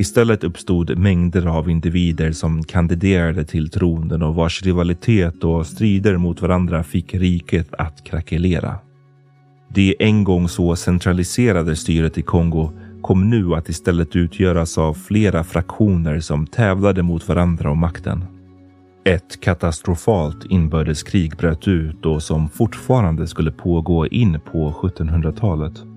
Istället 0.04 0.44
uppstod 0.44 0.98
mängder 0.98 1.46
av 1.46 1.70
individer 1.70 2.32
som 2.32 2.64
kandiderade 2.64 3.46
till 3.46 3.70
tronen 3.70 4.22
och 4.22 4.36
vars 4.36 4.64
rivalitet 4.64 5.44
och 5.44 5.68
strider 5.68 6.18
mot 6.18 6.42
varandra 6.42 6.84
fick 6.84 7.14
riket 7.14 7.74
att 7.74 8.04
krackelera. 8.04 8.76
Det 9.70 9.96
en 10.00 10.24
gång 10.24 10.50
så 10.50 10.76
centraliserade 10.76 11.76
styret 11.76 12.18
i 12.18 12.22
Kongo 12.22 12.72
kom 13.02 13.30
nu 13.30 13.56
att 13.56 13.70
istället 13.70 14.16
utgöras 14.16 14.78
av 14.78 14.94
flera 14.94 15.44
fraktioner 15.44 16.20
som 16.20 16.48
tävlade 16.48 17.04
mot 17.04 17.28
varandra 17.28 17.72
om 17.72 17.80
makten. 17.80 18.26
Ett 19.06 19.42
katastrofalt 19.42 20.46
inbördeskrig 20.46 21.38
bröt 21.38 21.68
ut 21.68 22.06
och 22.06 22.24
som 22.24 22.50
fortfarande 22.50 23.28
skulle 23.28 23.52
pågå 23.52 24.08
in 24.08 24.40
på 24.52 24.72
1700-talet. 24.72 25.93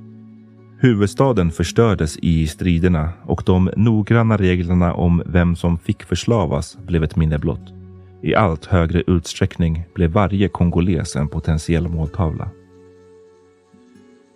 Huvudstaden 0.79 1.51
förstördes 1.51 2.19
i 2.19 2.47
striderna 2.47 3.13
och 3.25 3.43
de 3.47 3.71
noggranna 3.77 4.37
reglerna 4.37 4.95
om 4.95 5.23
vem 5.27 5.57
som 5.57 5.79
fick 5.79 6.03
förslavas 6.03 6.79
blev 6.87 7.05
ett 7.05 7.17
minne 7.17 7.39
blott. 7.39 7.73
I 8.23 8.35
allt 8.35 8.67
högre 8.67 9.03
utsträckning 9.07 9.85
blev 9.95 10.11
varje 10.11 10.49
kongoles 10.49 11.17
en 11.17 11.29
potentiell 11.29 11.89
måltavla. 11.89 12.49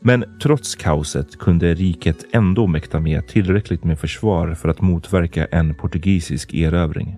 Men 0.03 0.25
trots 0.43 0.75
kaoset 0.75 1.39
kunde 1.39 1.75
riket 1.75 2.25
ändå 2.33 2.67
mäkta 2.67 3.01
med 3.01 3.29
tillräckligt 3.29 3.85
med 3.85 3.99
försvar 3.99 4.55
för 4.55 4.69
att 4.69 4.81
motverka 4.81 5.47
en 5.47 5.75
portugisisk 5.75 6.55
erövring. 6.55 7.17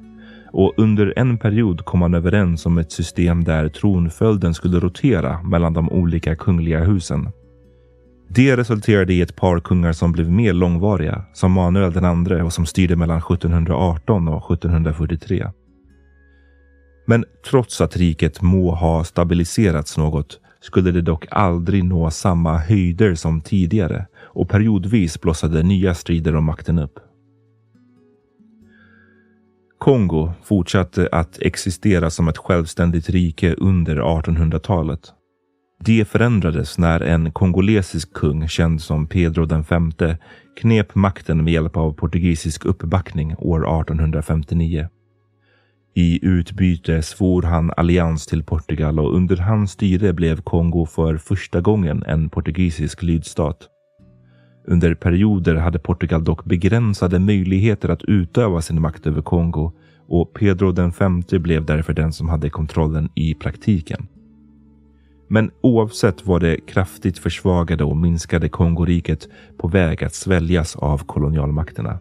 Och 0.52 0.74
under 0.76 1.14
en 1.16 1.38
period 1.38 1.84
kom 1.84 2.00
man 2.00 2.14
överens 2.14 2.66
om 2.66 2.78
ett 2.78 2.92
system 2.92 3.44
där 3.44 3.68
tronföljden 3.68 4.54
skulle 4.54 4.80
rotera 4.80 5.42
mellan 5.42 5.72
de 5.72 5.90
olika 5.90 6.36
kungliga 6.36 6.84
husen. 6.84 7.28
Det 8.34 8.56
resulterade 8.56 9.14
i 9.14 9.20
ett 9.20 9.36
par 9.36 9.60
kungar 9.60 9.92
som 9.92 10.12
blev 10.12 10.30
mer 10.30 10.52
långvariga, 10.52 11.24
som 11.32 11.52
Manuel 11.52 11.92
II 12.28 12.42
och 12.42 12.52
som 12.52 12.66
styrde 12.66 12.96
mellan 12.96 13.18
1718 13.18 14.28
och 14.28 14.52
1743. 14.52 15.50
Men 17.06 17.24
trots 17.50 17.80
att 17.80 17.96
riket 17.96 18.42
må 18.42 18.74
ha 18.74 19.04
stabiliserats 19.04 19.98
något 19.98 20.40
skulle 20.60 20.90
det 20.90 21.02
dock 21.02 21.26
aldrig 21.30 21.84
nå 21.84 22.10
samma 22.10 22.58
höjder 22.58 23.14
som 23.14 23.40
tidigare 23.40 24.06
och 24.16 24.48
periodvis 24.48 25.20
blossade 25.20 25.62
nya 25.62 25.94
strider 25.94 26.36
om 26.36 26.44
makten 26.44 26.78
upp. 26.78 26.98
Kongo 29.78 30.32
fortsatte 30.42 31.08
att 31.12 31.38
existera 31.42 32.10
som 32.10 32.28
ett 32.28 32.38
självständigt 32.38 33.10
rike 33.10 33.54
under 33.54 33.96
1800-talet. 33.96 35.12
Det 35.84 36.08
förändrades 36.08 36.78
när 36.78 37.00
en 37.00 37.32
kongolesisk 37.32 38.12
kung 38.12 38.48
känd 38.48 38.80
som 38.82 39.06
Pedro 39.06 39.46
V 39.46 40.16
knep 40.60 40.94
makten 40.94 41.44
med 41.44 41.52
hjälp 41.52 41.76
av 41.76 41.92
portugisisk 41.92 42.64
uppbackning 42.64 43.34
år 43.38 43.80
1859. 43.80 44.88
I 45.94 46.26
utbyte 46.26 47.02
svor 47.02 47.42
han 47.42 47.72
allians 47.76 48.26
till 48.26 48.44
Portugal 48.44 48.98
och 48.98 49.16
under 49.16 49.36
hans 49.36 49.70
styre 49.70 50.12
blev 50.12 50.40
Kongo 50.40 50.86
för 50.86 51.16
första 51.16 51.60
gången 51.60 52.04
en 52.06 52.28
portugisisk 52.28 53.02
lydstat. 53.02 53.68
Under 54.66 54.94
perioder 54.94 55.54
hade 55.54 55.78
Portugal 55.78 56.24
dock 56.24 56.44
begränsade 56.44 57.18
möjligheter 57.18 57.88
att 57.88 58.02
utöva 58.02 58.62
sin 58.62 58.80
makt 58.80 59.06
över 59.06 59.22
Kongo 59.22 59.72
och 60.08 60.34
Pedro 60.34 60.72
den 60.72 60.92
femte 60.92 61.38
blev 61.38 61.66
därför 61.66 61.92
den 61.92 62.12
som 62.12 62.28
hade 62.28 62.50
kontrollen 62.50 63.08
i 63.14 63.34
praktiken. 63.34 64.08
Men 65.32 65.50
oavsett 65.60 66.26
var 66.26 66.40
det 66.40 66.56
kraftigt 66.66 67.18
försvagade 67.18 67.84
och 67.84 67.96
minskade 67.96 68.48
Kongoriket 68.48 69.28
på 69.58 69.68
väg 69.68 70.04
att 70.04 70.14
sväljas 70.14 70.76
av 70.76 70.98
kolonialmakterna. 70.98 71.98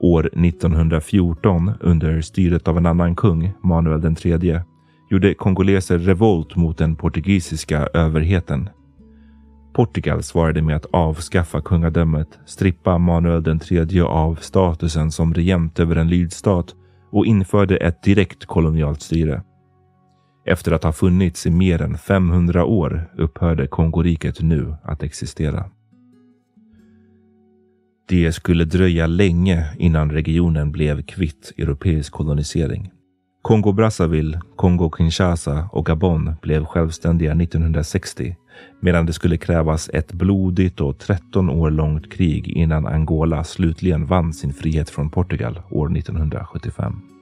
År 0.00 0.26
1914, 0.26 1.72
under 1.80 2.20
styret 2.20 2.68
av 2.68 2.78
en 2.78 2.86
annan 2.86 3.16
kung, 3.16 3.52
Manuel 3.62 4.00
den 4.00 4.14
tredje, 4.14 4.64
gjorde 5.10 5.34
kongoleser 5.34 5.98
revolt 5.98 6.56
mot 6.56 6.78
den 6.78 6.96
portugisiska 6.96 7.88
överheten. 7.94 8.68
Portugal 9.74 10.22
svarade 10.22 10.62
med 10.62 10.76
att 10.76 10.86
avskaffa 10.90 11.60
kungadömet, 11.60 12.38
strippa 12.46 12.98
Manuel 12.98 13.42
den 13.42 13.58
tredje 13.58 14.04
av 14.04 14.34
statusen 14.34 15.10
som 15.10 15.34
regent 15.34 15.80
över 15.80 15.96
en 15.96 16.08
lydstat 16.08 16.74
och 17.10 17.26
införde 17.26 17.76
ett 17.76 18.02
direkt 18.02 18.46
kolonialt 18.46 19.02
styre. 19.02 19.42
Efter 20.50 20.72
att 20.72 20.84
ha 20.84 20.92
funnits 20.92 21.46
i 21.46 21.50
mer 21.50 21.82
än 21.82 21.98
500 21.98 22.64
år 22.64 23.10
upphörde 23.16 23.66
Kongoriket 23.66 24.40
nu 24.40 24.74
att 24.82 25.02
existera. 25.02 25.64
Det 28.08 28.32
skulle 28.32 28.64
dröja 28.64 29.06
länge 29.06 29.66
innan 29.78 30.12
regionen 30.12 30.72
blev 30.72 31.02
kvitt 31.02 31.52
europeisk 31.58 32.12
kolonisering. 32.12 32.90
Kongo-Brazzaville, 33.42 34.40
Kongo-Kinshasa 34.56 35.68
och 35.72 35.86
Gabon 35.86 36.34
blev 36.42 36.64
självständiga 36.64 37.32
1960 37.32 38.36
medan 38.80 39.06
det 39.06 39.12
skulle 39.12 39.36
krävas 39.36 39.90
ett 39.92 40.12
blodigt 40.12 40.80
och 40.80 40.98
13 40.98 41.50
år 41.50 41.70
långt 41.70 42.12
krig 42.12 42.48
innan 42.48 42.86
Angola 42.86 43.44
slutligen 43.44 44.06
vann 44.06 44.32
sin 44.32 44.52
frihet 44.52 44.90
från 44.90 45.10
Portugal 45.10 45.60
år 45.70 45.96
1975. 45.96 47.17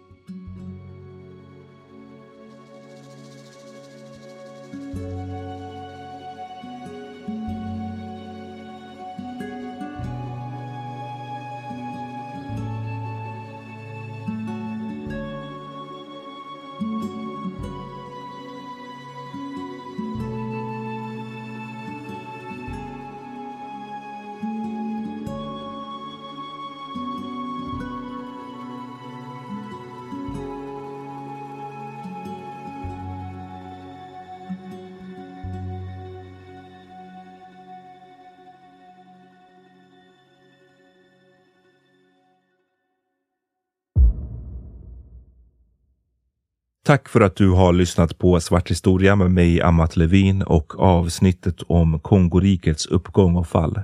Tack 46.87 47.09
för 47.09 47.21
att 47.21 47.37
du 47.37 47.51
har 47.51 47.73
lyssnat 47.73 48.19
på 48.19 48.41
Svart 48.41 48.71
historia 48.71 49.17
med 49.17 49.31
mig, 49.31 49.63
Amat 49.63 49.97
Levin 49.97 50.43
och 50.43 50.81
avsnittet 50.81 51.63
om 51.63 52.01
Kongorikets 52.01 52.87
uppgång 52.87 53.37
och 53.37 53.47
fall. 53.47 53.81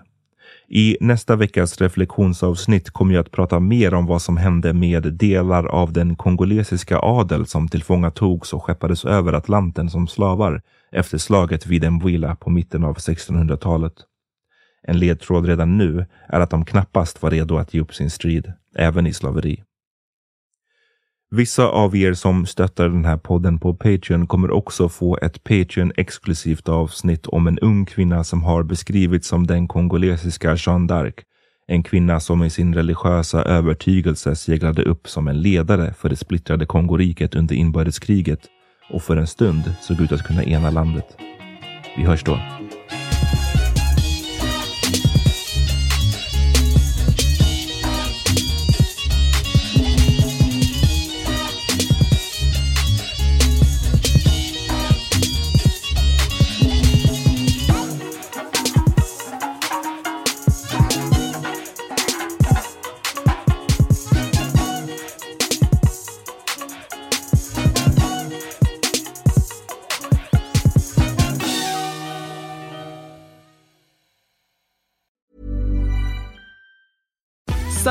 I 0.68 0.96
nästa 1.00 1.36
veckas 1.36 1.80
reflektionsavsnitt 1.80 2.90
kommer 2.90 3.14
jag 3.14 3.20
att 3.20 3.30
prata 3.30 3.60
mer 3.60 3.94
om 3.94 4.06
vad 4.06 4.22
som 4.22 4.36
hände 4.36 4.72
med 4.72 5.02
delar 5.02 5.66
av 5.66 5.92
den 5.92 6.16
kongolesiska 6.16 6.98
adel 6.98 7.46
som 7.46 7.68
tillfångatogs 7.68 8.52
och 8.52 8.62
skeppades 8.62 9.04
över 9.04 9.32
Atlanten 9.32 9.90
som 9.90 10.08
slavar 10.08 10.62
efter 10.92 11.18
slaget 11.18 11.66
vid 11.66 11.92
Mvila 11.92 12.36
på 12.36 12.50
mitten 12.50 12.84
av 12.84 12.96
1600-talet. 12.96 13.94
En 14.82 14.98
ledtråd 14.98 15.46
redan 15.46 15.78
nu 15.78 16.06
är 16.28 16.40
att 16.40 16.50
de 16.50 16.64
knappast 16.64 17.22
var 17.22 17.30
redo 17.30 17.56
att 17.56 17.74
ge 17.74 17.80
upp 17.80 17.94
sin 17.94 18.10
strid, 18.10 18.52
även 18.76 19.06
i 19.06 19.12
slaveri. 19.12 19.62
Vissa 21.34 21.64
av 21.64 21.96
er 21.96 22.14
som 22.14 22.46
stöttar 22.46 22.88
den 22.88 23.04
här 23.04 23.16
podden 23.16 23.58
på 23.58 23.74
Patreon 23.74 24.26
kommer 24.26 24.50
också 24.50 24.88
få 24.88 25.18
ett 25.22 25.44
Patreon-exklusivt 25.44 26.68
avsnitt 26.68 27.26
om 27.26 27.46
en 27.46 27.58
ung 27.58 27.86
kvinna 27.86 28.24
som 28.24 28.42
har 28.42 28.62
beskrivits 28.62 29.28
som 29.28 29.46
den 29.46 29.68
kongolesiska 29.68 30.56
Jeanne 30.56 30.92
d'Arc. 30.92 31.12
En 31.66 31.82
kvinna 31.82 32.20
som 32.20 32.42
i 32.42 32.50
sin 32.50 32.74
religiösa 32.74 33.42
övertygelse 33.42 34.36
seglade 34.36 34.82
upp 34.82 35.08
som 35.08 35.28
en 35.28 35.40
ledare 35.40 35.94
för 35.94 36.08
det 36.08 36.16
splittrade 36.16 36.66
Kongoriket 36.66 37.34
under 37.34 37.54
inbördeskriget 37.54 38.40
och 38.90 39.02
för 39.02 39.16
en 39.16 39.26
stund 39.26 39.74
såg 39.80 40.00
ut 40.00 40.12
att 40.12 40.26
kunna 40.26 40.44
ena 40.44 40.70
landet. 40.70 41.16
Vi 41.96 42.04
hörs 42.04 42.24
då. 42.24 42.38